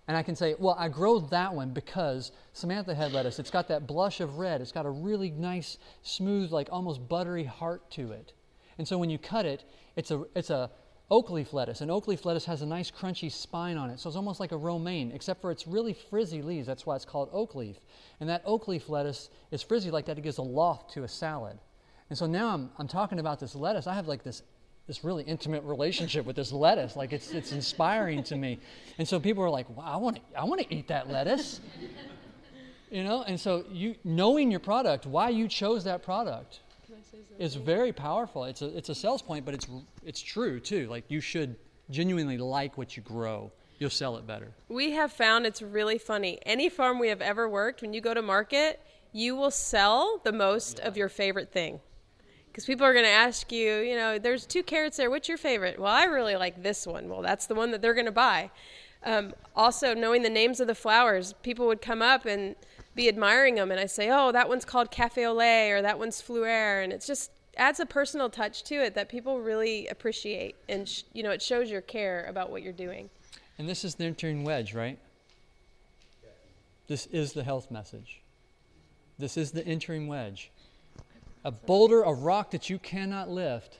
And 0.08 0.16
I 0.16 0.24
can 0.24 0.36
say, 0.36 0.56
well, 0.58 0.76
I 0.80 0.88
grow 0.88 1.20
that 1.20 1.54
one 1.54 1.72
because 1.72 2.32
Samantha 2.54 2.96
head 2.96 3.12
lettuce, 3.12 3.40
it's 3.40 3.52
got 3.52 3.68
that 3.68 3.88
blush 3.88 4.22
of 4.22 4.38
red. 4.38 4.62
It's 4.62 4.72
got 4.72 4.86
a 4.86 4.90
really 4.90 5.32
nice, 5.32 5.78
smooth, 6.02 6.52
like 6.52 6.70
almost 6.72 7.10
buttery 7.10 7.44
heart 7.44 7.92
to 7.92 8.14
it. 8.14 8.32
And 8.78 8.88
so 8.88 8.98
when 8.98 9.10
you 9.10 9.18
cut 9.18 9.46
it, 9.46 9.66
it's 9.98 10.12
a, 10.12 10.24
it's 10.34 10.50
a 10.50 10.72
oak 11.10 11.30
leaf 11.30 11.52
lettuce. 11.52 11.82
And 11.82 11.92
oak 11.92 12.08
leaf 12.08 12.26
lettuce 12.26 12.46
has 12.46 12.62
a 12.62 12.66
nice 12.66 12.90
crunchy 12.90 13.30
spine 13.30 13.76
on 13.78 13.90
it. 13.90 14.00
So 14.00 14.08
it's 14.10 14.16
almost 14.16 14.40
like 14.40 14.54
a 14.54 14.58
romaine, 14.58 15.12
except 15.12 15.42
for 15.42 15.52
it's 15.52 15.68
really 15.68 15.94
frizzy 15.94 16.42
leaves. 16.42 16.68
That's 16.68 16.86
why 16.86 16.96
it's 16.96 17.06
called 17.06 17.30
oak 17.34 17.56
leaf. 17.56 17.76
And 18.22 18.30
that 18.30 18.44
oak 18.46 18.70
leaf 18.70 18.88
lettuce 18.88 19.30
is 19.52 19.62
frizzy 19.62 19.92
like 19.92 20.06
that. 20.06 20.18
It 20.18 20.22
gives 20.22 20.38
a 20.38 20.44
loft 20.44 20.94
to 20.94 21.04
a 21.04 21.08
salad. 21.08 21.58
And 22.10 22.18
so 22.18 22.26
now 22.26 22.54
I'm, 22.54 22.70
I'm 22.78 22.88
talking 22.88 23.20
about 23.20 23.42
this 23.42 23.56
lettuce. 23.56 23.88
I 23.88 23.94
have 23.94 24.08
like 24.08 24.24
this 24.24 24.44
this 24.88 25.04
really 25.04 25.24
intimate 25.24 25.64
relationship 25.64 26.26
with 26.26 26.38
this 26.38 26.52
lettuce. 26.52 26.96
Like 26.96 27.12
it's, 27.12 27.32
it's 27.32 27.52
inspiring 27.52 28.24
to 28.24 28.38
me. 28.38 28.60
And 28.98 29.08
so 29.08 29.20
people 29.20 29.44
are 29.44 29.50
like, 29.50 29.70
wow, 29.76 29.84
I 29.86 29.98
want 29.98 30.16
to 30.16 30.22
I 30.40 30.46
want 30.46 30.62
to 30.62 30.74
eat 30.74 30.88
that 30.88 31.10
lettuce. 31.10 31.60
You 32.90 33.04
know, 33.04 33.24
and 33.24 33.38
so 33.38 33.66
you 33.70 33.96
knowing 34.06 34.50
your 34.50 34.62
product, 34.62 35.06
why 35.06 35.30
you 35.30 35.50
chose 35.50 35.84
that 35.84 36.04
product 36.04 36.62
is 37.38 37.56
very 37.56 37.92
powerful. 37.92 38.46
It's 38.46 38.62
a 38.62 38.78
it's 38.78 38.88
a 38.88 38.96
sales 38.96 39.22
point, 39.22 39.44
but 39.44 39.54
it's 39.54 39.68
it's 40.06 40.22
true 40.22 40.60
too. 40.62 40.88
Like 40.88 41.04
you 41.10 41.20
should 41.20 41.58
genuinely 41.90 42.38
like 42.38 42.78
what 42.78 42.96
you 42.96 43.04
grow. 43.04 43.52
You'll 43.80 43.90
sell 43.90 44.16
it 44.18 44.26
better. 44.26 44.54
We 44.70 44.92
have 44.92 45.12
found 45.12 45.46
it's 45.46 45.62
really 45.62 45.98
funny. 46.00 46.40
Any 46.46 46.70
farm 46.70 46.98
we 46.98 47.10
have 47.10 47.22
ever 47.22 47.48
worked, 47.48 47.82
when 47.82 47.94
you 47.94 48.02
go 48.02 48.14
to 48.14 48.24
market, 48.24 48.82
you 49.12 49.36
will 49.36 49.52
sell 49.52 50.20
the 50.24 50.32
most 50.32 50.80
yeah. 50.80 50.88
of 50.88 50.98
your 50.98 51.10
favorite 51.10 51.52
thing 51.52 51.82
because 52.58 52.66
people 52.66 52.88
are 52.88 52.94
going 52.94 53.06
to 53.06 53.12
ask 53.12 53.52
you, 53.52 53.82
you 53.82 53.96
know, 53.96 54.18
there's 54.18 54.44
two 54.44 54.64
carrots 54.64 54.98
there. 54.98 55.12
What's 55.12 55.30
your 55.30 55.38
favorite? 55.38 55.78
Well, 55.80 55.94
I 55.94 56.06
really 56.06 56.36
like 56.36 56.64
this 56.64 56.88
one. 56.88 57.08
Well, 57.08 57.22
that's 57.22 57.46
the 57.46 57.54
one 57.54 57.70
that 57.70 57.84
they're 57.84 57.94
going 57.94 58.08
to 58.08 58.12
buy. 58.12 58.50
Um, 59.04 59.36
also, 59.56 59.94
knowing 59.94 60.24
the 60.24 60.30
names 60.32 60.60
of 60.60 60.66
the 60.66 60.74
flowers, 60.74 61.36
people 61.44 61.68
would 61.68 61.84
come 61.84 62.02
up 62.02 62.26
and 62.26 62.56
be 62.96 63.08
admiring 63.08 63.54
them, 63.54 63.70
and 63.70 63.80
I 63.80 63.86
say, 63.86 64.10
oh, 64.12 64.32
that 64.32 64.50
one's 64.50 64.66
called 64.66 64.90
Cafe 64.90 65.24
au 65.24 65.34
lait, 65.34 65.72
or 65.72 65.84
that 65.84 66.00
one's 66.00 66.20
Fleur, 66.20 66.82
and 66.82 66.92
it 66.92 67.04
just 67.06 67.30
adds 67.58 67.80
a 67.80 67.86
personal 67.86 68.28
touch 68.28 68.64
to 68.64 68.84
it 68.84 68.96
that 68.96 69.08
people 69.08 69.40
really 69.40 69.88
appreciate, 69.90 70.56
and 70.68 70.90
sh- 70.90 71.04
you 71.14 71.22
know, 71.22 71.30
it 71.30 71.44
shows 71.44 71.70
your 71.70 71.82
care 71.82 72.26
about 72.26 72.50
what 72.50 72.64
you're 72.64 72.74
doing. 72.74 73.12
And 73.60 73.70
this 73.70 73.86
is 73.86 73.94
the 73.94 74.06
entering 74.06 74.44
wedge, 74.44 74.74
right? 74.74 74.98
This 76.88 77.06
is 77.12 77.34
the 77.34 77.44
health 77.44 77.70
message. 77.70 78.22
This 79.20 79.38
is 79.38 79.52
the 79.52 79.64
entering 79.64 80.08
wedge 80.08 80.50
a 81.44 81.52
boulder, 81.52 82.04
a 82.04 82.14
rock 82.14 82.52
that 82.52 82.70
you 82.70 82.80
cannot 82.80 83.30
lift, 83.30 83.80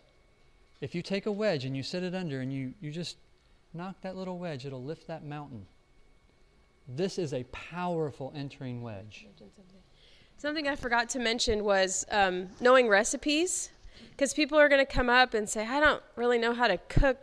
if 0.82 0.94
you 0.94 1.02
take 1.02 1.26
a 1.26 1.32
wedge 1.32 1.66
and 1.66 1.76
you 1.76 1.84
sit 1.84 2.04
it 2.04 2.14
under 2.14 2.42
and 2.42 2.54
you, 2.54 2.74
you 2.80 2.92
just 2.92 3.18
knock 3.74 3.96
that 4.02 4.16
little 4.16 4.38
wedge, 4.38 4.66
it'll 4.66 4.84
lift 4.84 5.08
that 5.08 5.24
mountain. 5.26 5.66
This 6.88 7.18
is 7.18 7.34
a 7.34 7.44
powerful 7.46 8.32
entering 8.36 8.82
wedge. 8.82 9.28
Something 10.38 10.68
I 10.68 10.76
forgot 10.76 11.10
to 11.10 11.20
mention 11.20 11.64
was 11.64 12.06
um, 12.12 12.48
knowing 12.60 12.88
recipes, 12.88 13.72
because 14.12 14.34
people 14.34 14.58
are 14.58 14.70
going 14.70 14.86
to 14.86 14.92
come 14.92 15.10
up 15.10 15.34
and 15.34 15.50
say, 15.50 15.66
I 15.66 15.80
don't 15.80 16.02
really 16.16 16.38
know 16.38 16.54
how 16.54 16.68
to 16.68 16.78
cook 16.90 17.18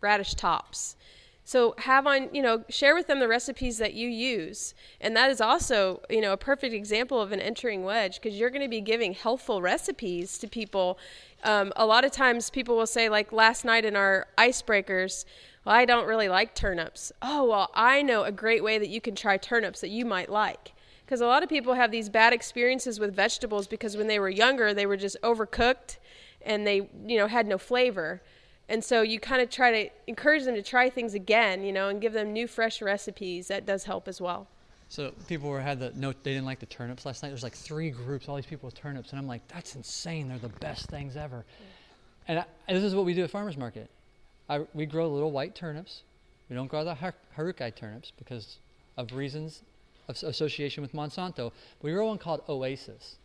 radish 0.00 0.34
tops. 0.34 0.96
So 1.44 1.74
have 1.78 2.06
on, 2.06 2.28
you 2.32 2.40
know, 2.40 2.64
share 2.68 2.94
with 2.94 3.08
them 3.08 3.18
the 3.18 3.26
recipes 3.26 3.78
that 3.78 3.94
you 3.94 4.08
use. 4.08 4.74
And 5.00 5.16
that 5.16 5.30
is 5.30 5.40
also, 5.40 6.00
you 6.08 6.20
know, 6.20 6.32
a 6.32 6.36
perfect 6.36 6.72
example 6.72 7.20
of 7.20 7.32
an 7.32 7.40
entering 7.40 7.82
wedge 7.82 8.20
because 8.20 8.38
you're 8.38 8.50
going 8.50 8.62
to 8.62 8.68
be 8.68 8.80
giving 8.80 9.12
healthful 9.12 9.60
recipes 9.60 10.38
to 10.38 10.46
people. 10.46 10.98
Um, 11.42 11.72
a 11.74 11.84
lot 11.84 12.04
of 12.04 12.12
times 12.12 12.48
people 12.48 12.76
will 12.76 12.86
say, 12.86 13.08
like 13.08 13.32
last 13.32 13.64
night 13.64 13.84
in 13.84 13.96
our 13.96 14.28
icebreakers, 14.38 15.24
well, 15.64 15.74
I 15.74 15.84
don't 15.84 16.06
really 16.06 16.28
like 16.28 16.54
turnips. 16.54 17.10
Oh, 17.20 17.44
well, 17.44 17.70
I 17.74 18.02
know 18.02 18.22
a 18.22 18.32
great 18.32 18.62
way 18.62 18.78
that 18.78 18.88
you 18.88 19.00
can 19.00 19.16
try 19.16 19.36
turnips 19.36 19.80
that 19.80 19.90
you 19.90 20.04
might 20.04 20.30
like. 20.30 20.72
Because 21.04 21.20
a 21.20 21.26
lot 21.26 21.42
of 21.42 21.48
people 21.48 21.74
have 21.74 21.90
these 21.90 22.08
bad 22.08 22.32
experiences 22.32 23.00
with 23.00 23.14
vegetables 23.14 23.66
because 23.66 23.96
when 23.96 24.06
they 24.06 24.18
were 24.18 24.30
younger, 24.30 24.72
they 24.72 24.86
were 24.86 24.96
just 24.96 25.16
overcooked 25.22 25.98
and 26.40 26.66
they, 26.66 26.88
you 27.06 27.18
know, 27.18 27.26
had 27.26 27.46
no 27.46 27.58
flavor. 27.58 28.22
And 28.68 28.82
so 28.82 29.02
you 29.02 29.20
kind 29.20 29.42
of 29.42 29.50
try 29.50 29.84
to 29.84 29.90
encourage 30.06 30.44
them 30.44 30.54
to 30.54 30.62
try 30.62 30.88
things 30.88 31.14
again, 31.14 31.62
you 31.64 31.72
know, 31.72 31.88
and 31.88 32.00
give 32.00 32.12
them 32.12 32.32
new, 32.32 32.46
fresh 32.46 32.80
recipes. 32.80 33.48
That 33.48 33.66
does 33.66 33.84
help 33.84 34.08
as 34.08 34.20
well. 34.20 34.46
So 34.88 35.12
people 35.26 35.48
were 35.48 35.60
had 35.60 35.80
the 35.80 35.90
note 35.94 36.22
they 36.22 36.32
didn't 36.32 36.44
like 36.44 36.60
the 36.60 36.66
turnips 36.66 37.06
last 37.06 37.22
night. 37.22 37.30
There's 37.30 37.42
like 37.42 37.54
three 37.54 37.90
groups, 37.90 38.28
all 38.28 38.36
these 38.36 38.46
people 38.46 38.66
with 38.66 38.74
turnips, 38.74 39.10
and 39.10 39.18
I'm 39.18 39.26
like, 39.26 39.46
that's 39.48 39.74
insane. 39.74 40.28
They're 40.28 40.38
the 40.38 40.48
best 40.48 40.90
things 40.90 41.16
ever. 41.16 41.44
And, 42.28 42.38
I, 42.38 42.44
and 42.68 42.76
this 42.76 42.84
is 42.84 42.94
what 42.94 43.04
we 43.04 43.14
do 43.14 43.24
at 43.24 43.30
farmers 43.30 43.56
market. 43.56 43.88
I, 44.48 44.66
we 44.74 44.86
grow 44.86 45.08
little 45.08 45.30
white 45.30 45.54
turnips. 45.54 46.02
We 46.50 46.56
don't 46.56 46.66
grow 46.66 46.84
the 46.84 46.94
har- 46.94 47.14
Hakurei 47.36 47.74
turnips 47.74 48.12
because 48.18 48.58
of 48.98 49.12
reasons 49.12 49.62
of 50.08 50.22
association 50.22 50.82
with 50.82 50.92
Monsanto. 50.92 51.50
But 51.80 51.82
we 51.82 51.92
grow 51.92 52.08
one 52.08 52.18
called 52.18 52.42
Oasis. 52.48 53.16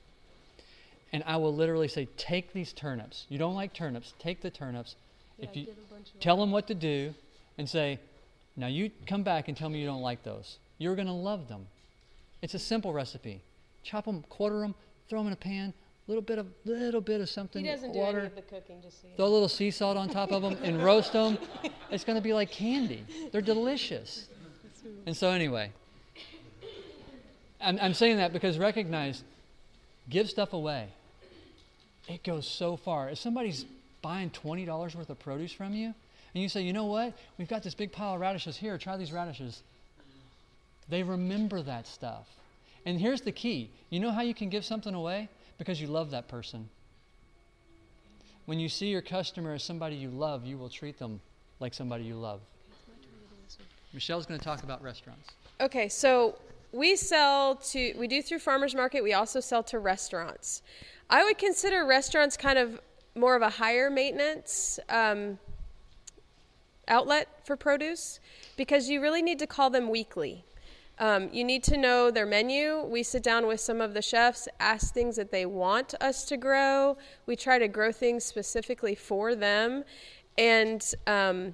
And 1.11 1.23
I 1.25 1.35
will 1.37 1.53
literally 1.53 1.87
say, 1.87 2.07
take 2.17 2.53
these 2.53 2.71
turnips. 2.71 3.25
You 3.27 3.37
don't 3.37 3.55
like 3.55 3.73
turnips, 3.73 4.13
take 4.19 4.41
the 4.41 4.49
turnips. 4.49 4.95
Yeah, 5.37 5.49
if 5.49 5.55
you 5.55 5.65
give 5.65 5.75
a 5.77 5.93
bunch 5.93 6.09
of- 6.13 6.19
tell 6.19 6.37
them 6.37 6.51
what 6.51 6.67
to 6.67 6.75
do, 6.75 7.13
and 7.57 7.67
say, 7.69 7.99
now 8.55 8.67
you 8.67 8.91
come 9.07 9.23
back 9.23 9.47
and 9.47 9.57
tell 9.57 9.69
me 9.69 9.79
you 9.79 9.85
don't 9.85 10.01
like 10.01 10.23
those. 10.23 10.57
You're 10.77 10.95
going 10.95 11.07
to 11.07 11.13
love 11.13 11.47
them. 11.47 11.67
It's 12.41 12.53
a 12.53 12.59
simple 12.59 12.93
recipe. 12.93 13.41
Chop 13.83 14.05
them, 14.05 14.23
quarter 14.29 14.59
them, 14.59 14.75
throw 15.09 15.19
them 15.19 15.27
in 15.27 15.33
a 15.33 15.37
pan, 15.37 15.73
little 16.07 16.21
bit 16.21 16.37
of 16.37 16.47
little 16.65 17.01
bit 17.01 17.19
of 17.21 17.29
something, 17.29 17.65
He 17.65 17.71
doesn't 17.71 17.93
do 17.93 17.99
water. 17.99 18.19
any 18.19 18.27
of 18.27 18.35
the 18.35 18.41
cooking, 18.43 18.81
just 18.81 19.01
so. 19.01 19.07
Throw 19.15 19.25
a 19.25 19.27
little 19.27 19.49
sea 19.49 19.71
salt 19.71 19.97
on 19.97 20.07
top 20.09 20.31
of 20.31 20.41
them 20.41 20.57
and 20.63 20.83
roast 20.83 21.13
them. 21.13 21.37
It's 21.89 22.03
going 22.03 22.17
to 22.17 22.21
be 22.21 22.33
like 22.33 22.51
candy. 22.51 23.03
They're 23.31 23.41
delicious. 23.41 24.27
And 25.05 25.15
so, 25.17 25.29
anyway, 25.31 25.71
I'm, 27.59 27.77
I'm 27.81 27.93
saying 27.93 28.17
that 28.17 28.33
because 28.33 28.57
recognize, 28.57 29.23
give 30.09 30.29
stuff 30.29 30.53
away. 30.53 30.89
It 32.07 32.23
goes 32.23 32.47
so 32.47 32.77
far. 32.77 33.09
If 33.09 33.17
somebody's 33.17 33.65
buying 34.07 34.29
$20 34.29 34.95
worth 34.95 35.09
of 35.09 35.19
produce 35.19 35.51
from 35.51 35.73
you, 35.73 35.93
and 36.33 36.41
you 36.41 36.47
say, 36.47 36.61
you 36.61 36.71
know 36.71 36.85
what? 36.85 37.13
We've 37.37 37.49
got 37.49 37.61
this 37.61 37.75
big 37.75 37.91
pile 37.91 38.13
of 38.13 38.21
radishes 38.21 38.55
here. 38.55 38.77
Try 38.77 38.95
these 38.95 39.11
radishes. 39.11 39.63
They 40.87 41.03
remember 41.03 41.61
that 41.63 41.85
stuff. 41.85 42.25
And 42.85 43.01
here's 43.01 43.19
the 43.19 43.33
key 43.33 43.69
you 43.89 43.99
know 43.99 44.11
how 44.11 44.21
you 44.21 44.33
can 44.33 44.47
give 44.47 44.63
something 44.63 44.93
away? 44.93 45.27
Because 45.57 45.81
you 45.81 45.87
love 45.87 46.11
that 46.11 46.29
person. 46.29 46.69
When 48.45 48.61
you 48.61 48.69
see 48.69 48.87
your 48.87 49.01
customer 49.01 49.55
as 49.55 49.63
somebody 49.63 49.97
you 49.97 50.09
love, 50.09 50.45
you 50.45 50.57
will 50.57 50.69
treat 50.69 50.97
them 50.97 51.19
like 51.59 51.73
somebody 51.73 52.05
you 52.05 52.15
love. 52.15 52.39
Michelle's 53.93 54.25
going 54.25 54.39
to 54.39 54.45
talk 54.45 54.63
about 54.63 54.81
restaurants. 54.81 55.31
Okay, 55.59 55.89
so 55.89 56.37
we 56.71 56.95
sell 56.95 57.55
to 57.55 57.93
we 57.97 58.07
do 58.07 58.21
through 58.21 58.39
farmers 58.39 58.73
market. 58.73 59.03
We 59.03 59.11
also 59.11 59.41
sell 59.41 59.63
to 59.63 59.79
restaurants. 59.79 60.61
I 61.09 61.25
would 61.25 61.37
consider 61.37 61.85
restaurants 61.85 62.37
kind 62.37 62.57
of 62.57 62.79
more 63.17 63.35
of 63.35 63.41
a 63.41 63.49
higher 63.49 63.89
maintenance 63.89 64.79
um, 64.89 65.39
outlet 66.87 67.27
for 67.45 67.55
produce 67.55 68.19
because 68.55 68.89
you 68.89 69.01
really 69.01 69.21
need 69.21 69.39
to 69.39 69.47
call 69.47 69.69
them 69.69 69.89
weekly. 69.89 70.43
Um, 70.99 71.29
you 71.31 71.43
need 71.43 71.63
to 71.65 71.77
know 71.77 72.09
their 72.09 72.25
menu. 72.25 72.83
We 72.83 73.03
sit 73.03 73.21
down 73.21 73.45
with 73.45 73.59
some 73.59 73.81
of 73.81 73.93
the 73.93 74.01
chefs, 74.01 74.47
ask 74.59 74.93
things 74.93 75.15
that 75.17 75.31
they 75.31 75.45
want 75.45 75.93
us 76.01 76.25
to 76.25 76.37
grow. 76.37 76.97
We 77.27 77.35
try 77.35 77.59
to 77.59 77.67
grow 77.67 77.91
things 77.91 78.23
specifically 78.23 78.95
for 78.95 79.35
them, 79.35 79.83
and 80.37 80.83
um, 81.05 81.53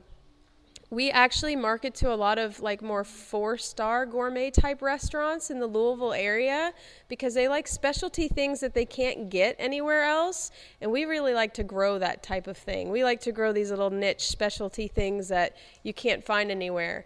we 0.94 1.10
actually 1.10 1.56
market 1.56 1.96
to 1.96 2.14
a 2.14 2.16
lot 2.16 2.38
of 2.38 2.60
like 2.62 2.82
more 2.82 3.04
four 3.04 3.58
star 3.58 4.06
gourmet 4.06 4.52
type 4.52 4.82
restaurants 4.82 5.50
in 5.50 5.60
the 5.60 5.68
Louisville 5.68 6.14
area 6.14 6.72
because 7.08 7.34
they 7.34 7.48
like 7.48 7.68
specialty 7.68 8.28
things 8.28 8.60
that 8.60 8.74
they 8.74 8.86
can't 8.86 9.30
get 9.30 9.56
anywhere 9.58 10.04
else. 10.04 10.52
And 10.82 10.92
we 10.92 11.06
really 11.06 11.34
like 11.34 11.54
to 11.56 11.64
grow 11.64 11.98
that 12.00 12.22
type 12.22 12.48
of 12.48 12.58
thing. 12.58 12.90
We 12.90 13.04
like 13.04 13.22
to 13.22 13.32
grow 13.32 13.52
these 13.52 13.72
little 13.72 13.90
niche 13.90 14.28
specialty 14.28 14.88
things 14.88 15.30
that 15.30 15.58
you 15.82 15.94
can't 15.94 16.24
find 16.24 16.52
anywhere. 16.52 17.06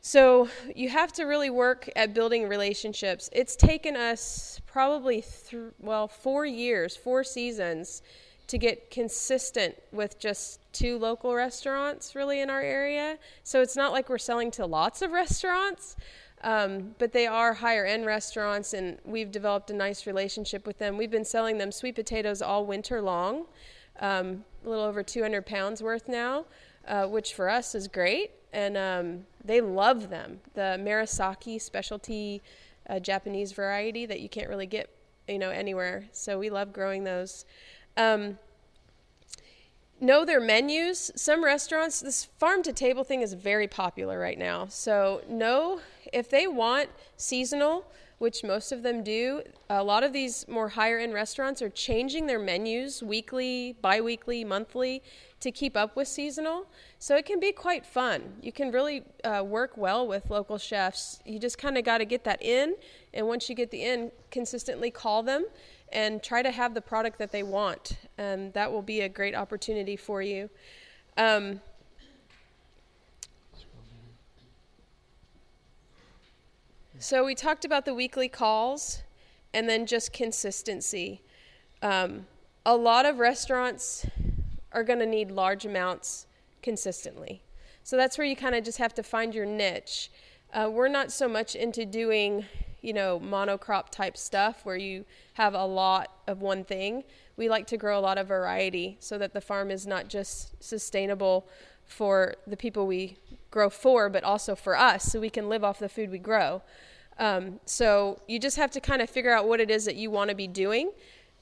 So 0.00 0.48
you 0.74 0.88
have 0.88 1.12
to 1.14 1.24
really 1.24 1.50
work 1.50 1.90
at 1.94 2.14
building 2.14 2.48
relationships. 2.48 3.28
It's 3.32 3.54
taken 3.54 3.96
us 3.96 4.58
probably, 4.66 5.22
th- 5.50 5.72
well, 5.78 6.08
four 6.08 6.46
years, 6.46 6.96
four 6.96 7.22
seasons 7.22 8.00
to 8.46 8.56
get 8.56 8.90
consistent 8.90 9.74
with 9.92 10.18
just 10.18 10.59
two 10.72 10.98
local 10.98 11.34
restaurants 11.34 12.14
really 12.14 12.40
in 12.40 12.50
our 12.50 12.60
area. 12.60 13.18
So 13.42 13.60
it's 13.60 13.76
not 13.76 13.92
like 13.92 14.08
we're 14.08 14.18
selling 14.18 14.50
to 14.52 14.66
lots 14.66 15.02
of 15.02 15.12
restaurants, 15.12 15.96
um, 16.42 16.94
but 16.98 17.12
they 17.12 17.26
are 17.26 17.54
higher 17.54 17.84
end 17.84 18.06
restaurants, 18.06 18.72
and 18.72 18.98
we've 19.04 19.30
developed 19.30 19.70
a 19.70 19.74
nice 19.74 20.06
relationship 20.06 20.66
with 20.66 20.78
them. 20.78 20.96
We've 20.96 21.10
been 21.10 21.24
selling 21.24 21.58
them 21.58 21.70
sweet 21.70 21.94
potatoes 21.94 22.40
all 22.40 22.64
winter 22.64 23.02
long, 23.02 23.46
um, 24.00 24.44
a 24.64 24.68
little 24.68 24.84
over 24.84 25.02
200 25.02 25.44
pounds 25.44 25.82
worth 25.82 26.08
now, 26.08 26.46
uh, 26.88 27.06
which 27.06 27.34
for 27.34 27.48
us 27.48 27.74
is 27.74 27.88
great. 27.88 28.32
And 28.52 28.76
um, 28.76 29.26
they 29.44 29.60
love 29.60 30.10
them. 30.10 30.40
The 30.54 30.76
Murasaki 30.80 31.60
specialty 31.60 32.42
uh, 32.88 32.98
Japanese 32.98 33.52
variety 33.52 34.06
that 34.06 34.20
you 34.20 34.28
can't 34.28 34.48
really 34.48 34.66
get, 34.66 34.90
you 35.28 35.38
know, 35.38 35.50
anywhere. 35.50 36.06
So 36.12 36.38
we 36.38 36.50
love 36.50 36.72
growing 36.72 37.04
those. 37.04 37.44
Um, 37.96 38.38
know 40.00 40.24
their 40.24 40.40
menus. 40.40 41.10
Some 41.14 41.44
restaurants, 41.44 42.00
this 42.00 42.24
farm 42.24 42.62
to 42.64 42.72
table 42.72 43.04
thing 43.04 43.20
is 43.22 43.34
very 43.34 43.68
popular 43.68 44.18
right 44.18 44.38
now. 44.38 44.66
So, 44.68 45.22
know 45.28 45.80
if 46.12 46.28
they 46.28 46.46
want 46.46 46.88
seasonal, 47.16 47.84
which 48.18 48.44
most 48.44 48.70
of 48.72 48.82
them 48.82 49.02
do, 49.02 49.42
a 49.70 49.82
lot 49.82 50.02
of 50.02 50.12
these 50.12 50.46
more 50.46 50.68
higher 50.68 50.98
end 50.98 51.14
restaurants 51.14 51.62
are 51.62 51.70
changing 51.70 52.26
their 52.26 52.38
menus 52.38 53.02
weekly, 53.02 53.76
bi 53.80 54.00
weekly, 54.00 54.44
monthly 54.44 55.02
to 55.40 55.50
keep 55.50 55.74
up 55.74 55.96
with 55.96 56.06
seasonal. 56.06 56.66
So, 56.98 57.16
it 57.16 57.26
can 57.26 57.40
be 57.40 57.52
quite 57.52 57.86
fun. 57.86 58.34
You 58.42 58.52
can 58.52 58.70
really 58.72 59.02
uh, 59.24 59.42
work 59.44 59.76
well 59.76 60.06
with 60.06 60.30
local 60.30 60.58
chefs. 60.58 61.20
You 61.24 61.38
just 61.38 61.58
kind 61.58 61.78
of 61.78 61.84
got 61.84 61.98
to 61.98 62.04
get 62.04 62.24
that 62.24 62.42
in. 62.42 62.76
And 63.12 63.26
once 63.26 63.48
you 63.48 63.54
get 63.54 63.70
the 63.70 63.82
in, 63.82 64.12
consistently 64.30 64.90
call 64.90 65.22
them 65.22 65.46
and 65.92 66.22
try 66.22 66.42
to 66.42 66.50
have 66.50 66.74
the 66.74 66.80
product 66.80 67.18
that 67.18 67.32
they 67.32 67.42
want. 67.42 67.96
And 68.18 68.52
that 68.54 68.70
will 68.70 68.82
be 68.82 69.00
a 69.00 69.08
great 69.08 69.34
opportunity 69.34 69.96
for 69.96 70.22
you. 70.22 70.50
Um, 71.16 71.60
so 76.98 77.24
we 77.24 77.34
talked 77.34 77.64
about 77.64 77.84
the 77.84 77.94
weekly 77.94 78.28
calls 78.28 79.02
and 79.54 79.68
then 79.68 79.86
just 79.86 80.12
consistency. 80.12 81.22
Um, 81.82 82.26
a 82.64 82.76
lot 82.76 83.06
of 83.06 83.18
restaurants 83.18 84.06
are 84.72 84.84
going 84.84 84.98
to 84.98 85.06
need 85.06 85.30
large 85.30 85.64
amounts 85.64 86.26
consistently. 86.62 87.42
So 87.82 87.96
that's 87.96 88.18
where 88.18 88.26
you 88.26 88.36
kind 88.36 88.54
of 88.54 88.64
just 88.64 88.78
have 88.78 88.94
to 88.94 89.02
find 89.02 89.34
your 89.34 89.46
niche. 89.46 90.10
Uh, 90.52 90.68
we're 90.70 90.88
not 90.88 91.10
so 91.10 91.26
much 91.26 91.54
into 91.54 91.86
doing, 91.86 92.44
you 92.82 92.92
know, 92.92 93.20
monocrop 93.20 93.90
type 93.90 94.16
stuff 94.16 94.64
where 94.64 94.76
you 94.76 95.04
have 95.34 95.54
a 95.54 95.64
lot 95.64 96.12
of 96.26 96.40
one 96.40 96.64
thing. 96.64 97.04
We 97.36 97.48
like 97.48 97.66
to 97.68 97.76
grow 97.76 97.98
a 97.98 98.00
lot 98.00 98.18
of 98.18 98.28
variety 98.28 98.96
so 99.00 99.18
that 99.18 99.32
the 99.32 99.40
farm 99.40 99.70
is 99.70 99.86
not 99.86 100.08
just 100.08 100.62
sustainable 100.62 101.46
for 101.84 102.34
the 102.46 102.56
people 102.56 102.86
we 102.86 103.16
grow 103.50 103.68
for, 103.68 104.08
but 104.08 104.22
also 104.24 104.54
for 104.54 104.76
us 104.76 105.04
so 105.04 105.20
we 105.20 105.30
can 105.30 105.48
live 105.48 105.64
off 105.64 105.78
the 105.78 105.88
food 105.88 106.10
we 106.10 106.18
grow. 106.18 106.62
Um, 107.18 107.60
so 107.66 108.20
you 108.26 108.38
just 108.38 108.56
have 108.56 108.70
to 108.72 108.80
kind 108.80 109.02
of 109.02 109.10
figure 109.10 109.32
out 109.32 109.46
what 109.46 109.60
it 109.60 109.70
is 109.70 109.84
that 109.84 109.96
you 109.96 110.10
want 110.10 110.30
to 110.30 110.36
be 110.36 110.46
doing. 110.46 110.92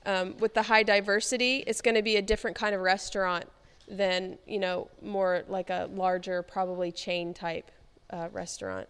Um, 0.07 0.37
with 0.39 0.55
the 0.55 0.63
high 0.63 0.83
diversity, 0.83 1.65
it's 1.67 1.81
going 1.83 1.95
to 1.95 2.03
be 2.03 2.17
a 2.17 2.23
different 2.23 2.57
kind 2.57 2.75
of 2.75 2.81
restaurant 2.81 3.45
than, 3.87 4.39
you 4.47 4.59
know, 4.59 4.89
more 5.03 5.45
like 5.49 5.71
a 5.71 5.89
larger, 5.93 6.43
probably 6.43 6.91
chain 6.91 7.35
type 7.35 7.71
uh, 8.11 8.29
restaurant. 8.33 8.89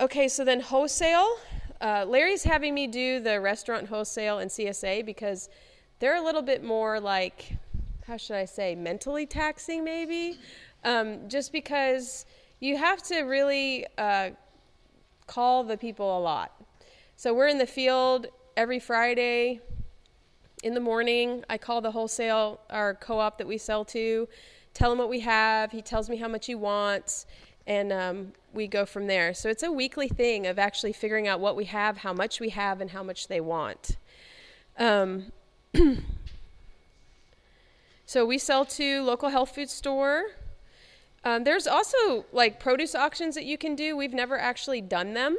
Okay, 0.00 0.26
so 0.26 0.42
then 0.42 0.60
wholesale. 0.60 1.36
Uh, 1.82 2.06
Larry's 2.08 2.42
having 2.42 2.72
me 2.72 2.86
do 2.86 3.20
the 3.20 3.38
restaurant 3.38 3.86
wholesale 3.86 4.38
and 4.38 4.50
CSA 4.50 5.04
because 5.04 5.50
they're 5.98 6.16
a 6.16 6.22
little 6.22 6.40
bit 6.40 6.64
more 6.64 6.98
like, 6.98 7.52
how 8.06 8.16
should 8.16 8.36
I 8.36 8.46
say, 8.46 8.74
mentally 8.74 9.26
taxing 9.26 9.84
maybe. 9.84 10.38
Um, 10.82 11.28
just 11.28 11.52
because 11.52 12.24
you 12.58 12.78
have 12.78 13.02
to 13.04 13.20
really 13.22 13.86
uh, 13.98 14.30
call 15.26 15.62
the 15.62 15.76
people 15.76 16.18
a 16.18 16.20
lot. 16.20 16.52
So 17.16 17.34
we're 17.34 17.48
in 17.48 17.58
the 17.58 17.66
field 17.66 18.28
every 18.56 18.78
Friday 18.78 19.60
in 20.62 20.72
the 20.72 20.80
morning. 20.80 21.44
I 21.50 21.58
call 21.58 21.82
the 21.82 21.90
wholesale, 21.90 22.60
our 22.70 22.94
co 22.94 23.18
op 23.18 23.36
that 23.36 23.46
we 23.46 23.58
sell 23.58 23.84
to, 23.86 24.26
tell 24.72 24.90
him 24.90 24.96
what 24.96 25.10
we 25.10 25.20
have. 25.20 25.70
He 25.70 25.82
tells 25.82 26.08
me 26.08 26.16
how 26.16 26.28
much 26.28 26.46
he 26.46 26.54
wants 26.54 27.26
and 27.66 27.92
um, 27.92 28.32
we 28.52 28.66
go 28.66 28.84
from 28.84 29.06
there. 29.06 29.34
So 29.34 29.48
it's 29.48 29.62
a 29.62 29.72
weekly 29.72 30.08
thing 30.08 30.46
of 30.46 30.58
actually 30.58 30.92
figuring 30.92 31.28
out 31.28 31.40
what 31.40 31.56
we 31.56 31.64
have, 31.66 31.98
how 31.98 32.12
much 32.12 32.40
we 32.40 32.50
have, 32.50 32.80
and 32.80 32.90
how 32.90 33.02
much 33.02 33.28
they 33.28 33.40
want. 33.40 33.96
Um, 34.78 35.32
so 38.06 38.26
we 38.26 38.38
sell 38.38 38.64
to 38.64 39.02
local 39.02 39.28
health 39.30 39.54
food 39.54 39.70
store. 39.70 40.24
Um, 41.24 41.44
there's 41.44 41.66
also 41.66 42.26
like 42.32 42.58
produce 42.58 42.94
auctions 42.94 43.34
that 43.34 43.44
you 43.44 43.56
can 43.56 43.76
do. 43.76 43.96
We've 43.96 44.14
never 44.14 44.38
actually 44.38 44.80
done 44.80 45.14
them, 45.14 45.36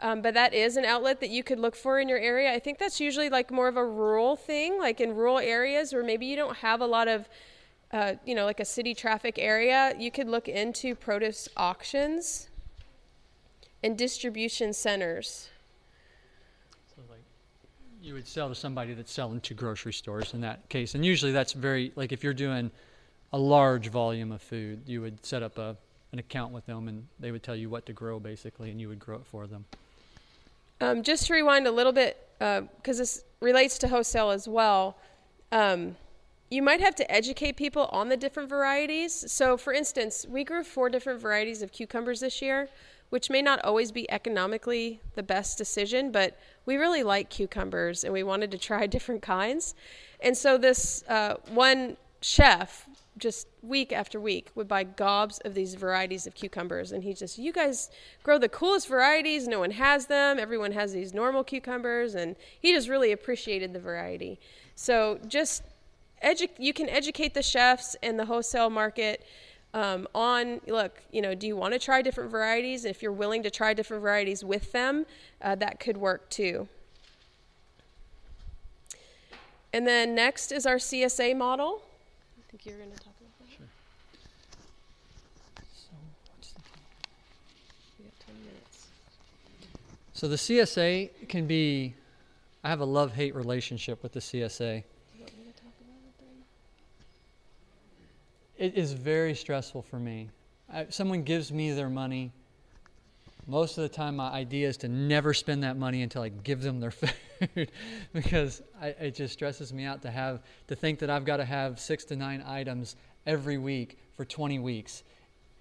um, 0.00 0.22
but 0.22 0.34
that 0.34 0.54
is 0.54 0.76
an 0.76 0.84
outlet 0.84 1.20
that 1.20 1.30
you 1.30 1.42
could 1.42 1.58
look 1.58 1.76
for 1.76 2.00
in 2.00 2.08
your 2.08 2.18
area. 2.18 2.52
I 2.52 2.58
think 2.58 2.78
that's 2.78 2.98
usually 2.98 3.28
like 3.28 3.50
more 3.50 3.68
of 3.68 3.76
a 3.76 3.84
rural 3.84 4.36
thing, 4.36 4.78
like 4.78 5.00
in 5.00 5.14
rural 5.14 5.38
areas 5.38 5.92
where 5.92 6.02
maybe 6.02 6.26
you 6.26 6.36
don't 6.36 6.58
have 6.58 6.80
a 6.80 6.86
lot 6.86 7.08
of 7.08 7.28
uh, 7.92 8.14
you 8.24 8.34
know, 8.34 8.44
like 8.44 8.60
a 8.60 8.64
city 8.64 8.94
traffic 8.94 9.38
area, 9.38 9.94
you 9.98 10.10
could 10.10 10.28
look 10.28 10.48
into 10.48 10.94
produce 10.94 11.48
auctions 11.56 12.48
and 13.82 13.96
distribution 13.96 14.72
centers. 14.72 15.48
So 16.94 17.02
like 17.08 17.20
you 18.02 18.14
would 18.14 18.26
sell 18.26 18.48
to 18.48 18.54
somebody 18.54 18.94
that's 18.94 19.12
selling 19.12 19.40
to 19.40 19.54
grocery 19.54 19.92
stores 19.92 20.34
in 20.34 20.40
that 20.42 20.68
case. 20.68 20.94
And 20.94 21.04
usually 21.04 21.32
that's 21.32 21.52
very 21.52 21.92
like 21.96 22.12
if 22.12 22.22
you're 22.22 22.34
doing 22.34 22.70
a 23.32 23.38
large 23.38 23.88
volume 23.88 24.32
of 24.32 24.42
food, 24.42 24.82
you 24.86 25.00
would 25.00 25.24
set 25.24 25.42
up 25.42 25.58
a 25.58 25.76
an 26.12 26.18
account 26.18 26.52
with 26.52 26.64
them 26.66 26.88
and 26.88 27.06
they 27.20 27.30
would 27.30 27.42
tell 27.42 27.56
you 27.56 27.68
what 27.68 27.84
to 27.86 27.92
grow 27.92 28.18
basically 28.18 28.70
and 28.70 28.80
you 28.80 28.88
would 28.88 28.98
grow 28.98 29.16
it 29.16 29.26
for 29.26 29.46
them. 29.46 29.64
Um, 30.80 31.02
just 31.02 31.26
to 31.26 31.34
rewind 31.34 31.66
a 31.66 31.70
little 31.70 31.92
bit, 31.92 32.28
because 32.38 32.98
uh, 32.98 33.02
this 33.02 33.24
relates 33.40 33.78
to 33.78 33.88
wholesale 33.88 34.30
as 34.30 34.48
well. 34.48 34.96
Um, 35.50 35.96
you 36.50 36.62
might 36.62 36.80
have 36.80 36.94
to 36.96 37.10
educate 37.10 37.56
people 37.56 37.88
on 37.92 38.08
the 38.08 38.16
different 38.16 38.48
varieties. 38.48 39.30
So, 39.30 39.56
for 39.56 39.72
instance, 39.72 40.26
we 40.28 40.44
grew 40.44 40.64
four 40.64 40.88
different 40.88 41.20
varieties 41.20 41.62
of 41.62 41.72
cucumbers 41.72 42.20
this 42.20 42.40
year, 42.40 42.68
which 43.10 43.28
may 43.28 43.42
not 43.42 43.62
always 43.64 43.92
be 43.92 44.10
economically 44.10 45.00
the 45.14 45.22
best 45.22 45.58
decision, 45.58 46.10
but 46.10 46.38
we 46.64 46.76
really 46.76 47.02
like 47.02 47.28
cucumbers 47.28 48.04
and 48.04 48.12
we 48.12 48.22
wanted 48.22 48.50
to 48.50 48.58
try 48.58 48.86
different 48.88 49.22
kinds. 49.22 49.74
And 50.20 50.36
so, 50.36 50.56
this 50.56 51.04
uh, 51.08 51.34
one 51.50 51.96
chef 52.20 52.88
just 53.18 53.48
week 53.62 53.92
after 53.92 54.20
week 54.20 54.50
would 54.54 54.68
buy 54.68 54.84
gobs 54.84 55.38
of 55.44 55.54
these 55.54 55.74
varieties 55.74 56.26
of 56.26 56.34
cucumbers. 56.34 56.92
And 56.92 57.02
he 57.02 57.14
just 57.14 57.38
you 57.38 57.52
guys 57.52 57.90
grow 58.22 58.38
the 58.38 58.48
coolest 58.48 58.88
varieties. 58.88 59.48
No 59.48 59.60
one 59.60 59.72
has 59.72 60.06
them. 60.06 60.38
Everyone 60.38 60.72
has 60.72 60.92
these 60.92 61.12
normal 61.12 61.44
cucumbers. 61.44 62.14
And 62.14 62.36
he 62.60 62.72
just 62.72 62.88
really 62.88 63.12
appreciated 63.12 63.72
the 63.72 63.80
variety. 63.80 64.40
So 64.74 65.18
just 65.26 65.62
edu- 66.22 66.50
you 66.58 66.72
can 66.72 66.88
educate 66.88 67.34
the 67.34 67.42
chefs 67.42 67.96
and 68.02 68.18
the 68.18 68.24
wholesale 68.24 68.70
market 68.70 69.24
um, 69.74 70.08
on 70.14 70.60
look 70.66 71.02
you 71.12 71.20
know 71.20 71.34
do 71.34 71.46
you 71.46 71.54
want 71.54 71.74
to 71.74 71.78
try 71.78 72.02
different 72.02 72.30
varieties? 72.30 72.84
And 72.84 72.94
if 72.94 73.02
you're 73.02 73.12
willing 73.12 73.42
to 73.42 73.50
try 73.50 73.74
different 73.74 74.02
varieties 74.02 74.44
with 74.44 74.72
them 74.72 75.06
uh, 75.42 75.54
that 75.56 75.80
could 75.80 75.96
work 75.96 76.28
too. 76.30 76.68
And 79.72 79.86
then 79.86 80.14
next 80.14 80.50
is 80.50 80.64
our 80.64 80.76
csa 80.76 81.36
model. 81.36 81.82
I 82.38 82.50
think 82.50 82.64
you're 82.64 82.78
going 82.78 82.90
to 82.90 82.96
talk 82.96 83.14
about 83.20 83.38
that. 83.38 83.56
Sure. 83.56 83.66
So 85.74 85.90
what's 86.34 86.52
the 86.52 86.60
we 87.98 88.04
got 88.06 88.18
10 88.26 88.34
minutes. 88.44 88.86
So 90.14 90.28
the 90.28 90.36
CSA 90.36 91.28
can 91.28 91.46
be 91.46 91.94
I 92.64 92.70
have 92.70 92.80
a 92.80 92.84
love-hate 92.84 93.34
relationship 93.34 94.02
with 94.02 94.12
the 94.12 94.20
CSA. 94.20 94.34
you 94.34 95.20
want 95.20 95.38
me 95.38 95.44
to 95.44 95.52
talk 95.52 95.72
about 95.80 96.02
it 96.04 96.14
then 96.18 96.42
It 98.58 98.74
is 98.74 98.92
very 98.92 99.34
stressful 99.34 99.82
for 99.82 100.00
me. 100.00 100.30
I, 100.70 100.86
someone 100.90 101.22
gives 101.22 101.52
me 101.52 101.70
their 101.72 101.88
money. 101.88 102.32
Most 103.46 103.78
of 103.78 103.82
the 103.82 103.88
time, 103.88 104.16
my 104.16 104.30
idea 104.30 104.68
is 104.68 104.76
to 104.78 104.88
never 104.88 105.32
spend 105.32 105.62
that 105.62 105.76
money 105.76 106.02
until 106.02 106.22
I 106.22 106.28
give 106.28 106.60
them 106.60 106.80
their 106.80 106.90
food, 106.90 107.70
because 108.12 108.60
I, 108.80 108.88
it 108.88 109.14
just 109.14 109.32
stresses 109.32 109.72
me 109.72 109.84
out 109.84 110.02
to 110.02 110.10
have 110.10 110.42
to 110.66 110.74
think 110.74 110.98
that 110.98 111.08
I've 111.08 111.24
got 111.24 111.36
to 111.36 111.44
have 111.44 111.78
six 111.78 112.04
to 112.06 112.16
nine 112.16 112.42
items 112.44 112.96
every 113.26 113.58
week 113.58 113.96
for 114.16 114.24
20 114.24 114.58
weeks. 114.58 115.04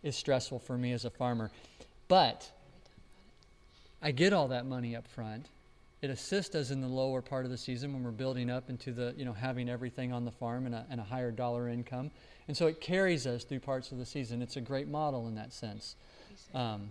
Is 0.04 0.16
stressful 0.16 0.60
for 0.60 0.78
me 0.78 0.92
as 0.94 1.06
a 1.06 1.10
farmer, 1.10 1.52
but 2.08 2.52
I 4.02 4.12
get 4.12 4.32
all 4.34 4.48
that 4.50 4.66
money 4.66 4.96
up 4.96 5.08
front. 5.08 5.48
It 6.02 6.10
assists 6.12 6.54
us 6.54 6.70
in 6.70 6.82
the 6.82 6.88
lower 6.88 7.22
part 7.22 7.46
of 7.46 7.52
the 7.52 7.58
season 7.58 7.92
when 7.92 8.04
we're 8.04 8.12
building 8.12 8.52
up 8.52 8.70
into 8.70 8.92
the, 8.92 9.16
you 9.18 9.26
know, 9.26 9.34
having 9.34 9.68
everything 9.68 10.14
on 10.14 10.26
the 10.26 10.32
farm 10.32 10.68
and 10.68 10.76
a, 10.76 10.86
and 10.92 11.00
a 11.00 11.04
higher 11.04 11.32
dollar 11.32 11.68
income. 11.70 12.12
And 12.48 12.56
so 12.56 12.68
it 12.68 12.80
carries 12.80 13.26
us 13.26 13.44
through 13.44 13.62
parts 13.62 13.92
of 13.92 13.98
the 13.98 14.06
season. 14.06 14.42
It's 14.42 14.58
a 14.58 14.62
great 14.62 14.88
model 14.88 15.28
in 15.28 15.36
that 15.36 15.52
sense. 15.52 15.96
Um, 16.54 16.90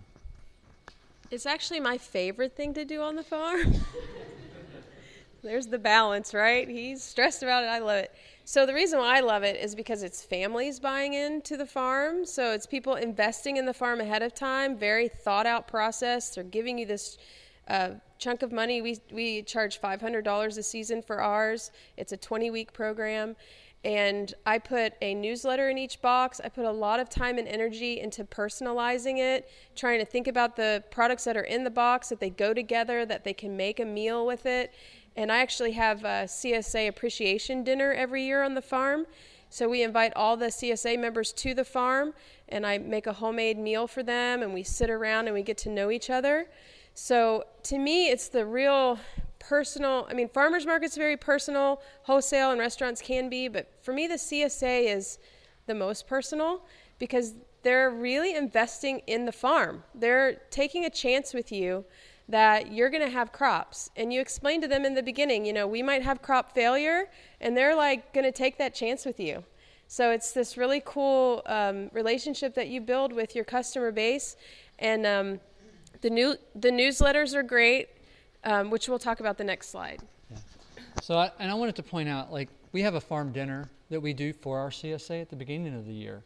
It's 1.31 1.45
actually 1.45 1.79
my 1.79 1.97
favorite 1.97 2.55
thing 2.55 2.73
to 2.73 2.83
do 2.83 3.01
on 3.01 3.15
the 3.15 3.23
farm. 3.23 3.75
There's 5.43 5.67
the 5.67 5.79
balance, 5.79 6.33
right? 6.33 6.67
He's 6.67 7.01
stressed 7.01 7.43
about 7.43 7.63
it. 7.63 7.67
I 7.67 7.79
love 7.79 7.97
it. 7.97 8.13
So 8.43 8.65
the 8.65 8.73
reason 8.73 8.99
why 8.99 9.17
I 9.17 9.19
love 9.21 9.43
it 9.43 9.55
is 9.55 9.75
because 9.75 10.03
it's 10.03 10.21
families 10.23 10.79
buying 10.79 11.13
into 11.13 11.55
the 11.55 11.65
farm. 11.65 12.25
So 12.25 12.51
it's 12.51 12.65
people 12.65 12.95
investing 12.95 13.57
in 13.57 13.65
the 13.65 13.73
farm 13.73 14.01
ahead 14.01 14.23
of 14.23 14.33
time. 14.33 14.77
Very 14.77 15.07
thought 15.07 15.45
out 15.45 15.67
process. 15.67 16.35
They're 16.35 16.43
giving 16.43 16.77
you 16.77 16.85
this 16.85 17.17
uh, 17.67 17.91
chunk 18.17 18.41
of 18.41 18.51
money. 18.51 18.81
We 18.81 18.99
we 19.11 19.43
charge 19.43 19.79
five 19.79 20.01
hundred 20.01 20.23
dollars 20.23 20.57
a 20.57 20.63
season 20.63 21.01
for 21.01 21.21
ours. 21.21 21.71
It's 21.97 22.11
a 22.11 22.17
twenty 22.17 22.51
week 22.51 22.73
program. 22.73 23.35
And 23.85 24.33
I 24.45 24.57
put 24.57 24.93
a 25.01 25.13
newsletter 25.13 25.69
in 25.69 25.77
each 25.77 26.01
box. 26.01 26.41
I 26.43 26.49
put 26.49 26.65
a 26.65 26.71
lot 26.71 26.99
of 26.99 27.09
time 27.09 27.37
and 27.37 27.47
energy 27.47 27.99
into 27.99 28.23
personalizing 28.25 29.19
it, 29.19 29.49
trying 29.75 29.99
to 29.99 30.05
think 30.05 30.27
about 30.27 30.55
the 30.55 30.83
products 30.89 31.23
that 31.25 31.37
are 31.37 31.43
in 31.43 31.63
the 31.63 31.69
box, 31.69 32.09
that 32.09 32.19
they 32.19 32.31
go 32.31 32.53
together, 32.53 33.05
that 33.05 33.23
they 33.23 33.33
can 33.33 33.55
make 33.55 33.79
a 33.79 33.85
meal 33.85 34.25
with 34.25 34.45
it. 34.45 34.73
And 35.15 35.31
I 35.31 35.37
actually 35.37 35.71
have 35.73 36.03
a 36.03 36.25
CSA 36.25 36.87
appreciation 36.87 37.63
dinner 37.63 37.93
every 37.93 38.23
year 38.23 38.43
on 38.43 38.55
the 38.55 38.61
farm. 38.61 39.05
So 39.49 39.69
we 39.69 39.83
invite 39.83 40.13
all 40.15 40.35
the 40.35 40.47
CSA 40.47 40.99
members 40.99 41.31
to 41.33 41.53
the 41.53 41.63
farm, 41.63 42.13
and 42.49 42.65
I 42.65 42.77
make 42.79 43.07
a 43.07 43.13
homemade 43.13 43.57
meal 43.57 43.87
for 43.87 44.03
them, 44.03 44.41
and 44.41 44.53
we 44.53 44.63
sit 44.63 44.89
around 44.89 45.27
and 45.27 45.33
we 45.33 45.41
get 45.41 45.57
to 45.59 45.69
know 45.69 45.89
each 45.89 46.09
other. 46.09 46.47
So 46.99 47.43
to 47.63 47.77
me, 47.77 48.09
it's 48.09 48.27
the 48.27 48.43
real 48.43 48.97
personal. 49.37 50.07
I 50.09 50.15
mean, 50.15 50.27
farmers 50.29 50.65
market's 50.65 50.97
very 50.97 51.15
personal, 51.15 51.79
wholesale 52.01 52.49
and 52.49 52.59
restaurants 52.59 53.03
can 53.03 53.29
be, 53.29 53.47
but 53.47 53.71
for 53.83 53.93
me, 53.93 54.07
the 54.07 54.15
CSA 54.15 54.95
is 54.95 55.19
the 55.67 55.75
most 55.75 56.07
personal 56.07 56.63
because 56.97 57.35
they're 57.61 57.91
really 57.91 58.35
investing 58.35 59.03
in 59.05 59.25
the 59.25 59.31
farm. 59.31 59.83
They're 59.93 60.41
taking 60.49 60.85
a 60.85 60.89
chance 60.89 61.35
with 61.35 61.51
you 61.51 61.85
that 62.29 62.73
you're 62.73 62.89
going 62.89 63.05
to 63.05 63.11
have 63.11 63.31
crops. 63.31 63.91
And 63.95 64.11
you 64.11 64.19
explain 64.19 64.59
to 64.61 64.67
them 64.67 64.83
in 64.83 64.95
the 64.95 65.03
beginning, 65.03 65.45
you 65.45 65.53
know, 65.53 65.67
we 65.67 65.83
might 65.83 66.01
have 66.01 66.23
crop 66.23 66.55
failure, 66.55 67.11
and 67.39 67.55
they're 67.55 67.75
like 67.75 68.11
going 68.11 68.25
to 68.25 68.31
take 68.31 68.57
that 68.57 68.73
chance 68.73 69.05
with 69.05 69.19
you. 69.19 69.43
So 69.87 70.09
it's 70.09 70.31
this 70.31 70.57
really 70.57 70.81
cool 70.83 71.43
um, 71.45 71.91
relationship 71.93 72.55
that 72.55 72.69
you 72.69 72.81
build 72.81 73.13
with 73.13 73.35
your 73.35 73.45
customer 73.45 73.91
base. 73.91 74.35
And 74.79 75.05
um, 75.05 75.39
the, 76.01 76.09
new, 76.09 76.35
the 76.55 76.69
newsletters 76.69 77.33
are 77.33 77.43
great, 77.43 77.89
um, 78.43 78.69
which 78.69 78.87
we'll 78.87 78.99
talk 78.99 79.19
about 79.19 79.37
the 79.37 79.43
next 79.43 79.69
slide. 79.69 80.01
so, 81.01 81.17
I, 81.17 81.31
and 81.39 81.51
I 81.51 81.53
wanted 81.53 81.75
to 81.77 81.83
point 81.83 82.09
out, 82.09 82.31
like, 82.31 82.49
we 82.71 82.81
have 82.81 82.95
a 82.95 83.01
farm 83.01 83.31
dinner 83.31 83.69
that 83.89 83.99
we 83.99 84.13
do 84.13 84.33
for 84.33 84.59
our 84.59 84.69
CSA 84.69 85.21
at 85.21 85.29
the 85.29 85.35
beginning 85.35 85.73
of 85.75 85.85
the 85.85 85.93
year. 85.93 86.23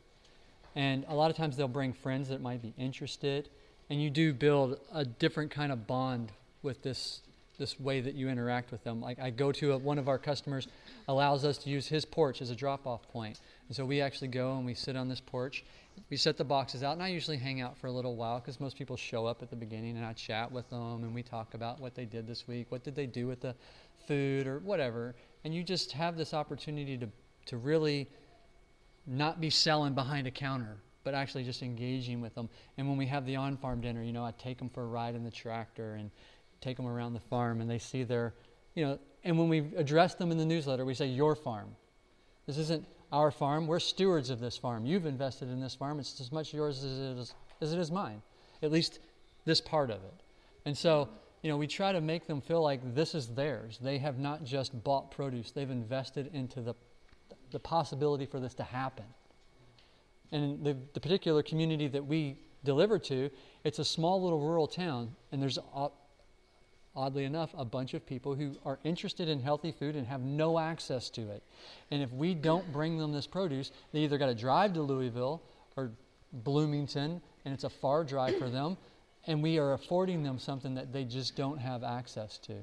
And 0.76 1.06
a 1.08 1.16
lot 1.16 1.30
of 1.30 1.38
times 1.38 1.58
they'll 1.58 1.68
bring 1.68 1.94
friends 1.94 2.30
that 2.30 2.42
might 2.42 2.62
be 2.62 2.74
interested, 2.78 3.50
and 3.90 4.02
you 4.02 4.10
do 4.10 4.34
build 4.34 4.80
a 4.94 5.04
different 5.04 5.52
kind 5.52 5.72
of 5.72 5.86
bond 5.88 6.32
with 6.64 6.82
this 6.82 7.22
this 7.58 7.80
way 7.80 8.02
that 8.02 8.16
you 8.16 8.28
interact 8.28 8.72
with 8.72 8.84
them. 8.84 9.00
Like 9.00 9.20
I 9.20 9.30
go 9.30 9.52
to 9.52 9.74
a, 9.74 9.78
one 9.78 10.00
of 10.00 10.08
our 10.08 10.18
customers 10.18 10.68
allows 11.08 11.46
us 11.46 11.60
to 11.60 11.70
use 11.70 11.86
his 11.88 12.06
porch 12.06 12.42
as 12.42 12.50
a 12.50 12.56
drop-off 12.56 13.08
point, 13.10 13.40
and 13.68 13.76
so 13.76 13.86
we 13.86 14.02
actually 14.02 14.30
go 14.30 14.58
and 14.58 14.66
we 14.66 14.74
sit 14.74 14.96
on 14.96 15.08
this 15.08 15.22
porch. 15.22 15.64
We 16.10 16.18
set 16.18 16.38
the 16.38 16.44
boxes 16.44 16.84
out, 16.84 16.94
and 16.94 17.04
I 17.04 17.08
usually 17.08 17.38
hang 17.38 17.62
out 17.62 17.78
for 17.78 17.88
a 17.88 17.92
little 17.92 18.16
while 18.16 18.40
because 18.40 18.60
most 18.60 18.78
people 18.78 18.98
show 18.98 19.26
up 19.26 19.42
at 19.42 19.50
the 19.50 19.56
beginning, 19.56 19.98
and 19.98 20.06
I 20.06 20.14
chat 20.14 20.52
with 20.52 20.70
them, 20.70 21.04
and 21.04 21.14
we 21.14 21.24
talk 21.24 21.54
about 21.54 21.80
what 21.80 21.96
they 21.96 22.06
did 22.06 22.28
this 22.28 22.48
week, 22.48 22.68
what 22.70 22.84
did 22.84 22.96
they 22.96 23.06
do 23.06 23.28
with 23.28 23.40
the 23.40 23.56
food, 24.08 24.46
or 24.46 24.60
whatever. 24.60 25.16
And 25.44 25.56
you 25.56 25.64
just 25.64 25.92
have 25.94 26.18
this 26.18 26.34
opportunity 26.34 26.98
to 26.98 27.08
to 27.46 27.58
really 27.58 28.08
not 29.08 29.42
be 29.42 29.50
selling 29.50 29.94
behind 29.94 30.28
a 30.28 30.32
counter, 30.32 30.78
but 31.04 31.14
actually 31.14 31.44
just 31.44 31.64
engaging 31.64 32.22
with 32.22 32.36
them. 32.36 32.50
And 32.78 32.88
when 32.88 32.98
we 32.98 33.06
have 33.08 33.26
the 33.26 33.36
on 33.36 33.58
farm 33.58 33.82
dinner, 33.82 34.04
you 34.04 34.14
know, 34.14 34.24
I 34.24 34.32
take 34.32 34.58
them 34.58 34.70
for 34.70 34.84
a 34.84 34.88
ride 34.88 35.16
in 35.16 35.24
the 35.24 35.32
tractor 35.32 35.96
and 35.96 36.12
take 36.62 36.78
them 36.78 36.88
around 36.88 37.14
the 37.14 37.20
farm, 37.20 37.62
and 37.62 37.70
they 37.70 37.80
see 37.80 38.04
their, 38.04 38.34
you 38.76 38.86
know, 38.86 39.00
and 39.24 39.38
when 39.38 39.50
we 39.50 39.76
address 39.76 40.16
them 40.16 40.32
in 40.32 40.38
the 40.38 40.46
newsletter, 40.46 40.86
we 40.86 40.94
say, 40.94 41.08
Your 41.08 41.36
farm. 41.36 41.76
This 42.46 42.58
isn't 42.58 42.86
our 43.12 43.32
farm. 43.32 43.68
We're 43.68 43.80
stewards 43.80 44.30
of 44.30 44.40
this 44.40 44.58
farm. 44.58 44.86
You've 44.86 45.06
invested 45.06 45.50
in 45.50 45.60
this 45.60 45.76
farm. 45.76 46.00
It's 46.00 46.20
as 46.22 46.32
much 46.32 46.54
yours 46.54 46.84
as 46.84 47.00
it 47.00 47.20
is, 47.20 47.34
as 47.62 47.74
it 47.74 47.80
is 47.80 47.92
mine, 47.92 48.22
at 48.64 48.72
least 48.72 49.00
this 49.46 49.62
part 49.62 49.90
of 49.90 49.98
it. 49.98 50.14
And 50.66 50.78
so, 50.78 51.10
you 51.42 51.50
know, 51.50 51.58
we 51.58 51.68
try 51.68 51.92
to 51.92 52.02
make 52.02 52.28
them 52.28 52.42
feel 52.42 52.62
like 52.62 52.96
this 52.96 53.16
is 53.16 53.28
theirs. 53.28 53.80
They 53.82 53.98
have 53.98 54.20
not 54.20 54.44
just 54.44 54.84
bought 54.84 55.12
produce, 55.12 55.52
they've 55.52 55.70
invested 55.70 56.30
into 56.34 56.62
the, 56.62 56.76
the 57.52 57.60
possibility 57.60 58.26
for 58.26 58.40
this 58.40 58.54
to 58.56 58.64
happen. 58.64 59.06
And 60.32 60.64
the, 60.64 60.78
the 60.94 61.00
particular 61.00 61.44
community 61.44 61.88
that 61.90 62.06
we 62.06 62.38
deliver 62.64 63.00
to, 63.00 63.30
it's 63.64 63.80
a 63.80 63.86
small 63.86 64.22
little 64.22 64.40
rural 64.40 64.68
town, 64.68 65.16
and 65.32 65.42
there's, 65.42 65.60
oddly 66.96 67.24
enough, 67.26 67.52
a 67.58 67.66
bunch 67.66 67.94
of 67.94 68.06
people 68.06 68.36
who 68.36 68.56
are 68.66 68.80
interested 68.84 69.30
in 69.30 69.42
healthy 69.42 69.72
food 69.72 69.96
and 69.96 70.06
have 70.08 70.22
no 70.22 70.60
access 70.60 71.10
to 71.12 71.22
it. 71.22 71.42
And 71.90 72.02
if 72.02 72.12
we 72.12 72.34
don't 72.34 72.72
bring 72.72 72.98
them 72.98 73.12
this 73.12 73.28
produce, 73.28 73.72
they 73.94 74.00
either 74.00 74.18
got 74.18 74.28
to 74.28 74.36
drive 74.36 74.74
to 74.74 74.82
Louisville 74.82 75.42
or 75.78 75.92
Bloomington, 76.34 77.22
and 77.46 77.54
it's 77.54 77.64
a 77.64 77.70
far 77.70 78.04
drive 78.04 78.38
for 78.38 78.50
them, 78.50 78.78
and 79.28 79.42
we 79.42 79.58
are 79.58 79.74
affording 79.74 80.24
them 80.24 80.40
something 80.40 80.76
that 80.76 80.92
they 80.92 81.04
just 81.04 81.36
don't 81.36 81.58
have 81.58 81.84
access 81.84 82.38
to. 82.40 82.54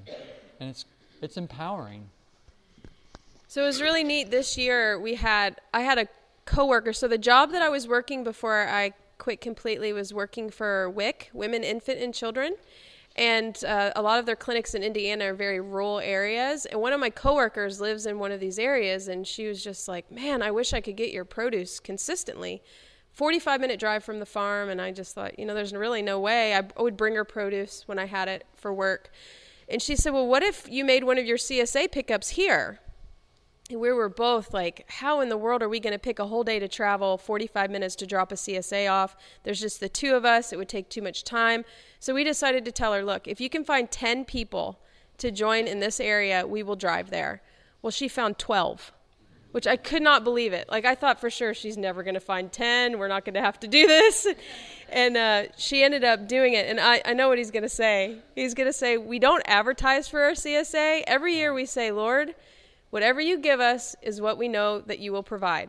And 0.61 0.71
it's, 0.71 0.85
it's 1.23 1.37
empowering. 1.37 2.09
So 3.47 3.63
it 3.63 3.67
was 3.67 3.81
really 3.81 4.05
neat 4.05 4.31
this 4.31 4.59
year. 4.59 5.01
We 5.01 5.15
had 5.15 5.59
I 5.73 5.81
had 5.81 5.97
a 5.97 6.07
coworker. 6.45 6.93
So 6.93 7.09
the 7.09 7.19
job 7.19 7.51
that 7.53 7.63
I 7.63 7.71
was 7.71 7.89
working 7.89 8.23
before 8.23 8.69
I 8.69 8.93
quit 9.17 9.41
completely 9.41 9.93
was 9.93 10.13
working 10.13 10.51
for 10.51 10.91
WIC, 10.91 11.31
Women, 11.33 11.65
Infant, 11.65 11.99
and 11.99 12.15
Children. 12.15 12.55
And 13.19 13.63
uh, 13.65 13.91
a 13.97 14.01
lot 14.01 14.21
of 14.21 14.27
their 14.27 14.37
clinics 14.37 14.75
in 14.75 14.85
Indiana 14.85 15.27
are 15.27 15.35
very 15.35 15.61
rural 15.61 15.99
areas. 15.99 16.67
And 16.67 16.81
one 16.81 16.93
of 16.93 17.01
my 17.01 17.11
coworkers 17.11 17.81
lives 17.81 18.07
in 18.07 18.21
one 18.21 18.31
of 18.31 18.39
these 18.39 18.61
areas, 18.61 19.09
and 19.09 19.27
she 19.27 19.49
was 19.49 19.63
just 19.63 19.89
like, 19.89 20.11
"Man, 20.11 20.41
I 20.41 20.53
wish 20.53 20.73
I 20.73 20.81
could 20.81 20.97
get 20.97 21.11
your 21.11 21.25
produce 21.25 21.81
consistently." 21.81 22.63
45 23.13 23.61
minute 23.61 23.81
drive 23.81 24.05
from 24.05 24.21
the 24.21 24.27
farm, 24.27 24.69
and 24.69 24.81
I 24.81 24.93
just 24.93 25.13
thought, 25.13 25.37
you 25.37 25.45
know, 25.45 25.53
there's 25.53 25.73
really 25.73 26.03
no 26.03 26.21
way 26.21 26.55
I 26.55 26.63
would 26.81 26.97
bring 26.97 27.17
her 27.17 27.25
produce 27.25 27.83
when 27.87 27.99
I 27.99 28.05
had 28.05 28.29
it 28.29 28.47
for 28.55 28.73
work. 28.73 29.11
And 29.69 29.83
she 29.83 29.97
said, 29.97 30.13
Well, 30.13 30.27
what 30.27 30.43
if 30.43 30.69
you 30.69 30.85
made 30.85 31.03
one 31.05 31.19
of 31.19 31.27
your 31.27 31.37
CSA 31.37 31.91
pickups 31.91 32.31
here? 32.31 32.79
We 33.71 33.93
were 33.93 34.09
both 34.09 34.55
like, 34.55 34.87
how 34.89 35.21
in 35.21 35.29
the 35.29 35.37
world 35.37 35.63
are 35.63 35.69
we 35.69 35.79
going 35.79 35.93
to 35.93 35.99
pick 35.99 36.19
a 36.19 36.27
whole 36.27 36.43
day 36.43 36.59
to 36.59 36.69
travel 36.69 37.19
45 37.19 37.71
minutes 37.71 37.95
to 37.97 38.07
drop 38.07 38.33
a 38.33 38.35
CSA 38.35 38.91
off? 38.91 39.15
There's 39.43 39.61
just 39.61 39.81
the 39.81 39.91
two 39.91 40.15
of 40.15 40.25
us. 40.25 40.55
It 40.55 40.57
would 40.57 40.71
take 40.71 40.89
too 40.89 41.03
much 41.03 41.23
time. 41.23 41.67
So 42.01 42.15
we 42.15 42.25
decided 42.25 42.65
to 42.65 42.73
tell 42.73 42.95
her, 42.95 43.05
look, 43.05 43.29
if 43.29 43.43
you 43.43 43.51
can 43.51 43.65
find 43.65 43.91
10 43.91 44.25
people 44.25 44.81
to 45.19 45.31
join 45.31 45.67
in 45.67 45.81
this 45.81 46.01
area, 46.01 46.47
we 46.47 46.63
will 46.63 46.77
drive 46.77 47.11
there. 47.11 47.43
Well, 47.83 47.91
she 47.91 48.09
found 48.09 48.39
12, 48.39 48.91
which 49.53 49.67
I 49.67 49.77
could 49.77 50.03
not 50.03 50.25
believe 50.25 50.55
it. 50.55 50.71
Like, 50.71 50.87
I 50.87 50.95
thought 50.95 51.21
for 51.21 51.29
sure 51.29 51.53
she's 51.53 51.77
never 51.77 52.03
going 52.03 52.15
to 52.15 52.21
find 52.21 52.51
10. 52.51 52.99
We're 52.99 53.09
not 53.09 53.27
going 53.27 53.35
to 53.35 53.43
have 53.43 53.61
to 53.61 53.69
do 53.69 53.87
this. 53.87 54.27
And 54.91 55.19
uh, 55.19 55.43
she 55.59 55.85
ended 55.85 56.03
up 56.03 56.27
doing 56.27 56.55
it. 56.55 56.67
And 56.67 56.81
I, 56.81 57.03
I 57.05 57.13
know 57.13 57.29
what 57.29 57.37
he's 57.37 57.51
going 57.51 57.63
to 57.63 57.69
say. 57.69 58.17
He's 58.35 58.55
going 58.55 58.71
to 58.71 58.73
say, 58.73 58.97
We 58.97 59.19
don't 59.19 59.43
advertise 59.45 60.09
for 60.09 60.23
our 60.23 60.31
CSA. 60.31 61.03
Every 61.07 61.35
year 61.35 61.53
we 61.53 61.67
say, 61.67 61.91
Lord, 61.91 62.35
Whatever 62.91 63.21
you 63.21 63.39
give 63.39 63.61
us 63.61 63.95
is 64.03 64.21
what 64.21 64.39
we 64.39 64.49
know 64.49 64.81
that 64.81 64.99
you 64.99 65.13
will 65.13 65.23
provide. 65.23 65.69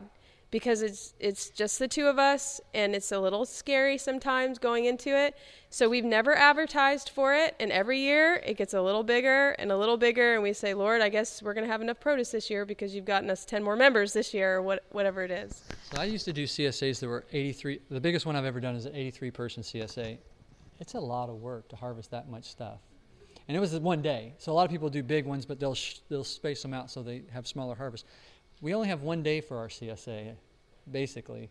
Because 0.50 0.82
it's 0.82 1.14
it's 1.20 1.48
just 1.50 1.78
the 1.78 1.86
two 1.86 2.06
of 2.08 2.18
us 2.18 2.60
and 2.74 2.96
it's 2.96 3.12
a 3.12 3.20
little 3.20 3.44
scary 3.44 3.96
sometimes 3.96 4.58
going 4.58 4.84
into 4.84 5.16
it. 5.16 5.36
So 5.68 5.88
we've 5.88 6.04
never 6.04 6.34
advertised 6.34 7.08
for 7.10 7.34
it 7.34 7.54
and 7.60 7.70
every 7.70 8.00
year 8.00 8.42
it 8.44 8.56
gets 8.56 8.74
a 8.74 8.82
little 8.82 9.04
bigger 9.04 9.50
and 9.60 9.70
a 9.70 9.76
little 9.76 9.96
bigger 9.96 10.34
and 10.34 10.42
we 10.42 10.52
say, 10.52 10.74
"Lord, 10.74 11.02
I 11.02 11.08
guess 11.08 11.40
we're 11.40 11.54
going 11.54 11.66
to 11.66 11.70
have 11.70 11.82
enough 11.82 12.00
produce 12.00 12.32
this 12.32 12.50
year 12.50 12.64
because 12.64 12.96
you've 12.96 13.04
gotten 13.04 13.30
us 13.30 13.44
10 13.44 13.62
more 13.62 13.76
members 13.76 14.12
this 14.12 14.34
year 14.34 14.56
or 14.56 14.62
what, 14.62 14.84
whatever 14.90 15.22
it 15.22 15.30
is." 15.30 15.62
So 15.92 16.00
I 16.00 16.04
used 16.06 16.24
to 16.24 16.32
do 16.32 16.48
CSAs 16.48 16.98
that 16.98 17.06
were 17.06 17.26
83 17.30 17.82
the 17.88 18.00
biggest 18.00 18.26
one 18.26 18.34
I've 18.34 18.44
ever 18.44 18.58
done 18.58 18.74
is 18.74 18.86
an 18.86 18.96
83 18.96 19.30
person 19.30 19.62
CSA. 19.62 20.18
It's 20.80 20.94
a 20.94 21.00
lot 21.00 21.28
of 21.28 21.36
work 21.36 21.68
to 21.68 21.76
harvest 21.76 22.10
that 22.10 22.28
much 22.28 22.46
stuff 22.46 22.80
and 23.50 23.56
it 23.56 23.60
was 23.60 23.74
one 23.80 24.00
day. 24.00 24.32
So 24.38 24.52
a 24.52 24.54
lot 24.54 24.64
of 24.64 24.70
people 24.70 24.88
do 24.90 25.02
big 25.02 25.26
ones, 25.26 25.44
but 25.44 25.58
they'll 25.58 25.74
sh- 25.74 25.96
they'll 26.08 26.22
space 26.22 26.62
them 26.62 26.72
out 26.72 26.88
so 26.88 27.02
they 27.02 27.22
have 27.32 27.48
smaller 27.48 27.74
harvests. 27.74 28.08
We 28.60 28.74
only 28.74 28.86
have 28.86 29.02
one 29.02 29.24
day 29.24 29.40
for 29.40 29.58
our 29.58 29.66
CSA, 29.66 30.36
basically. 30.88 31.50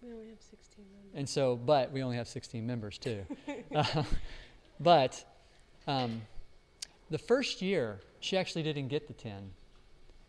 We 0.00 0.12
only 0.12 0.28
have 0.28 0.40
16 0.40 0.86
members. 0.90 1.12
And 1.14 1.28
so, 1.28 1.56
but 1.56 1.92
we 1.92 2.02
only 2.02 2.16
have 2.16 2.26
16 2.26 2.66
members 2.66 2.96
too. 2.96 3.26
uh, 3.74 4.04
but 4.80 5.22
um, 5.86 6.22
the 7.10 7.18
first 7.18 7.60
year, 7.60 8.00
she 8.20 8.38
actually 8.38 8.62
didn't 8.62 8.88
get 8.88 9.06
the 9.06 9.12
10. 9.12 9.50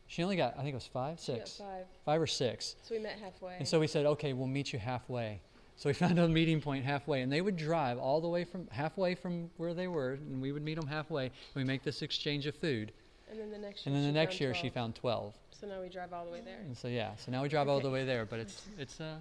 She 0.07 0.23
only 0.23 0.35
got, 0.35 0.55
I 0.55 0.57
think 0.57 0.71
it 0.71 0.73
was 0.73 0.87
five, 0.87 1.21
six, 1.21 1.53
five. 1.53 1.85
five 2.03 2.21
or 2.21 2.27
six. 2.27 2.75
So 2.83 2.95
we 2.95 3.01
met 3.01 3.17
halfway. 3.17 3.55
And 3.59 3.65
so 3.65 3.79
we 3.79 3.87
said, 3.87 4.05
okay, 4.05 4.33
we'll 4.33 4.47
meet 4.47 4.73
you 4.73 4.79
halfway. 4.79 5.39
So 5.77 5.89
we 5.89 5.93
found 5.93 6.19
a 6.19 6.27
meeting 6.27 6.59
point 6.59 6.83
halfway, 6.83 7.21
and 7.21 7.31
they 7.31 7.41
would 7.41 7.55
drive 7.55 7.97
all 7.97 8.19
the 8.19 8.27
way 8.27 8.43
from 8.43 8.67
halfway 8.71 9.15
from 9.15 9.49
where 9.57 9.73
they 9.73 9.87
were, 9.87 10.13
and 10.13 10.41
we 10.41 10.51
would 10.51 10.63
meet 10.63 10.79
them 10.79 10.87
halfway. 10.87 11.25
And 11.25 11.31
we 11.55 11.63
make 11.63 11.83
this 11.83 12.01
exchange 12.01 12.47
of 12.47 12.55
food. 12.55 12.91
And 13.29 13.39
then 13.39 13.51
the 13.51 13.57
next 13.57 13.85
year, 13.85 13.95
and 13.95 14.03
then 14.03 14.13
the 14.13 14.19
next 14.19 14.39
year 14.39 14.51
12. 14.51 14.61
she 14.63 14.69
found 14.69 14.95
12. 14.95 15.33
So 15.59 15.67
now 15.67 15.81
we 15.81 15.89
drive 15.89 16.13
all 16.13 16.25
the 16.25 16.31
way 16.31 16.41
there. 16.43 16.59
And 16.65 16.77
so 16.77 16.87
yeah, 16.87 17.15
so 17.15 17.31
now 17.31 17.41
we 17.41 17.49
drive 17.49 17.67
all 17.67 17.79
the 17.79 17.89
way 17.89 18.05
there, 18.05 18.25
but 18.25 18.39
it's 18.39 18.61
it's 18.77 19.01
uh 19.01 19.15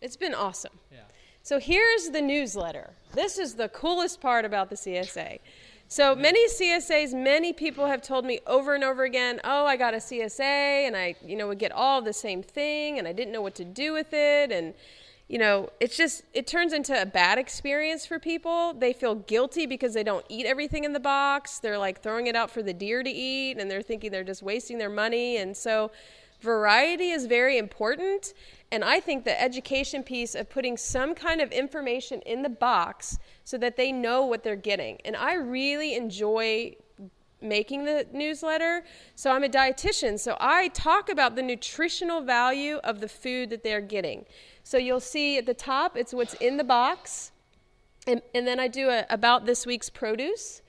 It's 0.00 0.16
been 0.16 0.34
awesome. 0.34 0.72
yeah. 0.92 1.00
So 1.42 1.58
here's 1.58 2.10
the 2.10 2.20
newsletter. 2.20 2.90
This 3.14 3.38
is 3.38 3.54
the 3.54 3.68
coolest 3.70 4.20
part 4.20 4.44
about 4.44 4.70
the 4.70 4.76
CSA. 4.76 5.40
So 5.88 6.14
many 6.14 6.46
CSAs, 6.48 7.12
many 7.12 7.52
people 7.52 7.86
have 7.86 8.00
told 8.00 8.24
me 8.24 8.40
over 8.46 8.74
and 8.74 8.84
over 8.84 9.04
again, 9.04 9.40
"Oh, 9.44 9.66
I 9.66 9.76
got 9.76 9.92
a 9.92 9.98
CSA 9.98 10.86
and 10.86 10.96
I, 10.96 11.16
you 11.24 11.36
know, 11.36 11.48
would 11.48 11.58
get 11.58 11.72
all 11.72 12.00
the 12.00 12.12
same 12.12 12.42
thing 12.42 12.98
and 12.98 13.08
I 13.08 13.12
didn't 13.12 13.32
know 13.32 13.42
what 13.42 13.54
to 13.56 13.64
do 13.64 13.92
with 13.92 14.12
it 14.12 14.52
and 14.52 14.74
you 15.32 15.38
know, 15.38 15.70
it's 15.80 15.96
just 15.96 16.24
it 16.34 16.46
turns 16.46 16.74
into 16.74 17.00
a 17.00 17.06
bad 17.06 17.38
experience 17.38 18.04
for 18.04 18.18
people. 18.18 18.74
They 18.74 18.92
feel 18.92 19.14
guilty 19.14 19.64
because 19.64 19.94
they 19.94 20.04
don't 20.04 20.26
eat 20.28 20.44
everything 20.44 20.84
in 20.84 20.92
the 20.92 21.00
box. 21.00 21.58
They're 21.58 21.78
like 21.78 22.02
throwing 22.02 22.26
it 22.26 22.36
out 22.36 22.50
for 22.50 22.62
the 22.62 22.74
deer 22.74 23.02
to 23.02 23.08
eat 23.08 23.56
and 23.56 23.70
they're 23.70 23.80
thinking 23.80 24.10
they're 24.10 24.24
just 24.24 24.42
wasting 24.42 24.76
their 24.76 24.90
money 24.90 25.38
and 25.38 25.56
so 25.56 25.90
variety 26.42 27.12
is 27.12 27.24
very 27.24 27.56
important 27.56 28.34
and 28.72 28.84
I 28.84 29.00
think 29.00 29.24
the 29.24 29.40
education 29.40 30.02
piece 30.02 30.34
of 30.34 30.50
putting 30.50 30.76
some 30.76 31.14
kind 31.14 31.40
of 31.40 31.50
information 31.50 32.20
in 32.26 32.42
the 32.42 32.50
box 32.50 33.18
so 33.42 33.56
that 33.56 33.78
they 33.78 33.90
know 33.90 34.26
what 34.26 34.42
they're 34.42 34.54
getting. 34.54 34.98
And 35.02 35.16
I 35.16 35.34
really 35.36 35.94
enjoy 35.94 36.76
making 37.42 37.84
the 37.84 38.06
newsletter. 38.12 38.84
So 39.14 39.32
I'm 39.32 39.44
a 39.44 39.48
dietitian, 39.48 40.18
so 40.18 40.36
I 40.40 40.68
talk 40.68 41.08
about 41.08 41.36
the 41.36 41.42
nutritional 41.42 42.20
value 42.20 42.76
of 42.84 43.00
the 43.00 43.08
food 43.08 43.50
that 43.50 43.62
they're 43.62 43.80
getting. 43.80 44.26
So 44.62 44.78
you'll 44.78 45.00
see 45.00 45.38
at 45.38 45.46
the 45.46 45.54
top, 45.54 45.96
it's 45.96 46.14
what's 46.14 46.34
in 46.34 46.56
the 46.56 46.64
box. 46.64 47.32
And, 48.06 48.22
and 48.34 48.46
then 48.46 48.58
I 48.58 48.68
do 48.68 48.88
a, 48.88 49.06
about 49.10 49.46
this 49.46 49.66
week's 49.66 49.90
produce. 49.90 50.62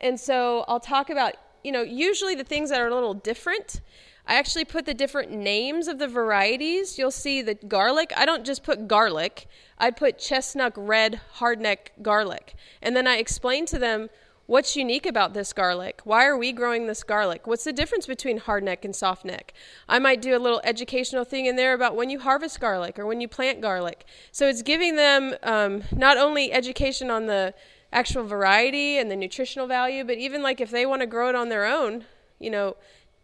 And 0.00 0.18
so 0.18 0.64
I'll 0.68 0.80
talk 0.80 1.10
about, 1.10 1.34
you 1.62 1.72
know, 1.72 1.82
usually 1.82 2.34
the 2.34 2.44
things 2.44 2.70
that 2.70 2.80
are 2.80 2.88
a 2.88 2.94
little 2.94 3.14
different. 3.14 3.80
I 4.26 4.36
actually 4.36 4.64
put 4.64 4.86
the 4.86 4.94
different 4.94 5.30
names 5.30 5.86
of 5.86 5.98
the 5.98 6.08
varieties. 6.08 6.98
You'll 6.98 7.10
see 7.10 7.42
the 7.42 7.54
garlic. 7.54 8.12
I 8.16 8.24
don't 8.24 8.44
just 8.44 8.62
put 8.62 8.88
garlic, 8.88 9.46
I 9.78 9.90
put 9.90 10.18
chestnut 10.18 10.72
red 10.76 11.20
hardneck 11.38 11.90
garlic. 12.00 12.54
And 12.80 12.96
then 12.96 13.06
I 13.06 13.16
explain 13.16 13.66
to 13.66 13.78
them 13.78 14.08
What's 14.46 14.76
unique 14.76 15.06
about 15.06 15.32
this 15.32 15.54
garlic? 15.54 16.02
Why 16.04 16.26
are 16.26 16.36
we 16.36 16.52
growing 16.52 16.86
this 16.86 17.02
garlic? 17.02 17.46
What's 17.46 17.64
the 17.64 17.72
difference 17.72 18.06
between 18.06 18.40
hardneck 18.40 18.84
and 18.84 18.92
softneck? 18.92 19.50
I 19.88 19.98
might 19.98 20.20
do 20.20 20.36
a 20.36 20.38
little 20.38 20.60
educational 20.64 21.24
thing 21.24 21.46
in 21.46 21.56
there 21.56 21.72
about 21.72 21.96
when 21.96 22.10
you 22.10 22.20
harvest 22.20 22.60
garlic 22.60 22.98
or 22.98 23.06
when 23.06 23.22
you 23.22 23.28
plant 23.28 23.62
garlic. 23.62 24.04
So 24.32 24.46
it's 24.46 24.60
giving 24.60 24.96
them 24.96 25.34
um, 25.42 25.84
not 25.92 26.18
only 26.18 26.52
education 26.52 27.10
on 27.10 27.24
the 27.24 27.54
actual 27.90 28.24
variety 28.24 28.98
and 28.98 29.10
the 29.10 29.16
nutritional 29.16 29.66
value, 29.66 30.04
but 30.04 30.18
even 30.18 30.42
like 30.42 30.60
if 30.60 30.70
they 30.70 30.84
want 30.84 31.00
to 31.00 31.06
grow 31.06 31.30
it 31.30 31.34
on 31.34 31.48
their 31.48 31.64
own, 31.64 32.04
you 32.38 32.50
know, 32.50 32.76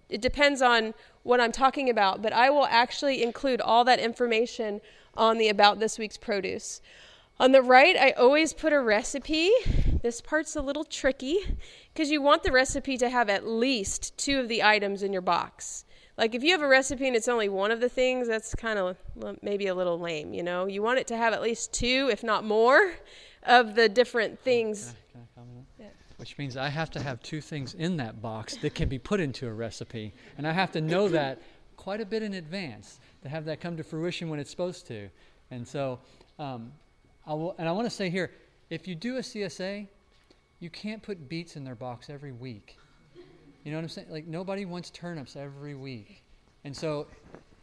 it 0.09 0.23
depends 0.23 0.63
on 0.63 0.95
what 1.23 1.39
I'm 1.39 1.53
talking 1.53 1.91
about. 1.91 2.23
But 2.23 2.33
I 2.33 2.49
will 2.49 2.67
actually 2.67 3.23
include 3.23 3.61
all 3.61 3.85
that 3.85 4.01
information 4.01 4.81
on 5.19 5.37
the 5.37 5.51
About 5.51 5.81
This 5.81 5.99
Week's 5.99 6.17
Produce. 6.17 6.81
On 7.41 7.53
the 7.53 7.63
right, 7.63 7.97
I 7.97 8.11
always 8.11 8.53
put 8.53 8.75
a 8.75 8.79
recipe. 8.79 9.51
This 10.03 10.21
part's 10.21 10.57
a 10.57 10.61
little 10.61 10.85
tricky 10.85 11.39
because 11.91 12.11
you 12.11 12.21
want 12.21 12.43
the 12.43 12.53
recipe 12.53 12.99
to 12.99 13.09
have 13.09 13.31
at 13.31 13.47
least 13.47 14.15
two 14.19 14.41
of 14.41 14.49
the 14.49 14.63
items 14.63 15.03
in 15.03 15.11
your 15.11 15.23
box. 15.23 15.87
Like 16.19 16.35
if 16.35 16.45
you 16.45 16.53
have 16.53 16.61
a 16.61 16.69
recipe 16.69 17.07
and 17.07 17.17
it's 17.17 17.29
only 17.29 17.49
one 17.49 17.71
of 17.71 17.81
the 17.81 17.89
things, 17.89 18.29
that's 18.29 18.55
kind 18.55 18.79
of 18.79 18.99
maybe 19.41 19.69
a 19.69 19.75
little 19.75 19.99
lame, 19.99 20.35
you 20.35 20.43
know? 20.43 20.67
You 20.67 20.83
want 20.83 20.99
it 20.99 21.07
to 21.07 21.17
have 21.17 21.33
at 21.33 21.41
least 21.41 21.73
two, 21.73 22.11
if 22.13 22.23
not 22.23 22.45
more, 22.45 22.93
of 23.45 23.75
the 23.75 23.89
different 23.89 24.39
things. 24.41 24.95
Can 25.11 25.23
I, 25.23 25.41
can 25.41 25.49
I 25.79 25.83
yeah. 25.85 25.89
Which 26.19 26.37
means 26.37 26.59
I 26.59 26.69
have 26.69 26.91
to 26.91 27.01
have 27.01 27.23
two 27.23 27.41
things 27.41 27.73
in 27.73 27.97
that 27.97 28.21
box 28.21 28.57
that 28.57 28.75
can 28.75 28.91
be 28.91 28.99
put 28.99 29.19
into 29.19 29.49
a 29.49 29.53
recipe. 29.55 30.13
And 30.37 30.47
I 30.47 30.53
have 30.53 30.73
to 30.73 30.83
know 30.83 31.09
that 31.09 31.41
quite 31.79 32.03
a 32.03 32.07
bit 32.07 32.23
in 32.23 32.35
advance 32.35 33.01
to 33.23 33.31
have 33.31 33.47
that 33.47 33.63
come 33.63 33.79
to 33.79 33.83
fruition 33.83 34.29
when 34.29 34.39
it's 34.39 34.51
supposed 34.51 34.87
to. 34.89 35.09
And 35.51 35.67
so, 35.67 36.01
um, 36.39 36.73
I 37.31 37.35
will, 37.35 37.55
and 37.59 37.69
I 37.69 37.73
want 37.73 37.87
to 37.87 37.95
say 37.95 38.11
here 38.11 38.33
if 38.71 38.89
you 38.89 38.97
do 38.97 39.19
a 39.19 39.21
CSA, 39.21 39.87
you 40.59 40.69
can't 40.69 41.01
put 41.01 41.29
beets 41.29 41.55
in 41.55 41.63
their 41.63 41.77
box 41.77 42.11
every 42.11 42.33
week. 42.33 42.77
You 43.65 43.71
know 43.71 43.79
what 43.79 43.85
I'm 43.85 43.89
saying? 43.89 44.09
Like, 44.11 44.27
nobody 44.27 44.65
wants 44.65 44.91
turnips 44.91 45.37
every 45.37 45.77
week. 45.77 46.25
And 46.65 46.77
so, 46.77 47.07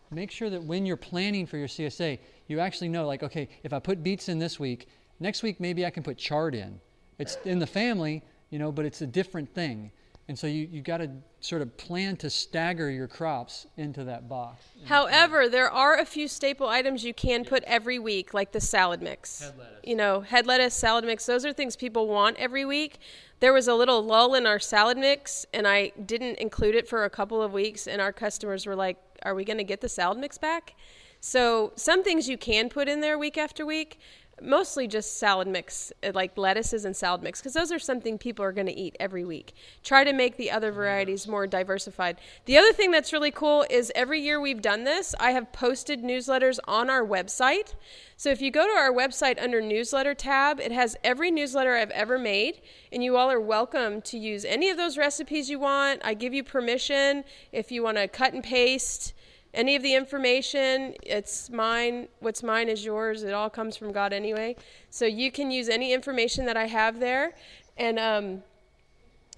make 0.09 0.31
sure 0.31 0.49
that 0.49 0.63
when 0.63 0.85
you're 0.85 0.95
planning 0.95 1.45
for 1.45 1.57
your 1.57 1.67
CSA, 1.67 2.17
you 2.47 2.61
actually 2.61 2.87
know, 2.87 3.05
like, 3.05 3.23
okay, 3.23 3.49
if 3.63 3.73
I 3.73 3.79
put 3.79 4.03
beets 4.03 4.29
in 4.29 4.39
this 4.39 4.57
week, 4.57 4.87
next 5.19 5.43
week 5.43 5.59
maybe 5.59 5.85
I 5.85 5.89
can 5.89 6.01
put 6.01 6.17
chard 6.17 6.55
in. 6.55 6.79
It's 7.19 7.37
in 7.43 7.59
the 7.59 7.67
family, 7.67 8.23
you 8.51 8.59
know, 8.59 8.71
but 8.71 8.85
it's 8.85 9.01
a 9.01 9.07
different 9.07 9.53
thing. 9.53 9.91
And 10.29 10.37
so 10.37 10.45
you, 10.45 10.67
you 10.69 10.81
got 10.81 10.97
to 10.97 11.09
sort 11.39 11.61
of 11.61 11.77
plan 11.77 12.17
to 12.17 12.29
stagger 12.29 12.89
your 12.89 13.07
crops 13.07 13.65
into 13.77 14.03
that 14.03 14.27
box. 14.27 14.61
However, 14.83 15.47
there 15.47 15.71
are 15.71 15.97
a 15.97 16.05
few 16.05 16.27
staple 16.27 16.67
items 16.67 17.05
you 17.05 17.13
can 17.13 17.45
put 17.45 17.63
every 17.63 17.97
week, 17.97 18.33
like 18.33 18.51
the 18.51 18.59
salad 18.59 19.01
mix. 19.01 19.39
Head 19.39 19.57
lettuce. 19.57 19.79
You 19.85 19.95
know, 19.95 20.21
head 20.21 20.45
lettuce, 20.45 20.73
salad 20.73 21.05
mix, 21.05 21.25
those 21.25 21.45
are 21.45 21.53
things 21.53 21.77
people 21.77 22.07
want 22.07 22.35
every 22.37 22.65
week. 22.65 22.99
There 23.39 23.53
was 23.53 23.69
a 23.69 23.73
little 23.73 24.03
lull 24.03 24.35
in 24.35 24.45
our 24.45 24.59
salad 24.59 24.97
mix, 24.97 25.45
and 25.53 25.65
I 25.65 25.93
didn't 26.05 26.39
include 26.39 26.75
it 26.75 26.89
for 26.89 27.05
a 27.05 27.09
couple 27.09 27.41
of 27.41 27.53
weeks, 27.53 27.87
and 27.87 28.01
our 28.01 28.11
customers 28.11 28.65
were 28.65 28.75
like, 28.75 28.97
Are 29.23 29.33
we 29.33 29.45
going 29.45 29.59
to 29.59 29.63
get 29.63 29.79
the 29.79 29.89
salad 29.89 30.17
mix 30.17 30.37
back? 30.37 30.75
So 31.21 31.71
some 31.75 32.03
things 32.03 32.27
you 32.27 32.37
can 32.37 32.69
put 32.69 32.87
in 32.87 33.01
there 33.01 33.17
week 33.17 33.37
after 33.37 33.65
week, 33.65 33.99
mostly 34.41 34.87
just 34.87 35.17
salad 35.17 35.47
mix, 35.47 35.91
uh, 36.03 36.11
like 36.13 36.37
lettuces 36.37 36.85
and 36.85 36.95
salad 36.95 37.23
mix, 37.23 37.39
because 37.39 37.53
those 37.53 37.71
are 37.71 37.79
something 37.79 38.17
people 38.17 38.45
are 38.45 38.51
going 38.51 38.67
to 38.67 38.77
eat 38.77 38.95
every 38.99 39.25
week. 39.25 39.53
Try 39.83 40.03
to 40.03 40.13
make 40.13 40.37
the 40.37 40.51
other 40.51 40.71
varieties 40.71 41.27
more 41.27 41.47
diversified. 41.47 42.19
The 42.45 42.57
other 42.57 42.73
thing 42.73 42.91
that's 42.91 43.13
really 43.13 43.31
cool 43.31 43.65
is 43.69 43.91
every 43.95 44.21
year 44.21 44.39
we've 44.39 44.61
done 44.61 44.83
this, 44.83 45.15
I 45.19 45.31
have 45.31 45.51
posted 45.51 46.03
newsletters 46.03 46.59
on 46.67 46.89
our 46.89 47.05
website. 47.05 47.73
So 48.15 48.29
if 48.29 48.41
you 48.41 48.51
go 48.51 48.65
to 48.65 48.73
our 48.73 48.91
website 48.91 49.41
under 49.41 49.61
newsletter 49.61 50.13
tab, 50.13 50.59
it 50.59 50.71
has 50.71 50.95
every 51.03 51.31
newsletter 51.31 51.75
I've 51.75 51.91
ever 51.91 52.17
made, 52.17 52.61
and 52.91 53.03
you 53.03 53.15
all 53.15 53.29
are 53.29 53.41
welcome 53.41 54.01
to 54.01 54.17
use 54.17 54.45
any 54.45 54.69
of 54.69 54.77
those 54.77 54.97
recipes 54.97 55.49
you 55.49 55.59
want. 55.59 56.01
I 56.03 56.13
give 56.13 56.33
you 56.33 56.43
permission 56.43 57.23
if 57.51 57.71
you 57.71 57.83
want 57.83 57.97
to 57.97 58.07
cut 58.07 58.33
and 58.33 58.43
paste 58.43 59.13
any 59.53 59.75
of 59.75 59.83
the 59.83 59.95
information, 59.95 60.95
it's 61.03 61.49
mine. 61.49 62.07
What's 62.19 62.43
mine 62.43 62.69
is 62.69 62.85
yours. 62.85 63.23
It 63.23 63.33
all 63.33 63.49
comes 63.49 63.75
from 63.75 63.91
God 63.91 64.13
anyway. 64.13 64.55
So 64.89 65.05
you 65.05 65.31
can 65.31 65.51
use 65.51 65.69
any 65.69 65.93
information 65.93 66.45
that 66.45 66.57
I 66.57 66.65
have 66.65 66.99
there. 66.99 67.33
And 67.77 67.97
um, 67.97 68.43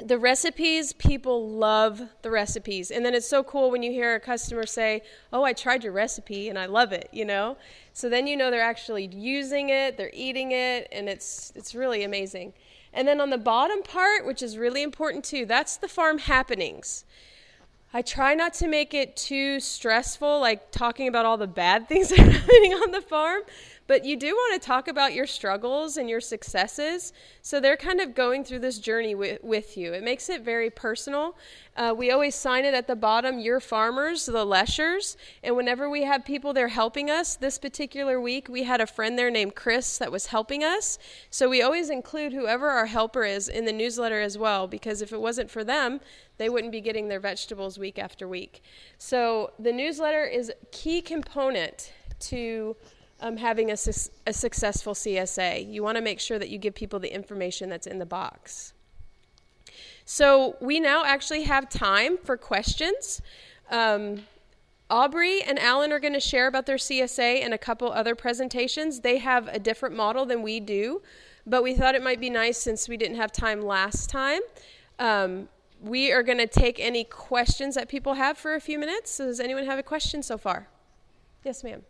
the 0.03 0.18
recipes, 0.18 0.93
people 0.93 1.49
love 1.49 2.01
the 2.22 2.32
recipes. 2.32 2.91
And 2.91 3.05
then 3.05 3.14
it's 3.14 3.28
so 3.28 3.43
cool 3.43 3.72
when 3.72 3.84
you 3.84 3.91
hear 3.91 4.16
a 4.16 4.20
customer 4.20 4.66
say, 4.66 5.01
Oh, 5.32 5.43
I 5.43 5.53
tried 5.53 5.84
your 5.84 5.93
recipe 5.93 6.49
and 6.49 6.57
I 6.57 6.66
love 6.66 6.91
it, 6.91 7.10
you 7.12 7.26
know? 7.26 7.57
So 7.93 8.10
then 8.10 8.28
you 8.28 8.38
know 8.38 8.49
they're 8.49 8.62
actually 8.62 9.07
using 9.07 9.70
it, 9.70 9.97
they're 9.97 10.12
eating 10.14 10.51
it, 10.51 10.88
and 10.91 11.10
it's, 11.10 11.51
it's 11.55 11.76
really 11.76 12.03
amazing. 12.03 12.53
And 12.93 13.07
then 13.07 13.22
on 13.22 13.30
the 13.30 13.38
bottom 13.38 13.84
part, 13.84 14.26
which 14.26 14.41
is 14.41 14.57
really 14.57 14.84
important 14.84 15.24
too, 15.24 15.45
that's 15.45 15.78
the 15.78 15.88
farm 15.88 16.20
happenings. 16.20 17.05
I 17.92 18.04
try 18.04 18.36
not 18.36 18.54
to 18.56 18.68
make 18.68 18.94
it 18.94 19.16
too 19.16 19.60
stressful, 19.60 20.40
like 20.40 20.72
talking 20.72 21.08
about 21.08 21.26
all 21.26 21.38
the 21.38 21.48
bad 21.48 21.88
things 21.88 22.10
that 22.16 22.20
are 22.20 22.32
happening 22.32 22.74
on 22.74 22.92
the 22.92 23.02
farm, 23.02 23.42
but 23.90 24.06
you 24.06 24.16
do 24.16 24.36
want 24.36 24.62
to 24.62 24.64
talk 24.64 24.88
about 24.88 25.16
your 25.16 25.26
struggles 25.26 25.98
and 25.98 26.08
your 26.08 26.22
successes. 26.22 27.12
So 27.42 27.60
they're 27.60 27.76
kind 27.76 28.00
of 28.00 28.14
going 28.14 28.44
through 28.44 28.60
this 28.60 28.78
journey 28.78 29.16
with, 29.16 29.44
with 29.44 29.78
you. 29.78 29.94
It 29.94 30.04
makes 30.04 30.30
it 30.30 30.44
very 30.44 30.70
personal. 30.70 31.36
Uh, 31.76 31.96
we 31.98 32.12
always 32.12 32.36
sign 32.36 32.66
it 32.66 32.76
at 32.76 32.86
the 32.86 32.96
bottom, 32.96 33.40
your 33.40 33.60
farmers, 33.60 34.28
the 34.28 34.46
Leshers. 34.46 35.16
And 35.42 35.58
whenever 35.58 35.90
we 35.90 36.04
have 36.04 36.24
people 36.24 36.54
there 36.54 36.68
helping 36.68 37.10
us, 37.10 37.36
this 37.36 37.58
particular 37.58 38.22
week 38.22 38.48
we 38.48 38.62
had 38.62 38.80
a 38.80 38.86
friend 38.86 39.18
there 39.18 39.32
named 39.32 39.56
Chris 39.56 39.98
that 39.98 40.12
was 40.12 40.28
helping 40.28 40.64
us. 40.64 41.00
So 41.32 41.50
we 41.50 41.64
always 41.64 41.90
include 41.90 42.32
whoever 42.32 42.70
our 42.70 42.86
helper 42.86 43.24
is 43.24 43.50
in 43.50 43.66
the 43.66 43.74
newsletter 43.74 44.22
as 44.22 44.38
well, 44.38 44.68
because 44.68 45.02
if 45.02 45.12
it 45.12 45.20
wasn't 45.20 45.50
for 45.50 45.64
them, 45.64 46.00
they 46.38 46.48
wouldn't 46.48 46.72
be 46.72 46.80
getting 46.80 47.08
their 47.08 47.20
vegetables 47.20 47.80
week 47.80 47.98
after 47.98 48.28
week. 48.28 48.62
So 49.00 49.54
the 49.58 49.74
newsletter 49.74 50.26
is 50.26 50.50
a 50.50 50.66
key 50.68 51.02
component 51.02 51.92
to 52.20 52.76
um, 53.22 53.38
having 53.38 53.72
a, 53.72 53.78
su- 53.78 54.11
a 54.26 54.34
successful 54.34 54.93
CSA. 54.93 55.72
You 55.72 55.84
want 55.84 55.97
to 55.97 56.01
make 56.01 56.20
sure 56.20 56.39
that 56.39 56.49
you 56.49 56.57
give 56.57 56.76
people 56.76 56.99
the 56.99 57.13
information 57.13 57.70
that's 57.70 57.88
in 57.88 57.99
the 57.99 58.05
box. 58.05 58.74
So 60.05 60.55
we 60.59 60.80
now 60.80 61.05
actually 61.05 61.43
have 61.43 61.70
time 61.70 62.17
for 62.17 62.36
questions. 62.36 63.22
Um, 63.70 64.24
Aubrey 64.89 65.43
and 65.43 65.59
Alan 65.59 65.91
are 65.91 65.99
going 65.99 66.13
to 66.13 66.20
share 66.20 66.47
about 66.47 66.65
their 66.65 66.78
CSA 66.78 67.43
and 67.43 67.53
a 67.53 67.57
couple 67.57 67.91
other 67.91 68.15
presentations. 68.15 69.01
They 69.01 69.20
have 69.20 69.47
a 69.47 69.59
different 69.59 69.95
model 69.95 70.26
than 70.26 70.41
we 70.41 70.59
do, 70.59 71.03
but 71.45 71.61
we 71.61 71.76
thought 71.76 71.93
it 71.93 72.01
might 72.01 72.20
be 72.20 72.32
nice 72.32 72.57
since 72.57 72.89
we 72.89 72.97
didn't 72.97 73.17
have 73.17 73.32
time 73.32 73.61
last 73.61 74.09
time. 74.09 74.41
Um, 74.97 75.47
we 75.82 76.11
are 76.11 76.24
going 76.24 76.39
to 76.39 76.47
take 76.47 76.80
any 76.80 77.03
questions 77.03 77.76
that 77.76 77.88
people 77.88 78.15
have 78.15 78.38
for 78.38 78.55
a 78.55 78.59
few 78.59 78.80
minutes. 78.80 79.11
So 79.11 79.28
does 79.28 79.39
anyone 79.39 79.65
have 79.65 79.78
a 79.78 79.84
question 79.84 80.24
so 80.24 80.38
far? 80.38 80.67
Yes, 81.43 81.63
ma'am. 81.63 81.84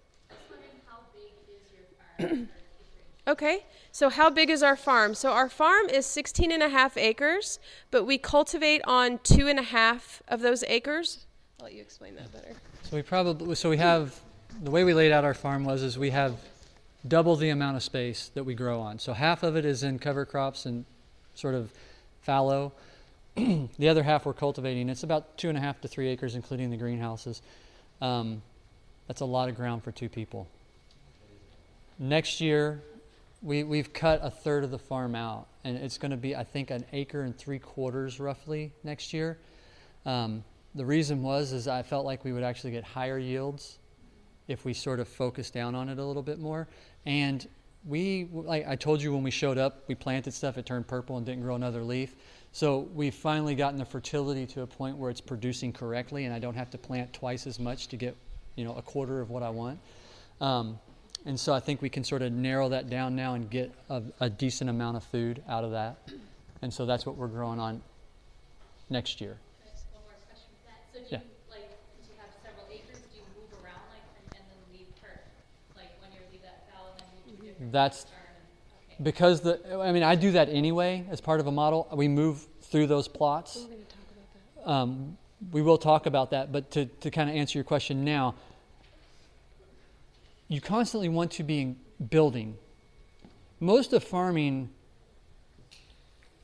okay, 3.28 3.65
so 3.91 4.09
how 4.09 4.30
big 4.30 4.49
is 4.49 4.63
our 4.63 4.76
farm? 4.76 5.15
So 5.15 5.32
our 5.32 5.49
farm 5.49 5.89
is 5.89 6.05
16 6.05 6.51
and 6.51 6.63
a 6.63 6.70
half 6.70 6.97
acres, 6.97 7.59
but 7.91 8.05
we 8.05 8.17
cultivate 8.17 8.82
on 8.86 9.20
two 9.24 9.47
and 9.47 9.59
a 9.59 9.63
half 9.63 10.22
of 10.28 10.41
those 10.41 10.63
acres. 10.67 11.26
I'll 11.59 11.65
let 11.65 11.74
you 11.74 11.82
explain 11.82 12.15
that 12.15 12.32
better. 12.32 12.55
So 12.84 12.95
we 12.95 13.01
probably 13.01 13.55
so 13.55 13.70
we 13.70 13.78
have 13.78 14.20
the 14.63 14.72
way 14.72 14.84
we 14.84 14.93
laid 14.93 15.11
out 15.11 15.24
our 15.24 15.34
farm 15.34 15.63
was 15.63 15.84
is 15.84 15.97
we 15.97 16.09
have 16.09 16.36
double 17.07 17.36
the 17.36 17.49
amount 17.49 17.78
of 17.78 17.84
space 17.84 18.32
that 18.34 18.43
we 18.43 18.55
grow 18.55 18.82
on. 18.82 18.99
So 18.99 19.13
half 19.13 19.43
of 19.43 19.55
it 19.55 19.65
is 19.65 19.84
in 19.84 19.99
cover 19.99 20.26
crops 20.26 20.65
and 20.65 20.86
sort 21.36 21.55
of 21.55 21.72
fallow. 22.22 22.74
the 23.36 23.88
other 23.88 24.03
half 24.03 24.26
we're 24.26 24.34
cultivating. 24.34 24.89
It's 24.89 25.03
about 25.03 25.38
two 25.38 25.49
and 25.49 25.57
a 25.57 25.61
half 25.61 25.80
to 25.82 25.88
three 25.88 26.09
acres, 26.09 26.36
including 26.36 26.70
the 26.70 26.78
greenhouses. 26.78 27.41
Um, 28.01 28.41
that's 29.07 29.22
a 29.22 29.26
lot 29.26 29.49
of 29.49 29.55
ground 29.55 29.84
for 29.84 29.91
two 29.91 30.09
people. 30.09 30.47
Next 32.02 32.39
year, 32.39 32.82
we, 33.41 33.64
we've 33.64 33.91
cut 33.91 34.22
a 34.24 34.30
third 34.30 34.64
of 34.64 34.72
the 34.72 34.80
farm 34.80 35.16
out, 35.16 35.47
and 35.66 35.76
it's 35.76 35.97
going 35.97 36.12
to 36.12 36.18
be, 36.18 36.34
I 36.34 36.45
think, 36.45 36.72
an 36.72 36.86
acre 36.93 37.24
and 37.24 37.38
three 37.38 37.60
quarters 37.60 38.22
roughly 38.22 38.72
next 38.86 39.12
year. 39.12 39.38
Um, 40.06 40.45
the 40.76 40.86
reason 40.86 41.22
was 41.22 41.52
is 41.52 41.68
I 41.68 41.82
felt 41.82 42.06
like 42.06 42.24
we 42.24 42.32
would 42.32 42.43
actually 42.43 42.72
get 42.72 42.86
higher 42.86 43.18
yields 43.18 43.80
if 44.47 44.64
we 44.64 44.74
sort 44.74 45.02
of 45.02 45.10
focused 45.10 45.54
down 45.54 45.76
on 45.76 45.89
it 45.89 46.00
a 46.00 46.06
little 46.06 46.24
bit 46.24 46.39
more. 46.39 46.70
And 47.06 47.45
we, 47.86 48.30
like 48.32 48.66
I 48.66 48.78
told 48.78 49.02
you 49.02 49.14
when 49.14 49.24
we 49.24 49.32
showed 49.32 49.58
up, 49.58 49.84
we 49.89 49.95
planted 49.95 50.34
stuff, 50.34 50.58
it 50.58 50.66
turned 50.66 50.88
purple 50.88 51.18
and 51.18 51.26
didn't 51.26 51.41
grow 51.41 51.56
another 51.56 51.84
leaf. 51.84 52.16
So 52.54 52.88
we've 52.93 53.14
finally 53.14 53.56
gotten 53.56 53.78
the 53.78 53.86
fertility 53.86 54.45
to 54.47 54.62
a 54.62 54.68
point 54.68 54.97
where 54.97 55.12
it's 55.12 55.22
producing 55.22 55.74
correctly, 55.74 56.24
and 56.24 56.34
I 56.34 56.39
don't 56.39 56.56
have 56.56 56.70
to 56.72 56.78
plant 56.78 57.12
twice 57.12 57.45
as 57.45 57.60
much 57.60 57.89
to 57.89 57.97
get, 57.97 58.16
you 58.56 58.64
know, 58.64 58.74
a 58.76 58.82
quarter 58.82 59.20
of 59.20 59.30
what 59.30 59.43
I 59.43 59.50
want. 59.50 59.80
Um, 60.39 60.80
and 61.26 61.39
so 61.39 61.53
I 61.53 61.59
think 61.59 61.82
we 61.82 61.89
can 61.89 62.03
sort 62.03 62.22
of 62.22 62.32
narrow 62.32 62.70
that 62.70 62.89
down 62.89 63.15
now 63.15 63.34
and 63.34 63.49
get 63.49 63.72
a, 63.89 64.01
a, 64.20 64.30
decent 64.30 64.70
amount 64.70 64.97
of 64.97 65.03
food 65.03 65.43
out 65.47 65.63
of 65.63 65.72
that. 65.72 65.97
And 66.61 66.74
so 66.74 66.86
that's 66.86 67.05
what 67.05 67.17
we're 67.17 67.28
growing 67.28 67.59
on 67.59 67.82
next 68.89 69.22
year. 69.22 69.38
So 70.93 70.99
yeah. 71.09 71.17
You, 71.17 71.24
like, 71.49 71.70
you 72.03 72.13
have 72.17 72.30
several 72.43 72.65
acres, 72.72 73.01
do 73.11 73.17
you 73.17 73.24
move 73.36 73.63
around, 73.63 73.82
like, 73.91 74.03
and, 74.17 74.39
and 74.39 74.45
then 74.49 74.78
leave 74.78 74.88
per, 75.01 75.20
like, 75.76 75.89
one 76.01 76.11
year 76.11 76.22
leave 76.32 76.41
that 76.41 76.67
fallow, 76.74 76.91
and 76.91 76.99
then 76.99 77.07
move 77.28 77.39
to 77.39 77.45
different 77.51 77.72
That's 77.72 78.05
okay. 78.05 78.95
because 79.03 79.41
the. 79.41 79.80
I 79.80 79.91
mean, 79.91 80.03
I 80.03 80.15
do 80.15 80.32
that 80.32 80.49
anyway 80.49 81.05
as 81.09 81.22
part 81.22 81.39
of 81.39 81.47
a 81.47 81.51
model. 81.51 81.88
We 81.93 82.07
move 82.07 82.45
through 82.61 82.88
those 82.88 83.07
plots. 83.07 83.65
Um, 84.65 85.17
we 85.51 85.61
will 85.61 85.78
talk 85.78 86.05
about 86.05 86.32
that, 86.32 86.51
but 86.51 86.72
to, 86.72 86.86
to 86.86 87.09
kind 87.09 87.30
of 87.30 87.36
answer 87.36 87.57
your 87.57 87.63
question 87.63 88.03
now, 88.03 88.36
you 90.50 90.60
constantly 90.60 91.08
want 91.08 91.32
to 91.32 91.43
be 91.43 91.76
building. 92.10 92.58
Most 93.60 93.93
of 93.93 94.04
farming 94.04 94.70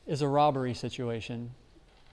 is 0.06 0.22
a 0.22 0.28
robbery 0.28 0.74
situation. 0.74 1.50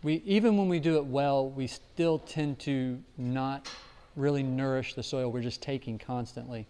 We, 0.02 0.16
even 0.26 0.58
when 0.58 0.68
we 0.68 0.80
do 0.80 0.98
it 0.98 1.06
well, 1.06 1.48
we 1.48 1.68
still 1.68 2.18
tend 2.18 2.60
to 2.62 3.00
not 3.16 3.70
really 4.16 4.42
nourish 4.42 4.96
the 4.96 5.04
soil. 5.04 5.32
We're 5.32 5.42
just 5.42 5.62
taking 5.62 6.00
constantly. 6.00 6.68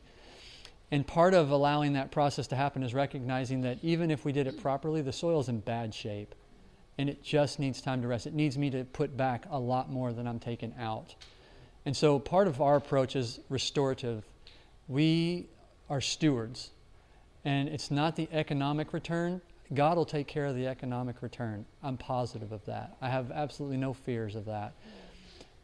And 0.91 1.07
part 1.07 1.33
of 1.33 1.51
allowing 1.51 1.93
that 1.93 2.11
process 2.11 2.47
to 2.47 2.55
happen 2.57 2.83
is 2.83 2.93
recognizing 2.93 3.61
that 3.61 3.79
even 3.81 4.11
if 4.11 4.25
we 4.25 4.33
did 4.33 4.45
it 4.45 4.61
properly, 4.61 5.01
the 5.01 5.13
soil 5.13 5.39
is 5.39 5.47
in 5.47 5.61
bad 5.61 5.93
shape. 5.93 6.35
And 6.97 7.09
it 7.09 7.23
just 7.23 7.59
needs 7.59 7.81
time 7.81 8.01
to 8.01 8.07
rest. 8.07 8.27
It 8.27 8.33
needs 8.33 8.57
me 8.57 8.69
to 8.71 8.83
put 8.83 9.15
back 9.15 9.45
a 9.49 9.57
lot 9.57 9.89
more 9.89 10.11
than 10.11 10.27
I'm 10.27 10.39
taking 10.39 10.75
out. 10.77 11.15
And 11.85 11.95
so 11.95 12.19
part 12.19 12.47
of 12.47 12.61
our 12.61 12.75
approach 12.75 13.15
is 13.15 13.39
restorative 13.49 14.25
we 14.87 15.47
are 15.89 16.01
stewards, 16.01 16.71
and 17.45 17.69
it's 17.69 17.91
not 17.91 18.15
the 18.15 18.27
economic 18.31 18.93
return. 18.93 19.41
God 19.73 19.97
will 19.97 20.05
take 20.05 20.27
care 20.27 20.45
of 20.45 20.55
the 20.55 20.67
economic 20.67 21.21
return. 21.21 21.65
I'm 21.81 21.97
positive 21.97 22.51
of 22.51 22.65
that. 22.65 22.97
I 23.01 23.09
have 23.09 23.31
absolutely 23.31 23.77
no 23.77 23.93
fears 23.93 24.35
of 24.35 24.45
that. 24.45 24.73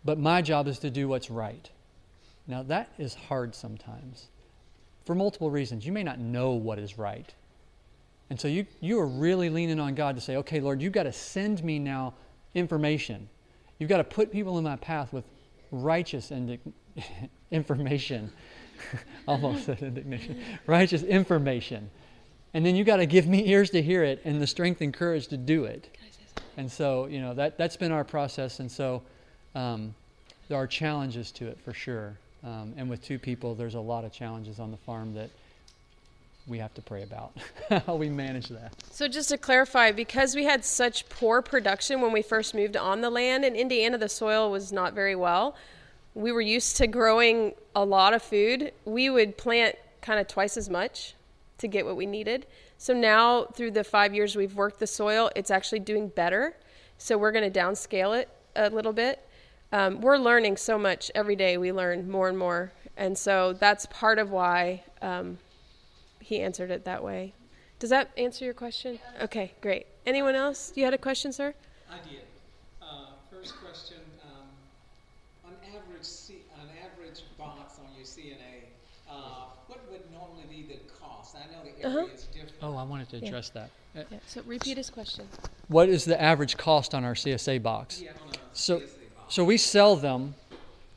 But 0.05 0.17
my 0.17 0.41
job 0.41 0.67
is 0.67 0.79
to 0.79 0.89
do 0.89 1.07
what's 1.07 1.29
right. 1.29 1.69
Now, 2.47 2.63
that 2.63 2.91
is 2.97 3.13
hard 3.13 3.53
sometimes 3.53 4.27
for 5.05 5.13
multiple 5.13 5.51
reasons. 5.51 5.85
You 5.85 5.91
may 5.91 6.03
not 6.03 6.19
know 6.19 6.51
what 6.51 6.79
is 6.79 6.97
right. 6.97 7.33
And 8.29 8.39
so 8.39 8.47
you, 8.47 8.65
you 8.79 8.99
are 8.99 9.07
really 9.07 9.49
leaning 9.49 9.79
on 9.79 9.95
God 9.95 10.15
to 10.15 10.21
say, 10.21 10.37
okay, 10.37 10.59
Lord, 10.59 10.81
you've 10.81 10.93
got 10.93 11.03
to 11.03 11.11
send 11.11 11.63
me 11.63 11.79
now 11.79 12.13
information. 12.53 13.27
You've 13.77 13.89
got 13.89 13.97
to 13.97 14.03
put 14.03 14.31
people 14.31 14.57
in 14.57 14.63
my 14.63 14.75
path 14.77 15.11
with 15.11 15.25
righteous 15.71 16.31
information 17.51 18.31
almost 19.27 19.65
said 19.65 19.81
indignation. 19.81 20.41
Righteous 20.65 21.03
information. 21.03 21.89
And 22.53 22.65
then 22.65 22.75
you 22.75 22.83
got 22.83 22.97
to 22.97 23.05
give 23.05 23.27
me 23.27 23.47
ears 23.49 23.69
to 23.71 23.81
hear 23.81 24.03
it 24.03 24.21
and 24.25 24.41
the 24.41 24.47
strength 24.47 24.81
and 24.81 24.93
courage 24.93 25.27
to 25.27 25.37
do 25.37 25.65
it. 25.65 25.95
And 26.57 26.71
so, 26.71 27.05
you 27.05 27.21
know, 27.21 27.33
that, 27.35 27.57
that's 27.57 27.77
been 27.77 27.91
our 27.91 28.03
process. 28.03 28.59
And 28.59 28.71
so 28.71 29.01
um, 29.55 29.93
there 30.47 30.57
are 30.57 30.67
challenges 30.67 31.31
to 31.33 31.47
it 31.47 31.59
for 31.63 31.73
sure. 31.73 32.17
Um, 32.43 32.73
and 32.77 32.89
with 32.89 33.03
two 33.03 33.19
people, 33.19 33.55
there's 33.55 33.75
a 33.75 33.79
lot 33.79 34.03
of 34.03 34.11
challenges 34.11 34.59
on 34.59 34.71
the 34.71 34.77
farm 34.77 35.13
that 35.13 35.29
we 36.47 36.57
have 36.57 36.73
to 36.73 36.81
pray 36.81 37.03
about 37.03 37.31
how 37.85 37.95
we 37.95 38.09
manage 38.09 38.47
that. 38.47 38.73
So, 38.91 39.07
just 39.07 39.29
to 39.29 39.37
clarify, 39.37 39.91
because 39.91 40.35
we 40.35 40.45
had 40.45 40.65
such 40.65 41.07
poor 41.09 41.41
production 41.41 42.01
when 42.01 42.11
we 42.11 42.21
first 42.21 42.55
moved 42.55 42.75
on 42.75 43.01
the 43.01 43.09
land 43.09 43.45
in 43.45 43.55
Indiana, 43.55 43.97
the 43.97 44.09
soil 44.09 44.49
was 44.49 44.71
not 44.71 44.93
very 44.93 45.15
well 45.15 45.55
we 46.15 46.31
were 46.31 46.41
used 46.41 46.77
to 46.77 46.87
growing 46.87 47.53
a 47.75 47.85
lot 47.85 48.13
of 48.13 48.21
food, 48.21 48.73
we 48.85 49.09
would 49.09 49.37
plant 49.37 49.75
kind 50.01 50.19
of 50.19 50.27
twice 50.27 50.57
as 50.57 50.69
much 50.69 51.15
to 51.59 51.67
get 51.67 51.85
what 51.85 51.95
we 51.95 52.05
needed. 52.05 52.45
So 52.77 52.93
now, 52.93 53.45
through 53.45 53.71
the 53.71 53.83
five 53.83 54.13
years 54.15 54.35
we've 54.35 54.55
worked 54.55 54.79
the 54.79 54.87
soil, 54.87 55.29
it's 55.35 55.51
actually 55.51 55.79
doing 55.79 56.07
better. 56.07 56.55
So 56.97 57.17
we're 57.17 57.31
going 57.31 57.51
to 57.51 57.59
downscale 57.59 58.19
it 58.19 58.29
a 58.55 58.69
little 58.69 58.93
bit. 58.93 59.25
Um, 59.71 60.01
we're 60.01 60.17
learning 60.17 60.57
so 60.57 60.77
much 60.77 61.11
every 61.13 61.35
day. 61.35 61.57
We 61.57 61.71
learn 61.71 62.09
more 62.09 62.27
and 62.27 62.37
more, 62.37 62.71
and 62.97 63.17
so 63.17 63.53
that's 63.53 63.85
part 63.85 64.17
of 64.17 64.31
why 64.31 64.83
um, 65.01 65.37
he 66.19 66.41
answered 66.41 66.71
it 66.71 66.85
that 66.85 67.03
way. 67.03 67.33
Does 67.77 67.91
that 67.91 68.11
answer 68.17 68.43
your 68.43 68.53
question? 68.53 68.99
Okay, 69.21 69.53
great. 69.61 69.85
Anyone 70.05 70.35
else? 70.35 70.73
You 70.75 70.83
had 70.83 70.93
a 70.93 70.97
question, 70.97 71.31
sir? 71.31 71.53
I 71.89 71.97
did. 72.09 72.23
Uh, 72.81 73.13
first 73.31 73.55
question, 73.61 73.97
um, 74.25 74.47
on 75.45 75.53
average, 75.69 76.03
C, 76.03 76.39
on 76.59 76.67
average 76.83 77.23
box 77.37 77.79
on 77.79 77.95
your 77.95 78.05
CSA, 78.05 78.67
uh, 79.09 79.53
what 79.67 79.79
would 79.89 80.01
normally 80.11 80.43
be 80.49 80.63
the 80.67 80.79
cost? 80.99 81.35
I 81.35 81.45
know 81.53 81.63
the 81.63 81.68
Uh-huh. 81.83 81.97
area 81.99 82.13
is 82.13 82.23
different. 82.25 82.53
Oh, 82.61 82.75
I 82.75 82.83
wanted 82.83 83.09
to 83.09 83.17
Yeah. 83.19 83.27
address 83.27 83.49
that. 83.49 83.69
Uh, 83.95 84.01
Yeah. 84.11 84.17
So 84.27 84.41
repeat 84.43 84.77
his 84.77 84.89
question. 84.89 85.27
What 85.67 85.89
is 85.89 86.05
the 86.05 86.19
average 86.21 86.57
cost 86.57 86.93
on 86.93 87.03
our 87.03 87.15
CSA 87.15 87.57
box? 87.59 88.01
Yeah, 88.01 88.11
So, 88.53 88.79
CSA 88.79 88.85
box. 89.15 89.33
so 89.35 89.43
we 89.43 89.57
sell 89.57 89.95
them 89.95 90.35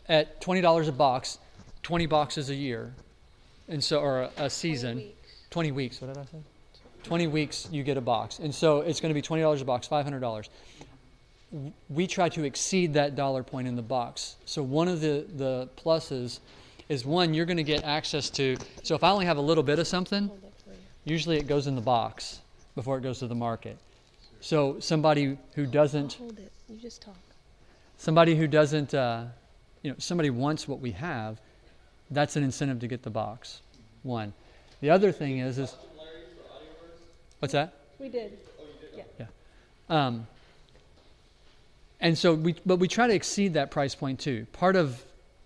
at 0.09 0.41
twenty 0.41 0.61
dollars 0.61 0.89
a 0.89 0.93
box, 0.93 1.39
twenty 1.83 2.07
boxes 2.07 2.51
a 2.51 2.55
year, 2.55 2.95
and 3.69 3.83
so 3.83 4.01
or 4.01 4.23
a, 4.23 4.31
a 4.45 4.51
season, 4.51 5.05
twenty 5.51 5.73
weeks. 5.73 6.01
What 6.01 6.09
did 6.09 6.19
I 6.19 6.25
say? 6.27 6.39
Twenty 7.03 7.27
weeks 7.27 7.67
you 7.73 7.83
get 7.83 7.97
a 7.97 8.01
box, 8.01 8.39
and 8.39 8.55
so 8.55 8.81
it's 8.83 9.01
going 9.01 9.11
to 9.11 9.15
be 9.15 9.23
twenty 9.23 9.43
dollars 9.43 9.61
a 9.63 9.65
box, 9.65 9.87
five 9.87 10.05
hundred 10.05 10.21
dollars. 10.21 10.49
We 11.91 12.07
try 12.07 12.29
to 12.31 12.45
exceed 12.45 12.95
that 12.95 13.15
dollar 13.15 13.43
point 13.43 13.69
in 13.69 13.77
the 13.77 13.83
box. 13.83 14.37
So 14.47 14.63
one 14.63 14.89
of 14.89 15.01
the 15.01 15.27
the 15.37 15.69
pluses 15.77 16.41
is 16.89 17.05
one 17.05 17.35
you're 17.35 17.45
going 17.47 17.57
to 17.59 17.63
get 17.63 17.85
access 17.85 18.31
to. 18.31 18.57
So 18.83 18.95
if 18.95 19.05
I 19.05 19.11
only 19.11 19.27
have 19.27 19.37
a 19.37 19.41
little 19.43 19.63
bit 19.63 19.79
of 19.79 19.87
something, 19.87 20.31
usually 21.05 21.37
it 21.39 21.47
goes 21.47 21.67
in 21.67 21.75
the 21.75 21.81
box 21.81 22.41
before 22.75 22.99
it 22.99 23.03
goes 23.03 23.19
to 23.21 23.27
the 23.27 23.35
market. 23.35 23.77
So 24.41 24.79
somebody 24.81 25.37
who 25.55 25.67
doesn't 25.67 26.15
Hold 26.15 26.39
it. 26.39 26.51
You 26.69 26.77
just 26.77 27.03
talk. 27.03 27.17
somebody 27.99 28.35
who 28.35 28.47
doesn't 28.47 28.95
uh, 28.95 29.25
you 29.83 29.91
know 29.91 29.97
somebody 29.99 30.31
wants 30.31 30.67
what 30.67 30.81
we 30.81 30.93
have 30.93 31.41
that's 32.11 32.37
an 32.37 32.43
incentive 32.43 32.81
to 32.81 32.89
get 32.89 33.03
the 33.03 33.11
box 33.11 33.61
one 34.03 34.33
the 34.81 34.91
other 34.91 35.13
thing 35.13 35.39
is 35.39 35.59
is 35.59 35.75
what's 37.39 37.53
that 37.53 37.75
We 37.99 38.09
did. 38.09 38.39
Yeah. 38.97 39.27
um, 39.89 40.27
and 42.01 42.17
so 42.19 42.35
we 42.35 42.55
but 42.67 42.77
we 42.77 42.89
try 42.89 43.07
to 43.07 43.15
exceed 43.15 43.55
that 43.55 43.71
price 43.71 43.95
point 43.95 44.19
too 44.21 44.47
part 44.53 44.77
of 44.77 45.03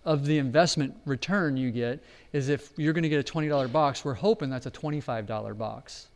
of 0.07 0.25
the 0.25 0.37
investment 0.37 0.95
return 1.05 1.57
you 1.57 1.69
get 1.69 2.01
is 2.31 2.47
if 2.47 2.71
you're 2.77 2.93
going 2.93 3.03
to 3.03 3.09
get 3.09 3.19
a 3.19 3.33
$20 3.33 3.71
box 3.71 4.05
we're 4.05 4.13
hoping 4.13 4.49
that's 4.49 4.65
a 4.65 4.71
$25 4.71 5.57
box 5.57 6.07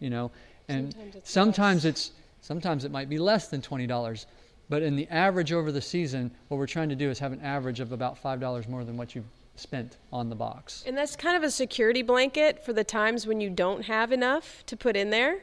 you 0.00 0.10
know 0.10 0.30
and 0.68 0.92
Sometimes 0.92 1.16
it's 1.16 1.30
sometimes 1.30 1.84
it's 1.84 2.10
sometimes 2.42 2.84
it 2.84 2.90
might 2.90 3.08
be 3.08 3.18
less 3.18 3.48
than 3.48 3.62
$20 3.62 4.26
but 4.68 4.82
in 4.82 4.96
the 4.96 5.08
average 5.08 5.50
over 5.50 5.72
the 5.72 5.80
season 5.80 6.30
what 6.48 6.58
we're 6.58 6.66
trying 6.66 6.90
to 6.90 6.94
do 6.94 7.08
is 7.08 7.18
have 7.18 7.32
an 7.32 7.40
average 7.40 7.80
of 7.80 7.90
about 7.92 8.22
$5 8.22 8.68
more 8.68 8.84
than 8.84 8.98
what 8.98 9.14
you've 9.14 9.24
spent 9.56 9.96
on 10.12 10.28
the 10.28 10.34
box 10.34 10.84
And 10.86 10.96
that's 10.96 11.16
kind 11.16 11.36
of 11.36 11.42
a 11.42 11.50
security 11.50 12.02
blanket 12.02 12.62
for 12.64 12.74
the 12.74 12.84
times 12.84 13.26
when 13.26 13.40
you 13.40 13.48
don't 13.48 13.86
have 13.86 14.12
enough 14.12 14.62
to 14.66 14.76
put 14.76 14.94
in 14.94 15.08
there. 15.10 15.40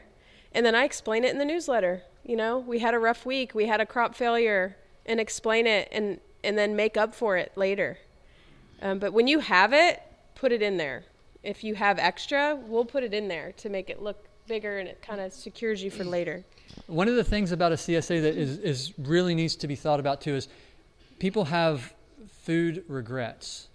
And 0.52 0.64
then 0.64 0.74
I 0.74 0.84
explain 0.84 1.24
it 1.24 1.30
in 1.32 1.38
the 1.38 1.44
newsletter. 1.44 2.02
You 2.24 2.36
know, 2.36 2.58
we 2.58 2.80
had 2.80 2.94
a 2.94 2.98
rough 2.98 3.24
week, 3.26 3.54
we 3.54 3.66
had 3.66 3.80
a 3.80 3.86
crop 3.86 4.14
failure, 4.14 4.76
and 5.06 5.18
explain 5.18 5.66
it 5.66 5.88
and, 5.90 6.20
and 6.42 6.56
then 6.56 6.76
make 6.76 6.96
up 6.96 7.14
for 7.14 7.36
it 7.36 7.52
later. 7.56 7.98
Um, 8.82 8.98
but 8.98 9.12
when 9.12 9.26
you 9.26 9.40
have 9.40 9.72
it, 9.72 10.02
put 10.34 10.52
it 10.52 10.62
in 10.62 10.76
there. 10.76 11.04
If 11.42 11.64
you 11.64 11.74
have 11.74 11.98
extra, 11.98 12.56
we'll 12.56 12.84
put 12.84 13.02
it 13.04 13.14
in 13.14 13.28
there 13.28 13.52
to 13.58 13.68
make 13.68 13.90
it 13.90 14.02
look 14.02 14.26
bigger 14.46 14.78
and 14.78 14.88
it 14.88 15.00
kind 15.02 15.20
of 15.20 15.32
secures 15.32 15.82
you 15.82 15.90
for 15.90 16.04
later. 16.04 16.44
One 16.86 17.08
of 17.08 17.16
the 17.16 17.24
things 17.24 17.52
about 17.52 17.72
a 17.72 17.76
CSA 17.76 18.22
that 18.22 18.36
is, 18.36 18.58
is 18.58 18.92
really 18.98 19.34
needs 19.34 19.56
to 19.56 19.68
be 19.68 19.76
thought 19.76 20.00
about 20.00 20.20
too 20.20 20.34
is 20.34 20.48
people 21.18 21.44
have 21.44 21.94
food 22.42 22.84
regrets. 22.88 23.68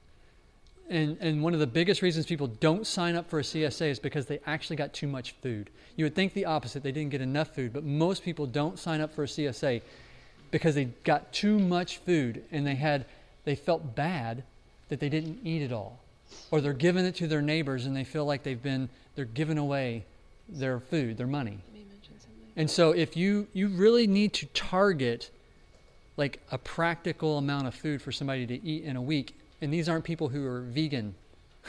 And, 0.89 1.17
and 1.19 1.41
one 1.41 1.53
of 1.53 1.59
the 1.59 1.67
biggest 1.67 2.01
reasons 2.01 2.25
people 2.25 2.47
don't 2.47 2.85
sign 2.85 3.15
up 3.15 3.29
for 3.29 3.39
a 3.39 3.41
CSA 3.41 3.89
is 3.89 3.99
because 3.99 4.27
they 4.27 4.39
actually 4.45 4.75
got 4.75 4.93
too 4.93 5.07
much 5.07 5.31
food. 5.41 5.71
You 5.95 6.05
would 6.05 6.13
think 6.13 6.33
the 6.33 6.45
opposite, 6.45 6.83
they 6.83 6.91
didn't 6.91 7.11
get 7.11 7.21
enough 7.21 7.55
food, 7.55 7.73
but 7.73 7.83
most 7.83 8.23
people 8.23 8.45
don't 8.45 8.77
sign 8.77 9.01
up 9.01 9.13
for 9.13 9.23
a 9.23 9.27
CSA 9.27 9.81
because 10.55 10.73
they 10.73 10.85
got 11.03 11.33
too 11.33 11.59
much 11.59 11.97
food 11.97 12.41
and 12.49 12.65
they 12.65 12.75
had 12.75 13.03
they 13.43 13.55
felt 13.55 13.93
bad 13.93 14.41
that 14.87 15.01
they 15.01 15.09
didn't 15.09 15.37
eat 15.43 15.61
it 15.61 15.73
all. 15.73 15.99
Or 16.49 16.61
they're 16.61 16.71
giving 16.71 17.03
it 17.03 17.13
to 17.15 17.27
their 17.27 17.41
neighbors 17.41 17.85
and 17.85 17.93
they 17.93 18.05
feel 18.05 18.23
like 18.23 18.43
they've 18.43 18.63
been 18.63 18.87
they're 19.15 19.25
giving 19.25 19.57
away 19.57 20.05
their 20.47 20.79
food, 20.79 21.17
their 21.17 21.27
money. 21.27 21.57
And 22.55 22.71
so 22.71 22.91
if 22.91 23.17
you 23.17 23.47
you 23.51 23.67
really 23.67 24.07
need 24.07 24.31
to 24.35 24.45
target 24.45 25.29
like 26.15 26.39
a 26.49 26.57
practical 26.57 27.37
amount 27.37 27.67
of 27.67 27.75
food 27.75 28.01
for 28.01 28.13
somebody 28.13 28.47
to 28.47 28.65
eat 28.65 28.85
in 28.85 28.95
a 28.95 29.01
week, 29.01 29.35
and 29.59 29.73
these 29.73 29.89
aren't 29.89 30.05
people 30.05 30.29
who 30.29 30.47
are 30.47 30.61
vegan, 30.61 31.15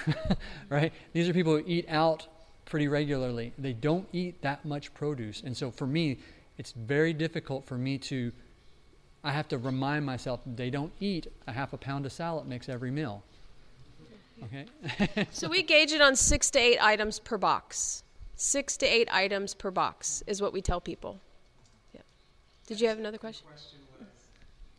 right? 0.70 0.92
These 1.12 1.28
are 1.28 1.32
people 1.32 1.56
who 1.56 1.64
eat 1.66 1.86
out 1.88 2.28
pretty 2.66 2.86
regularly. 2.86 3.52
They 3.58 3.72
don't 3.72 4.06
eat 4.12 4.42
that 4.42 4.64
much 4.64 4.94
produce. 4.94 5.42
And 5.42 5.56
so 5.56 5.72
for 5.72 5.88
me, 5.88 6.18
it's 6.56 6.70
very 6.70 7.12
difficult 7.12 7.64
for 7.66 7.76
me 7.76 7.98
to 7.98 8.30
I 9.26 9.32
have 9.32 9.48
to 9.48 9.58
remind 9.58 10.06
myself 10.06 10.40
they 10.46 10.70
don't 10.70 10.92
eat 11.00 11.26
a 11.48 11.52
half 11.52 11.72
a 11.72 11.76
pound 11.76 12.06
of 12.06 12.12
salad 12.12 12.46
mix 12.46 12.68
every 12.68 12.92
meal. 12.92 13.24
Okay? 14.44 15.26
So 15.32 15.48
we 15.48 15.64
gauge 15.64 15.90
it 15.90 16.00
on 16.00 16.14
six 16.14 16.48
to 16.52 16.60
eight 16.60 16.78
items 16.80 17.18
per 17.18 17.36
box. 17.36 18.04
Six 18.36 18.76
to 18.76 18.86
eight 18.86 19.12
items 19.12 19.52
per 19.52 19.72
box 19.72 20.22
is 20.28 20.40
what 20.40 20.52
we 20.52 20.62
tell 20.62 20.80
people. 20.80 21.18
Yeah. 21.92 22.02
Did 22.68 22.80
you 22.80 22.86
have 22.86 22.98
another 22.98 23.18
question? 23.18 23.48
Question 23.48 23.80
was, 23.98 24.06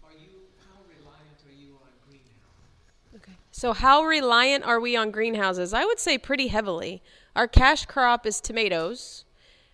are 0.06 0.14
you, 0.18 0.30
how 0.72 0.80
reliant 0.98 1.43
are 1.45 1.62
you 1.62 1.74
on 1.74 1.91
greenhouse? 2.08 3.16
Okay. 3.18 3.38
So 3.52 3.74
how 3.74 4.04
reliant 4.04 4.64
are 4.64 4.80
we 4.80 4.95
on 4.95 5.12
greenhouses? 5.12 5.74
I 5.74 5.84
would 5.84 6.00
say 6.00 6.18
pretty 6.18 6.48
heavily. 6.48 7.02
Our 7.36 7.50
cash 7.50 7.86
crop 7.86 8.26
is 8.26 8.39
tomatoes, 8.39 9.26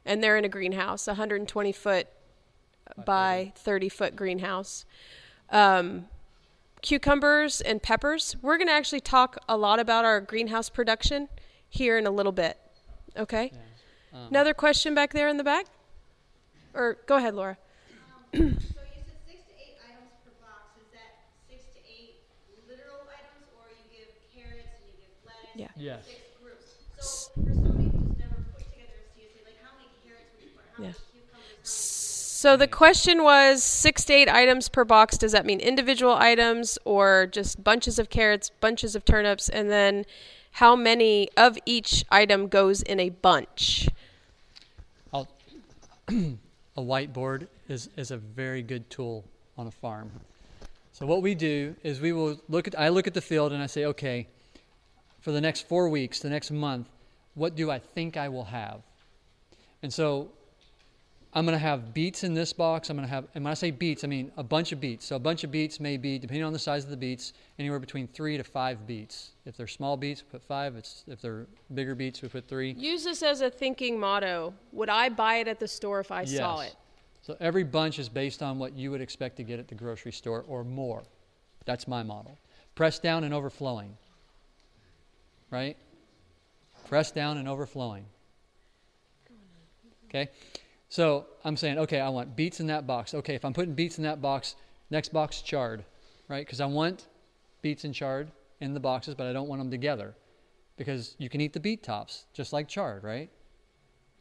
and 0.03 0.23
they're 0.23 0.37
in 0.37 0.45
a 0.45 0.49
greenhouse, 0.49 1.05
120 1.05 1.71
foot 1.73 2.07
by 3.05 3.53
30 3.55 3.89
foot 3.89 4.15
greenhouse. 4.15 4.85
Um, 5.49 6.05
cucumbers 6.81 7.61
and 7.61 7.81
peppers. 7.81 8.35
We're 8.41 8.57
going 8.57 8.67
to 8.67 8.73
actually 8.73 8.99
talk 9.01 9.37
a 9.47 9.57
lot 9.57 9.79
about 9.79 10.05
our 10.05 10.19
greenhouse 10.21 10.69
production 10.69 11.29
here 11.69 11.97
in 11.97 12.05
a 12.05 12.11
little 12.11 12.31
bit. 12.31 12.57
Okay. 13.17 13.51
Um, 14.13 14.27
Another 14.29 14.53
question 14.53 14.93
back 14.93 15.13
there 15.13 15.27
in 15.27 15.37
the 15.37 15.43
back? 15.43 15.65
Or 16.73 16.97
go 17.05 17.17
ahead, 17.17 17.35
Laura. 17.35 17.57
So 18.33 18.39
you 18.39 18.49
said 18.49 18.57
six 19.27 19.41
to 19.45 19.53
eight 19.61 19.77
items 19.85 20.09
per 20.25 20.31
box. 20.41 20.73
Is 20.81 20.89
that 20.93 21.13
six 21.47 21.61
to 21.77 21.79
eight 21.85 22.17
literal 22.67 23.05
items, 23.09 23.45
or 23.57 23.69
you 23.69 23.85
give 23.93 24.09
carrots 24.33 24.81
and 24.81 24.89
you 24.89 24.97
give 25.05 25.13
lettuce? 25.21 25.53
Yeah. 25.53 25.69
Yes. 25.77 26.05
Six 26.09 26.21
groups. 26.41 26.65
So 26.97 27.29
for 27.45 27.53
somebody 27.53 27.93
who's 27.93 28.17
never 28.17 28.41
put 28.57 28.65
together 28.73 28.97
a 28.97 29.05
CSA, 29.13 29.45
like 29.45 29.61
how 29.61 29.77
many 29.77 29.89
carrots 30.01 30.33
would 30.33 30.41
you 30.49 30.57
put? 30.57 30.65
How 30.73 30.81
Yeah. 30.81 30.97
many 30.97 30.97
cucumbers? 30.97 31.12
So 32.43 32.57
the 32.57 32.67
question 32.67 33.23
was 33.23 33.63
six 33.63 34.03
to 34.03 34.13
eight 34.13 34.27
items 34.27 34.67
per 34.67 34.83
box. 34.83 35.17
Does 35.17 35.31
that 35.31 35.45
mean 35.45 35.61
individual 35.61 36.13
items 36.13 36.77
or 36.83 37.25
just 37.25 37.63
bunches 37.63 37.97
of 37.99 38.09
carrots, 38.09 38.49
bunches 38.49 38.97
of 38.97 39.05
turnips, 39.05 39.47
and 39.47 39.71
then 39.71 40.03
how 40.51 40.75
many 40.75 41.29
of 41.37 41.57
each 41.65 42.03
item 42.11 42.49
goes 42.49 42.81
in 42.81 42.99
a 42.99 43.11
bunch? 43.11 43.87
A 46.09 46.81
whiteboard 46.81 47.47
is, 47.69 47.87
is 47.95 48.11
a 48.11 48.17
very 48.17 48.61
good 48.61 48.89
tool 48.89 49.23
on 49.57 49.67
a 49.67 49.71
farm. 49.71 50.11
So 50.91 51.05
what 51.05 51.21
we 51.21 51.35
do 51.35 51.73
is 51.81 52.01
we 52.01 52.11
will 52.11 52.41
look 52.49 52.67
at 52.67 52.77
I 52.77 52.89
look 52.89 53.07
at 53.07 53.13
the 53.13 53.21
field 53.21 53.53
and 53.53 53.63
I 53.63 53.67
say, 53.67 53.85
okay, 53.85 54.27
for 55.21 55.31
the 55.31 55.39
next 55.39 55.69
four 55.69 55.87
weeks, 55.87 56.19
the 56.19 56.29
next 56.29 56.51
month, 56.51 56.89
what 57.35 57.55
do 57.55 57.71
I 57.71 57.79
think 57.79 58.17
I 58.17 58.27
will 58.27 58.43
have? 58.43 58.81
And 59.81 59.93
so 59.93 60.29
I'm 61.35 61.45
going 61.45 61.55
to 61.55 61.59
have 61.59 61.95
beets 61.95 62.23
in 62.23 62.35
this 62.35 62.53
box. 62.53 62.89
I'm 62.89 62.97
going 62.97 63.07
to 63.07 63.13
have, 63.13 63.25
and 63.33 63.43
when 63.43 63.49
I 63.51 63.55
say 63.55 63.71
beets, 63.71 64.03
I 64.03 64.07
mean 64.07 64.31
a 64.37 64.43
bunch 64.43 64.71
of 64.71 64.79
beets. 64.79 65.05
So 65.05 65.15
a 65.15 65.19
bunch 65.19 65.43
of 65.43 65.51
beets 65.51 65.79
may 65.79 65.97
be, 65.97 66.19
depending 66.19 66.43
on 66.43 66.53
the 66.53 66.59
size 66.59 66.83
of 66.83 66.91
the 66.91 66.97
beets, 66.97 67.33
anywhere 67.57 67.79
between 67.79 68.07
three 68.07 68.37
to 68.37 68.43
five 68.43 68.85
beets. 68.85 69.31
If 69.45 69.57
they're 69.57 69.67
small 69.67 69.97
beets, 69.97 70.21
we 70.21 70.29
put 70.29 70.43
five. 70.43 70.75
It's, 70.75 71.03
if 71.07 71.21
they're 71.21 71.47
bigger 71.73 71.95
beets, 71.95 72.21
we 72.21 72.29
put 72.29 72.47
three. 72.47 72.73
Use 72.73 73.03
this 73.03 73.23
as 73.23 73.41
a 73.41 73.49
thinking 73.49 73.99
motto. 73.99 74.53
Would 74.73 74.89
I 74.89 75.09
buy 75.09 75.37
it 75.37 75.47
at 75.47 75.59
the 75.59 75.67
store 75.67 75.99
if 75.99 76.11
I 76.11 76.23
saw 76.23 76.61
Yes. 76.61 76.71
it? 76.71 76.75
So 77.23 77.35
every 77.39 77.63
bunch 77.63 77.97
is 77.99 78.09
based 78.09 78.43
on 78.43 78.59
what 78.59 78.73
you 78.73 78.91
would 78.91 79.01
expect 79.01 79.37
to 79.37 79.43
get 79.43 79.57
at 79.57 79.67
the 79.67 79.75
grocery 79.75 80.11
store 80.11 80.45
or 80.47 80.63
more. 80.63 81.03
That's 81.65 81.87
my 81.87 82.03
model. 82.03 82.37
Pressed 82.75 83.01
down 83.01 83.23
and 83.23 83.33
overflowing. 83.33 83.97
Right? 85.49 85.77
Pressed 86.87 87.15
down 87.15 87.37
and 87.37 87.47
overflowing. 87.47 88.05
Okay? 90.09 90.29
So 90.93 91.25
I'm 91.43 91.57
saying, 91.57 91.79
okay, 91.79 91.99
I 91.99 92.09
want 92.09 92.35
beets 92.35 92.59
in 92.59 92.67
that 92.67 92.85
box. 92.85 93.15
Okay, 93.15 93.33
if 93.33 93.43
I'm 93.43 93.51
putting 93.51 93.73
beets 93.73 93.97
in 93.97 94.03
that 94.03 94.21
box, 94.21 94.55
next 94.91 95.11
box 95.11 95.41
chard, 95.41 95.83
right? 96.27 96.45
Because 96.45 96.61
I 96.61 96.67
want 96.67 97.07
beets 97.63 97.83
and 97.83 97.95
chard 97.95 98.31
in 98.61 98.75
the 98.75 98.79
boxes, 98.79 99.15
but 99.15 99.25
I 99.25 99.33
don't 99.33 99.47
want 99.47 99.59
them 99.59 99.71
together 99.71 100.13
because 100.77 101.15
you 101.17 101.29
can 101.29 101.41
eat 101.41 101.51
the 101.51 101.59
beet 101.59 101.81
tops 101.81 102.25
just 102.31 102.53
like 102.53 102.67
chard, 102.67 103.03
right? 103.03 103.31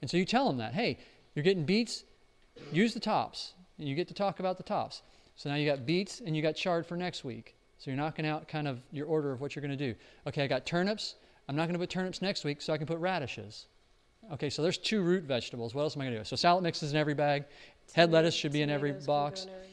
And 0.00 0.10
so 0.10 0.16
you 0.16 0.24
tell 0.24 0.46
them 0.46 0.56
that, 0.56 0.72
hey, 0.72 0.98
you're 1.34 1.42
getting 1.42 1.66
beets, 1.66 2.04
use 2.72 2.94
the 2.94 3.00
tops, 3.00 3.52
and 3.78 3.86
you 3.86 3.94
get 3.94 4.08
to 4.08 4.14
talk 4.14 4.40
about 4.40 4.56
the 4.56 4.62
tops. 4.62 5.02
So 5.36 5.50
now 5.50 5.56
you 5.56 5.70
got 5.70 5.84
beets 5.84 6.22
and 6.24 6.34
you 6.34 6.40
got 6.40 6.56
chard 6.56 6.86
for 6.86 6.96
next 6.96 7.22
week. 7.22 7.54
So 7.76 7.90
you're 7.90 7.98
knocking 7.98 8.24
out 8.24 8.48
kind 8.48 8.66
of 8.66 8.80
your 8.90 9.08
order 9.08 9.30
of 9.30 9.42
what 9.42 9.54
you're 9.54 9.60
going 9.62 9.76
to 9.76 9.92
do. 9.92 9.94
Okay, 10.26 10.42
I 10.42 10.46
got 10.46 10.64
turnips. 10.64 11.16
I'm 11.50 11.54
not 11.54 11.64
going 11.64 11.74
to 11.74 11.78
put 11.78 11.90
turnips 11.90 12.22
next 12.22 12.44
week, 12.44 12.62
so 12.62 12.72
I 12.72 12.78
can 12.78 12.86
put 12.86 12.96
radishes. 12.96 13.66
Okay, 14.32 14.50
so 14.50 14.62
there's 14.62 14.78
two 14.78 15.02
root 15.02 15.24
vegetables. 15.24 15.74
What 15.74 15.82
else 15.82 15.96
am 15.96 16.02
I 16.02 16.04
going 16.06 16.14
to 16.14 16.20
do? 16.20 16.24
So 16.24 16.36
salad 16.36 16.62
mix 16.62 16.82
is 16.82 16.92
in 16.92 16.98
every 16.98 17.14
bag. 17.14 17.44
Head 17.92 18.12
lettuce 18.12 18.34
should 18.34 18.52
be 18.52 18.62
in 18.62 18.70
every 18.70 18.90
Tomatoes 18.90 19.06
box. 19.06 19.44
in 19.44 19.50
every. 19.50 19.68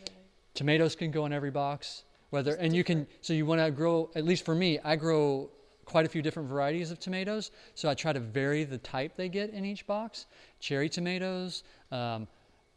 Tomatoes 0.53 0.95
can 0.95 1.11
go 1.11 1.25
in 1.25 1.33
every 1.33 1.51
box. 1.51 2.03
Whether 2.31 2.55
and 2.55 2.75
you 2.75 2.83
can 2.83 3.07
so 3.21 3.33
you 3.33 3.45
want 3.45 3.61
to 3.61 3.71
grow 3.71 4.11
at 4.15 4.23
least 4.23 4.45
for 4.45 4.53
me, 4.53 4.79
I 4.83 4.95
grow 4.95 5.49
quite 5.85 6.05
a 6.05 6.09
few 6.09 6.21
different 6.21 6.49
varieties 6.49 6.91
of 6.91 6.99
tomatoes. 6.99 7.51
So 7.75 7.89
I 7.89 7.95
try 7.95 8.13
to 8.13 8.19
vary 8.19 8.63
the 8.63 8.77
type 8.77 9.15
they 9.15 9.29
get 9.29 9.51
in 9.51 9.65
each 9.65 9.87
box. 9.87 10.27
Cherry 10.59 10.89
tomatoes, 10.89 11.63
um, 11.91 12.27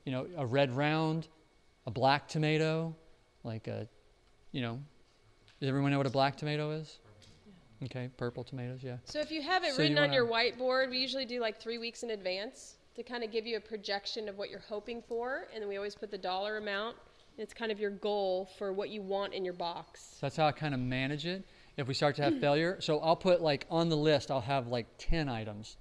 you 0.04 0.12
know, 0.12 0.26
a 0.36 0.46
red 0.46 0.74
round, 0.74 1.28
a 1.86 1.90
black 1.90 2.28
tomato, 2.28 2.94
like 3.44 3.68
a, 3.68 3.86
you 4.52 4.62
know, 4.62 4.80
does 5.60 5.68
everyone 5.68 5.90
know 5.90 5.98
what 5.98 6.06
a 6.06 6.10
black 6.10 6.36
tomato 6.36 6.70
is? 6.70 6.98
Okay, 7.84 8.08
purple 8.16 8.44
tomatoes, 8.44 8.80
yeah. 8.82 8.96
So 9.04 9.20
if 9.20 9.30
you 9.30 9.42
have 9.42 9.64
it 9.64 9.72
So 9.72 9.82
you 9.82 9.88
written 9.88 9.98
on 9.98 10.12
your 10.12 10.26
whiteboard, 10.26 10.90
we 10.90 10.98
usually 10.98 11.24
do 11.24 11.40
like 11.40 11.60
three 11.60 11.78
weeks 11.78 12.02
in 12.02 12.10
advance 12.10 12.76
to 12.94 13.02
kind 13.02 13.24
of 13.24 13.32
give 13.32 13.46
you 13.46 13.56
a 13.56 13.60
projection 13.60 14.28
of 14.28 14.36
what 14.36 14.50
you're 14.50 14.60
hoping 14.68 15.02
for, 15.02 15.48
and 15.52 15.62
then 15.62 15.68
we 15.68 15.76
always 15.76 15.94
put 15.94 16.10
the 16.10 16.18
dollar 16.18 16.58
amount. 16.58 16.96
It's 17.38 17.54
kind 17.54 17.72
of 17.72 17.80
your 17.80 17.90
goal 17.90 18.50
for 18.58 18.72
what 18.72 18.90
you 18.90 19.00
want 19.00 19.32
in 19.32 19.44
your 19.44 19.54
box. 19.54 20.16
So 20.20 20.26
that's 20.26 20.36
how 20.36 20.46
I 20.46 20.52
kind 20.52 20.74
of 20.74 20.80
manage 20.80 21.26
it. 21.26 21.44
If 21.76 21.88
we 21.88 21.94
start 21.94 22.14
to 22.16 22.22
have 22.22 22.38
failure, 22.40 22.76
so 22.80 22.98
I'll 23.00 23.16
put 23.16 23.40
like 23.40 23.66
on 23.70 23.88
the 23.88 23.96
list, 23.96 24.30
I'll 24.30 24.40
have 24.40 24.68
like 24.68 24.86
10 24.98 25.28
items. 25.28 25.76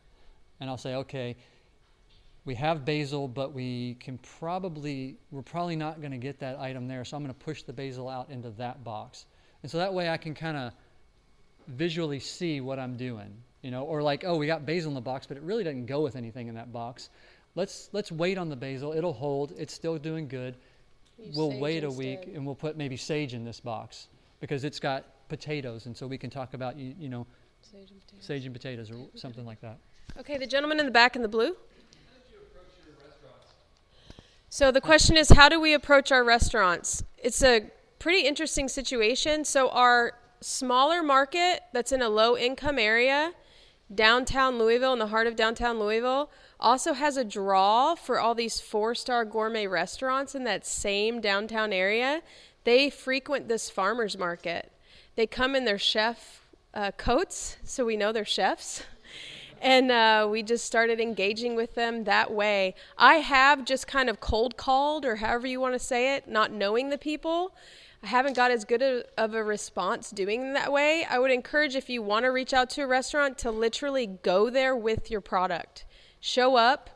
And 0.59 0.69
I'll 0.69 0.77
say, 0.77 0.95
okay, 0.95 1.35
we 2.45 2.55
have 2.55 2.85
basil, 2.85 3.27
but 3.27 3.53
we 3.53 3.95
can 3.95 4.17
probably, 4.39 5.17
we're 5.31 5.41
probably 5.41 5.75
not 5.75 5.99
going 5.99 6.11
to 6.11 6.17
get 6.17 6.39
that 6.39 6.59
item 6.59 6.87
there. 6.87 7.03
So 7.03 7.17
I'm 7.17 7.23
going 7.23 7.33
to 7.33 7.39
push 7.39 7.63
the 7.63 7.73
basil 7.73 8.07
out 8.07 8.29
into 8.29 8.51
that 8.51 8.83
box. 8.83 9.25
And 9.63 9.71
so 9.71 9.77
that 9.79 9.93
way 9.93 10.09
I 10.09 10.17
can 10.17 10.33
kind 10.33 10.57
of 10.57 10.71
visually 11.67 12.19
see 12.19 12.61
what 12.61 12.79
I'm 12.79 12.97
doing. 12.97 13.33
You 13.61 13.71
know, 13.71 13.83
or 13.83 14.01
like, 14.01 14.23
oh, 14.25 14.37
we 14.37 14.47
got 14.47 14.65
basil 14.65 14.89
in 14.89 14.95
the 14.95 15.01
box, 15.01 15.27
but 15.27 15.37
it 15.37 15.43
really 15.43 15.63
doesn't 15.63 15.85
go 15.85 16.01
with 16.01 16.15
anything 16.15 16.47
in 16.47 16.55
that 16.55 16.73
box. 16.73 17.09
Let's 17.55 17.89
let's 17.91 18.11
wait 18.11 18.37
on 18.37 18.49
the 18.49 18.55
basil. 18.55 18.93
It'll 18.93 19.13
hold. 19.13 19.53
It's 19.57 19.73
still 19.73 19.97
doing 19.97 20.27
good 20.27 20.55
Use 21.25 21.35
we'll 21.35 21.51
sage 21.51 21.61
wait 21.61 21.83
a 21.83 21.89
week 21.89 22.29
and 22.33 22.45
we'll 22.45 22.55
put 22.55 22.77
maybe 22.77 22.97
sage 22.97 23.33
in 23.33 23.43
this 23.43 23.59
box 23.59 24.07
because 24.39 24.63
it's 24.63 24.79
got 24.79 25.05
potatoes 25.29 25.85
and 25.85 25.95
so 25.95 26.07
we 26.07 26.17
can 26.17 26.29
talk 26.29 26.53
about 26.53 26.77
you, 26.77 26.95
you 26.99 27.09
know 27.09 27.25
Sage 27.61 27.91
and 27.91 28.01
potatoes. 28.01 28.25
sage 28.25 28.45
and 28.45 28.53
potatoes 28.53 28.91
or 28.91 28.97
something 29.15 29.45
like 29.45 29.61
that 29.61 29.77
Okay, 30.19 30.37
the 30.37 30.47
gentleman 30.47 30.79
in 30.79 30.85
the 30.85 30.91
back 30.91 31.15
in 31.15 31.21
the 31.21 31.27
blue. 31.29 31.55
So 34.49 34.69
the 34.69 34.81
question 34.81 35.15
is, 35.15 35.29
how 35.29 35.47
do 35.47 35.61
we 35.61 35.73
approach 35.73 36.11
our 36.11 36.25
restaurants? 36.25 37.01
It's 37.17 37.41
a 37.41 37.71
pretty 37.99 38.27
interesting 38.27 38.67
situation. 38.67 39.45
So 39.45 39.69
our 39.69 40.11
smaller 40.41 41.03
market 41.03 41.61
that's 41.73 41.91
in 41.91 42.01
a 42.01 42.09
low 42.09 42.37
income 42.37 42.79
area, 42.79 43.33
downtown 43.93 44.57
Louisville, 44.57 44.93
in 44.93 44.99
the 44.99 45.07
heart 45.07 45.27
of 45.27 45.35
downtown 45.35 45.79
Louisville, 45.79 46.29
also 46.59 46.93
has 46.93 47.17
a 47.17 47.23
draw 47.23 47.95
for 47.95 48.19
all 48.19 48.35
these 48.35 48.59
four 48.59 48.95
star 48.95 49.25
gourmet 49.25 49.67
restaurants 49.67 50.35
in 50.35 50.43
that 50.45 50.65
same 50.65 51.21
downtown 51.21 51.71
area. 51.71 52.21
They 52.63 52.89
frequent 52.89 53.47
this 53.47 53.69
farmers 53.69 54.17
market. 54.17 54.71
They 55.15 55.27
come 55.27 55.55
in 55.55 55.65
their 55.65 55.79
chef 55.79 56.45
uh, 56.73 56.91
coats, 56.91 57.57
so 57.63 57.85
we 57.85 57.97
know 57.97 58.11
they're 58.11 58.25
chefs 58.25 58.83
and 59.61 59.91
uh, 59.91 60.27
we 60.29 60.41
just 60.41 60.65
started 60.65 60.99
engaging 60.99 61.55
with 61.55 61.75
them 61.75 62.05
that 62.05 62.31
way. 62.31 62.73
I 62.97 63.15
have 63.15 63.63
just 63.63 63.87
kind 63.87 64.09
of 64.09 64.19
cold 64.19 64.57
called, 64.57 65.05
or 65.05 65.17
however 65.17 65.47
you 65.47 65.59
want 65.61 65.73
to 65.75 65.79
say 65.79 66.15
it, 66.15 66.27
not 66.27 66.51
knowing 66.51 66.89
the 66.89 66.97
people. 66.97 67.53
I 68.03 68.07
haven't 68.07 68.35
got 68.35 68.49
as 68.49 68.65
good 68.65 68.81
a, 68.81 69.03
of 69.17 69.35
a 69.35 69.43
response 69.43 70.09
doing 70.09 70.53
that 70.53 70.71
way. 70.71 71.05
I 71.07 71.19
would 71.19 71.31
encourage 71.31 71.75
if 71.75 71.89
you 71.89 72.01
want 72.01 72.25
to 72.25 72.29
reach 72.29 72.53
out 72.53 72.69
to 72.71 72.81
a 72.81 72.87
restaurant 72.87 73.37
to 73.39 73.51
literally 73.51 74.07
go 74.07 74.49
there 74.49 74.75
with 74.75 75.11
your 75.11 75.21
product. 75.21 75.85
Show 76.19 76.55
up, 76.55 76.89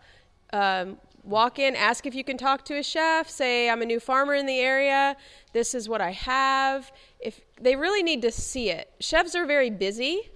um, 0.51 0.97
walk 1.24 1.60
in, 1.60 1.76
ask 1.76 2.08
if 2.08 2.16
you 2.16 2.24
can 2.24 2.38
talk 2.38 2.66
to 2.66 2.78
a 2.78 2.84
chef, 2.84 3.30
say, 3.30 3.70
I'm 3.70 3.84
a 3.84 3.86
new 3.86 3.99
farmer 3.99 4.34
in 4.34 4.47
the 4.47 4.58
area, 4.58 5.16
this 5.53 5.76
is 5.76 5.88
what 5.88 6.01
I 6.01 6.12
have. 6.12 6.91
If 7.20 7.39
they 7.62 7.76
really 7.76 8.01
need 8.01 8.24
to 8.24 8.32
see 8.32 8.72
it. 8.72 8.91
Chefs 8.99 9.36
are 9.36 9.45
very 9.45 9.70
busy. 9.70 10.32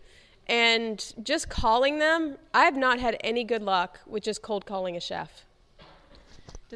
And 0.47 1.13
just 1.21 1.47
calling 1.47 1.99
them, 1.99 2.37
I 2.55 2.65
have 2.65 2.75
not 2.75 2.99
had 2.99 3.17
any 3.21 3.43
good 3.43 3.61
luck 3.61 3.99
with 4.07 4.23
just 4.23 4.41
cold 4.41 4.65
calling 4.65 4.97
a 4.97 4.99
chef. 4.99 5.45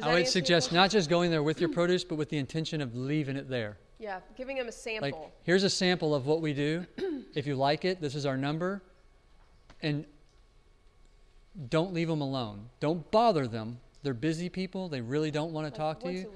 I 0.02 0.14
would 0.14 0.28
suggest 0.28 0.72
not 0.72 0.90
just 0.90 1.08
going 1.08 1.30
there 1.30 1.42
with 1.42 1.60
your 1.60 1.68
produce 1.68 2.02
but 2.02 2.16
with 2.16 2.28
the 2.28 2.38
intention 2.38 2.80
of 2.80 2.96
leaving 2.96 3.36
it 3.36 3.48
there 3.48 3.78
Yeah, 3.98 4.20
giving 4.36 4.56
them 4.56 4.68
a 4.68 4.72
sample. 4.72 5.10
like 5.10 5.30
here's 5.44 5.62
a 5.62 5.70
sample 5.70 6.14
of 6.14 6.26
what 6.26 6.40
we 6.40 6.52
do 6.52 6.84
if 7.34 7.46
you 7.46 7.54
like 7.54 7.84
it 7.84 8.00
this 8.00 8.14
is 8.14 8.26
our 8.26 8.36
number 8.36 8.82
and 9.82 10.04
don't 11.68 11.92
leave 11.94 12.08
them 12.08 12.20
alone 12.20 12.68
don't 12.80 13.08
bother 13.12 13.46
them 13.46 13.78
they're 14.02 14.12
busy 14.12 14.48
people 14.48 14.88
they 14.88 15.00
really 15.00 15.30
don't 15.30 15.52
want 15.52 15.64
to 15.64 15.70
Like 15.80 15.98
talk 15.98 16.02
to 16.04 16.12
you 16.12 16.30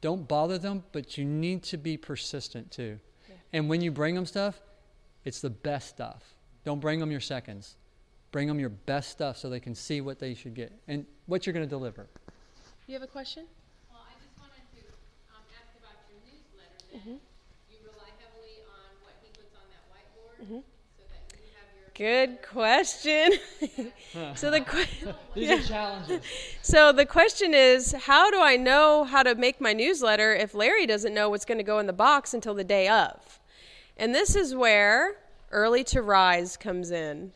don't 0.00 0.28
bother 0.28 0.58
them, 0.58 0.84
but 0.92 1.18
you 1.18 1.24
need 1.24 1.62
to 1.64 1.76
be 1.76 1.96
persistent 1.96 2.70
too. 2.70 2.98
And 3.52 3.68
when 3.68 3.80
you 3.80 3.90
bring 3.90 4.14
them 4.14 4.26
stuff, 4.26 4.60
it's 5.24 5.40
the 5.40 5.50
best 5.50 5.88
stuff. 5.88 6.22
Don't 6.64 6.80
bring 6.80 7.00
them 7.00 7.10
your 7.10 7.20
seconds. 7.20 7.76
Bring 8.30 8.46
them 8.46 8.60
your 8.60 8.68
best 8.68 9.10
stuff 9.10 9.38
so 9.38 9.48
they 9.48 9.58
can 9.60 9.74
see 9.74 10.00
what 10.00 10.18
they 10.18 10.34
should 10.34 10.54
get 10.54 10.70
and 10.86 11.06
what 11.26 11.46
you're 11.46 11.54
going 11.54 11.64
to 11.66 11.68
deliver. 11.68 12.06
You 12.86 12.94
have 12.94 13.02
a 13.02 13.06
question? 13.06 13.46
Well, 13.90 14.02
I 14.06 14.12
just 14.22 14.38
wanted 14.38 14.62
to 14.76 14.86
um, 15.34 15.42
ask 15.56 15.72
about 15.80 15.96
your 16.12 16.20
newsletter. 16.22 16.77
Then 16.77 16.77
Mm-hmm. 16.94 17.10
you 17.70 17.78
rely 17.84 18.10
heavily 18.18 18.58
on 18.66 18.90
what 19.02 19.14
he 19.22 19.28
puts 19.30 19.54
on 19.54 19.62
that 19.70 19.84
whiteboard, 19.92 20.44
Mm-hmm. 20.44 20.60
so 20.96 21.02
that 21.10 21.36
you 21.38 21.50
have 21.56 21.68
your. 21.76 22.26
Good 22.26 22.42
question. 22.42 23.32
so 24.36 24.50
the 24.50 24.60
que- 24.60 25.14
These 25.34 25.50
are 25.50 25.62
challenges. 25.68 26.22
so 26.62 26.92
the 26.92 27.06
question 27.06 27.54
is, 27.54 27.92
how 27.92 28.30
do 28.30 28.40
I 28.40 28.56
know 28.56 29.04
how 29.04 29.22
to 29.22 29.34
make 29.34 29.60
my 29.60 29.72
newsletter 29.72 30.34
if 30.34 30.54
Larry 30.54 30.86
doesn't 30.86 31.12
know 31.14 31.28
what's 31.30 31.44
going 31.44 31.58
to 31.58 31.64
go 31.64 31.78
in 31.78 31.86
the 31.86 31.92
box 31.92 32.34
until 32.34 32.54
the 32.54 32.64
day 32.64 32.88
of? 32.88 33.38
And 33.96 34.14
this 34.14 34.34
is 34.36 34.54
where 34.54 35.16
early 35.50 35.82
to 35.84 36.02
rise 36.02 36.56
comes 36.56 36.90
in. 36.90 37.32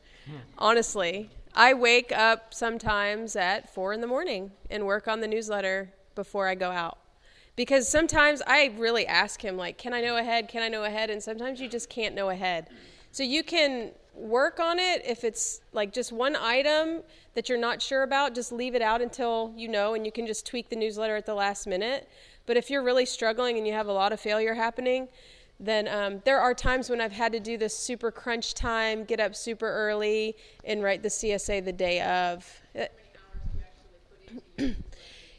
Honestly, 0.57 1.29
I 1.55 1.75
wake 1.75 2.13
up 2.13 2.55
sometimes 2.55 3.35
at 3.35 3.75
four 3.75 3.93
in 3.93 4.01
the 4.01 4.07
morning 4.07 4.53
and 4.71 4.87
work 4.87 5.09
on 5.09 5.21
the 5.21 5.27
newsletter 5.27 5.93
before 6.15 6.47
I 6.47 6.55
go 6.55 6.71
out. 6.71 6.99
Because 7.55 7.87
sometimes 7.87 8.43
I 8.47 8.73
really 8.79 9.07
ask 9.07 9.43
him, 9.43 9.57
like, 9.57 9.77
can 9.77 9.93
I 9.93 10.01
know 10.01 10.17
ahead? 10.17 10.49
Can 10.49 10.63
I 10.63 10.69
know 10.69 10.85
ahead? 10.85 11.11
And 11.11 11.23
sometimes 11.23 11.61
you 11.61 11.69
just 11.69 11.91
can't 11.91 12.15
know 12.15 12.31
ahead. 12.31 12.69
So 13.11 13.23
you 13.23 13.43
can 13.43 13.91
work 14.15 14.61
on 14.61 14.79
it 14.79 15.03
if 15.07 15.25
it's 15.25 15.61
like 15.73 15.93
just 15.93 16.13
one 16.13 16.37
item 16.37 17.03
that 17.35 17.49
you're 17.49 17.59
not 17.59 17.81
sure 17.81 18.03
about, 18.03 18.35
just 18.35 18.53
leave 18.53 18.75
it 18.75 18.83
out 18.83 19.01
until 19.01 19.53
you 19.57 19.69
know 19.69 19.95
and 19.95 20.05
you 20.05 20.13
can 20.13 20.27
just 20.27 20.47
tweak 20.47 20.69
the 20.69 20.77
newsletter 20.77 21.17
at 21.17 21.27
the 21.27 21.35
last 21.35 21.67
minute. 21.67 22.09
But 22.47 22.57
if 22.57 22.71
you're 22.71 22.83
really 22.83 23.07
struggling 23.07 23.57
and 23.57 23.67
you 23.67 23.73
have 23.73 23.87
a 23.87 23.93
lot 23.93 24.13
of 24.13 24.21
failure 24.21 24.55
happening, 24.55 25.09
then 25.61 25.87
um, 25.89 26.21
there 26.25 26.41
are 26.41 26.55
times 26.55 26.91
when 26.91 27.01
I've 27.01 27.13
had 27.13 27.33
to 27.33 27.41
do 27.41 27.57
this 27.57 27.77
super 27.77 28.11
crunch 28.11 28.55
time, 28.55 29.05
get 29.05 29.21
up 29.21 29.37
super 29.37 29.71
early, 29.71 30.37
and 30.65 30.83
write 30.83 31.03
the 31.03 31.09
CSA 31.09 31.65
the 31.65 31.73
day 31.73 32.01
of. 32.01 32.61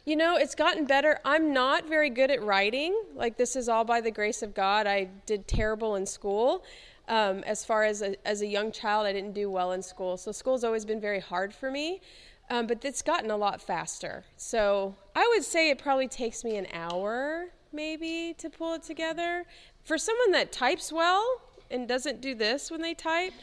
You 0.05 0.17
know, 0.17 0.35
it's 0.35 0.53
gotten 0.53 0.85
better. 0.85 1.19
I'm 1.23 1.53
not 1.53 1.87
very 1.87 2.09
good 2.09 2.29
at 2.29 2.43
writing. 2.43 2.93
Like, 3.15 3.37
this 3.37 3.55
is 3.55 3.69
all 3.69 3.85
by 3.85 4.01
the 4.01 4.11
grace 4.11 4.43
of 4.43 4.53
God. 4.53 4.85
I 4.85 5.05
did 5.25 5.47
terrible 5.47 5.95
in 5.95 6.05
school. 6.05 6.65
Um, 7.07 7.39
as 7.45 7.63
far 7.63 7.85
as 7.85 8.01
a, 8.01 8.15
as 8.27 8.41
a 8.41 8.47
young 8.47 8.73
child, 8.73 9.05
I 9.05 9.13
didn't 9.13 9.33
do 9.33 9.49
well 9.49 9.71
in 9.71 9.81
school. 9.81 10.17
So, 10.17 10.33
school's 10.33 10.65
always 10.65 10.83
been 10.83 10.99
very 10.99 11.21
hard 11.21 11.53
for 11.53 11.71
me. 11.71 12.01
Um, 12.49 12.67
but 12.67 12.83
it's 12.83 13.01
gotten 13.01 13.31
a 13.31 13.37
lot 13.37 13.61
faster. 13.61 14.25
So, 14.35 14.93
I 15.15 15.25
would 15.33 15.45
say 15.45 15.69
it 15.69 15.77
probably 15.77 16.09
takes 16.09 16.43
me 16.43 16.57
an 16.57 16.67
hour, 16.73 17.45
maybe, 17.71 18.35
to 18.39 18.49
pull 18.49 18.73
it 18.73 18.83
together. 18.83 19.45
For 19.85 19.97
someone 19.97 20.31
that 20.33 20.51
types 20.51 20.91
well 20.91 21.41
and 21.71 21.87
doesn't 21.87 22.19
do 22.19 22.35
this 22.35 22.69
when 22.69 22.81
they 22.81 22.93
type, 22.93 23.33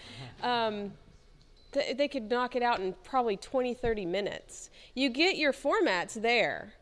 um, 0.42 0.92
th- 1.72 1.96
they 1.96 2.08
could 2.08 2.30
knock 2.30 2.56
it 2.56 2.62
out 2.62 2.80
in 2.80 2.94
probably 3.04 3.36
20, 3.36 3.74
30 3.74 4.06
minutes. 4.06 4.70
You 4.94 5.08
get 5.08 5.36
your 5.36 5.52
formats 5.52 6.20
there. 6.20 6.74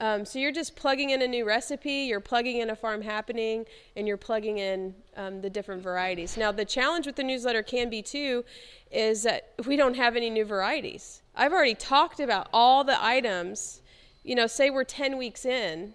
Um, 0.00 0.24
so 0.24 0.38
you're 0.38 0.52
just 0.52 0.76
plugging 0.76 1.10
in 1.10 1.20
a 1.20 1.28
new 1.28 1.46
recipe, 1.46 2.06
you're 2.08 2.20
plugging 2.20 2.60
in 2.60 2.70
a 2.70 2.76
farm 2.76 3.02
happening, 3.02 3.66
and 3.96 4.08
you're 4.08 4.16
plugging 4.16 4.56
in 4.56 4.94
um, 5.14 5.42
the 5.42 5.50
different 5.50 5.82
varieties. 5.82 6.38
Now, 6.38 6.52
the 6.52 6.64
challenge 6.64 7.04
with 7.04 7.16
the 7.16 7.22
newsletter 7.22 7.62
can 7.62 7.90
be 7.90 8.00
too 8.00 8.44
is 8.90 9.24
that 9.24 9.52
we 9.66 9.76
don't 9.76 9.96
have 9.96 10.16
any 10.16 10.30
new 10.30 10.46
varieties. 10.46 11.20
I've 11.36 11.52
already 11.52 11.74
talked 11.74 12.18
about 12.18 12.48
all 12.50 12.82
the 12.82 13.02
items. 13.04 13.82
You 14.24 14.34
know, 14.36 14.46
say 14.46 14.70
we're 14.70 14.84
10 14.84 15.18
weeks 15.18 15.44
in 15.44 15.94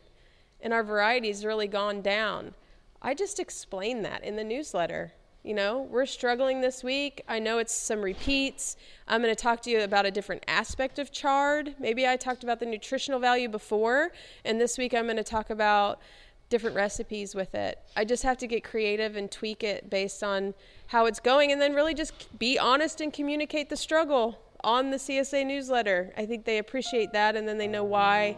and 0.61 0.71
our 0.73 0.83
variety's 0.83 1.43
really 1.43 1.67
gone 1.67 2.01
down. 2.01 2.53
I 3.01 3.13
just 3.13 3.39
explain 3.39 4.01
that 4.03 4.23
in 4.23 4.35
the 4.35 4.43
newsletter. 4.43 5.13
You 5.45 5.53
know, 5.53 5.83
we're 5.91 6.07
struggling 6.07 6.61
this 6.61 6.83
week. 6.83 7.23
I 7.27 7.37
know 7.37 7.59
it's 7.59 7.71
some 7.71 8.01
repeats. 8.01 8.77
I'm 9.07 9.21
going 9.21 9.33
to 9.33 9.39
talk 9.39 9.61
to 9.61 9.69
you 9.69 9.81
about 9.81 10.07
a 10.07 10.09
different 10.09 10.43
aspect 10.47 10.97
of 10.97 11.11
chard. 11.11 11.75
Maybe 11.77 12.07
I 12.07 12.17
talked 12.17 12.43
about 12.43 12.59
the 12.59 12.65
nutritional 12.65 13.19
value 13.19 13.47
before, 13.47 14.11
and 14.43 14.59
this 14.59 14.75
week 14.79 14.95
I'm 14.95 15.03
going 15.03 15.17
to 15.17 15.23
talk 15.23 15.51
about 15.51 15.99
different 16.49 16.75
recipes 16.75 17.35
with 17.35 17.53
it. 17.53 17.77
I 17.95 18.05
just 18.05 18.23
have 18.23 18.37
to 18.39 18.47
get 18.47 18.63
creative 18.63 19.15
and 19.15 19.29
tweak 19.29 19.63
it 19.63 19.87
based 19.87 20.23
on 20.23 20.55
how 20.87 21.05
it's 21.05 21.19
going, 21.19 21.51
and 21.51 21.61
then 21.61 21.75
really 21.75 21.93
just 21.93 22.39
be 22.39 22.57
honest 22.57 22.99
and 22.99 23.13
communicate 23.13 23.69
the 23.69 23.77
struggle 23.77 24.39
on 24.63 24.89
the 24.89 24.97
CSA 24.97 25.45
newsletter. 25.45 26.11
I 26.17 26.25
think 26.25 26.45
they 26.45 26.57
appreciate 26.57 27.13
that, 27.13 27.35
and 27.35 27.47
then 27.47 27.59
they 27.59 27.67
know 27.67 27.83
why, 27.83 28.35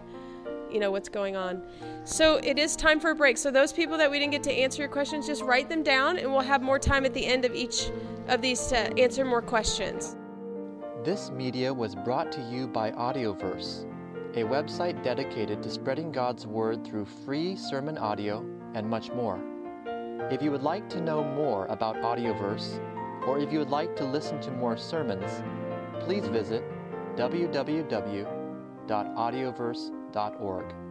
you 0.71 0.79
know, 0.79 0.91
what's 0.91 1.09
going 1.09 1.35
on. 1.35 1.61
So 2.03 2.35
it 2.37 2.57
is 2.59 2.75
time 2.75 2.99
for 2.99 3.11
a 3.11 3.15
break. 3.15 3.37
So 3.37 3.51
those 3.51 3.73
people 3.73 3.97
that 3.97 4.11
we 4.11 4.19
didn't 4.19 4.31
get 4.31 4.43
to 4.43 4.51
answer 4.51 4.81
your 4.81 4.89
questions, 4.91 5.27
just 5.27 5.41
write 5.41 5.69
them 5.69 5.83
down, 5.83 6.17
and 6.17 6.31
we'll 6.31 6.41
have 6.41 6.61
more 6.61 6.79
time 6.79 7.05
at 7.05 7.13
the 7.13 7.25
end 7.25 7.45
of 7.45 7.53
each 7.55 7.89
of 8.27 8.41
these 8.41 8.67
to 8.67 8.77
answer 8.99 9.23
more 9.23 9.41
questions. 9.41 10.15
This 11.03 11.31
media 11.31 11.73
was 11.73 11.95
brought 11.95 12.31
to 12.33 12.41
you 12.41 12.67
by 12.67 12.91
Audioverse, 12.91 13.85
a 14.35 14.43
website 14.43 15.03
dedicated 15.03 15.63
to 15.63 15.69
spreading 15.69 16.11
God's 16.11 16.45
Word 16.45 16.85
through 16.85 17.05
free 17.05 17.55
sermon 17.55 17.97
audio 17.97 18.45
and 18.73 18.89
much 18.89 19.11
more. 19.11 19.39
If 20.31 20.41
you 20.41 20.51
would 20.51 20.63
like 20.63 20.89
to 20.89 20.99
know 20.99 21.23
more 21.23 21.65
about 21.67 21.95
Audioverse, 21.97 22.81
or 23.25 23.39
if 23.39 23.53
you 23.53 23.59
would 23.59 23.69
like 23.69 23.95
to 23.95 24.03
listen 24.03 24.41
to 24.41 24.51
more 24.51 24.75
sermons, 24.75 25.43
please 25.99 26.27
visit 26.27 26.63
www.audioverse.org. 30.17 30.86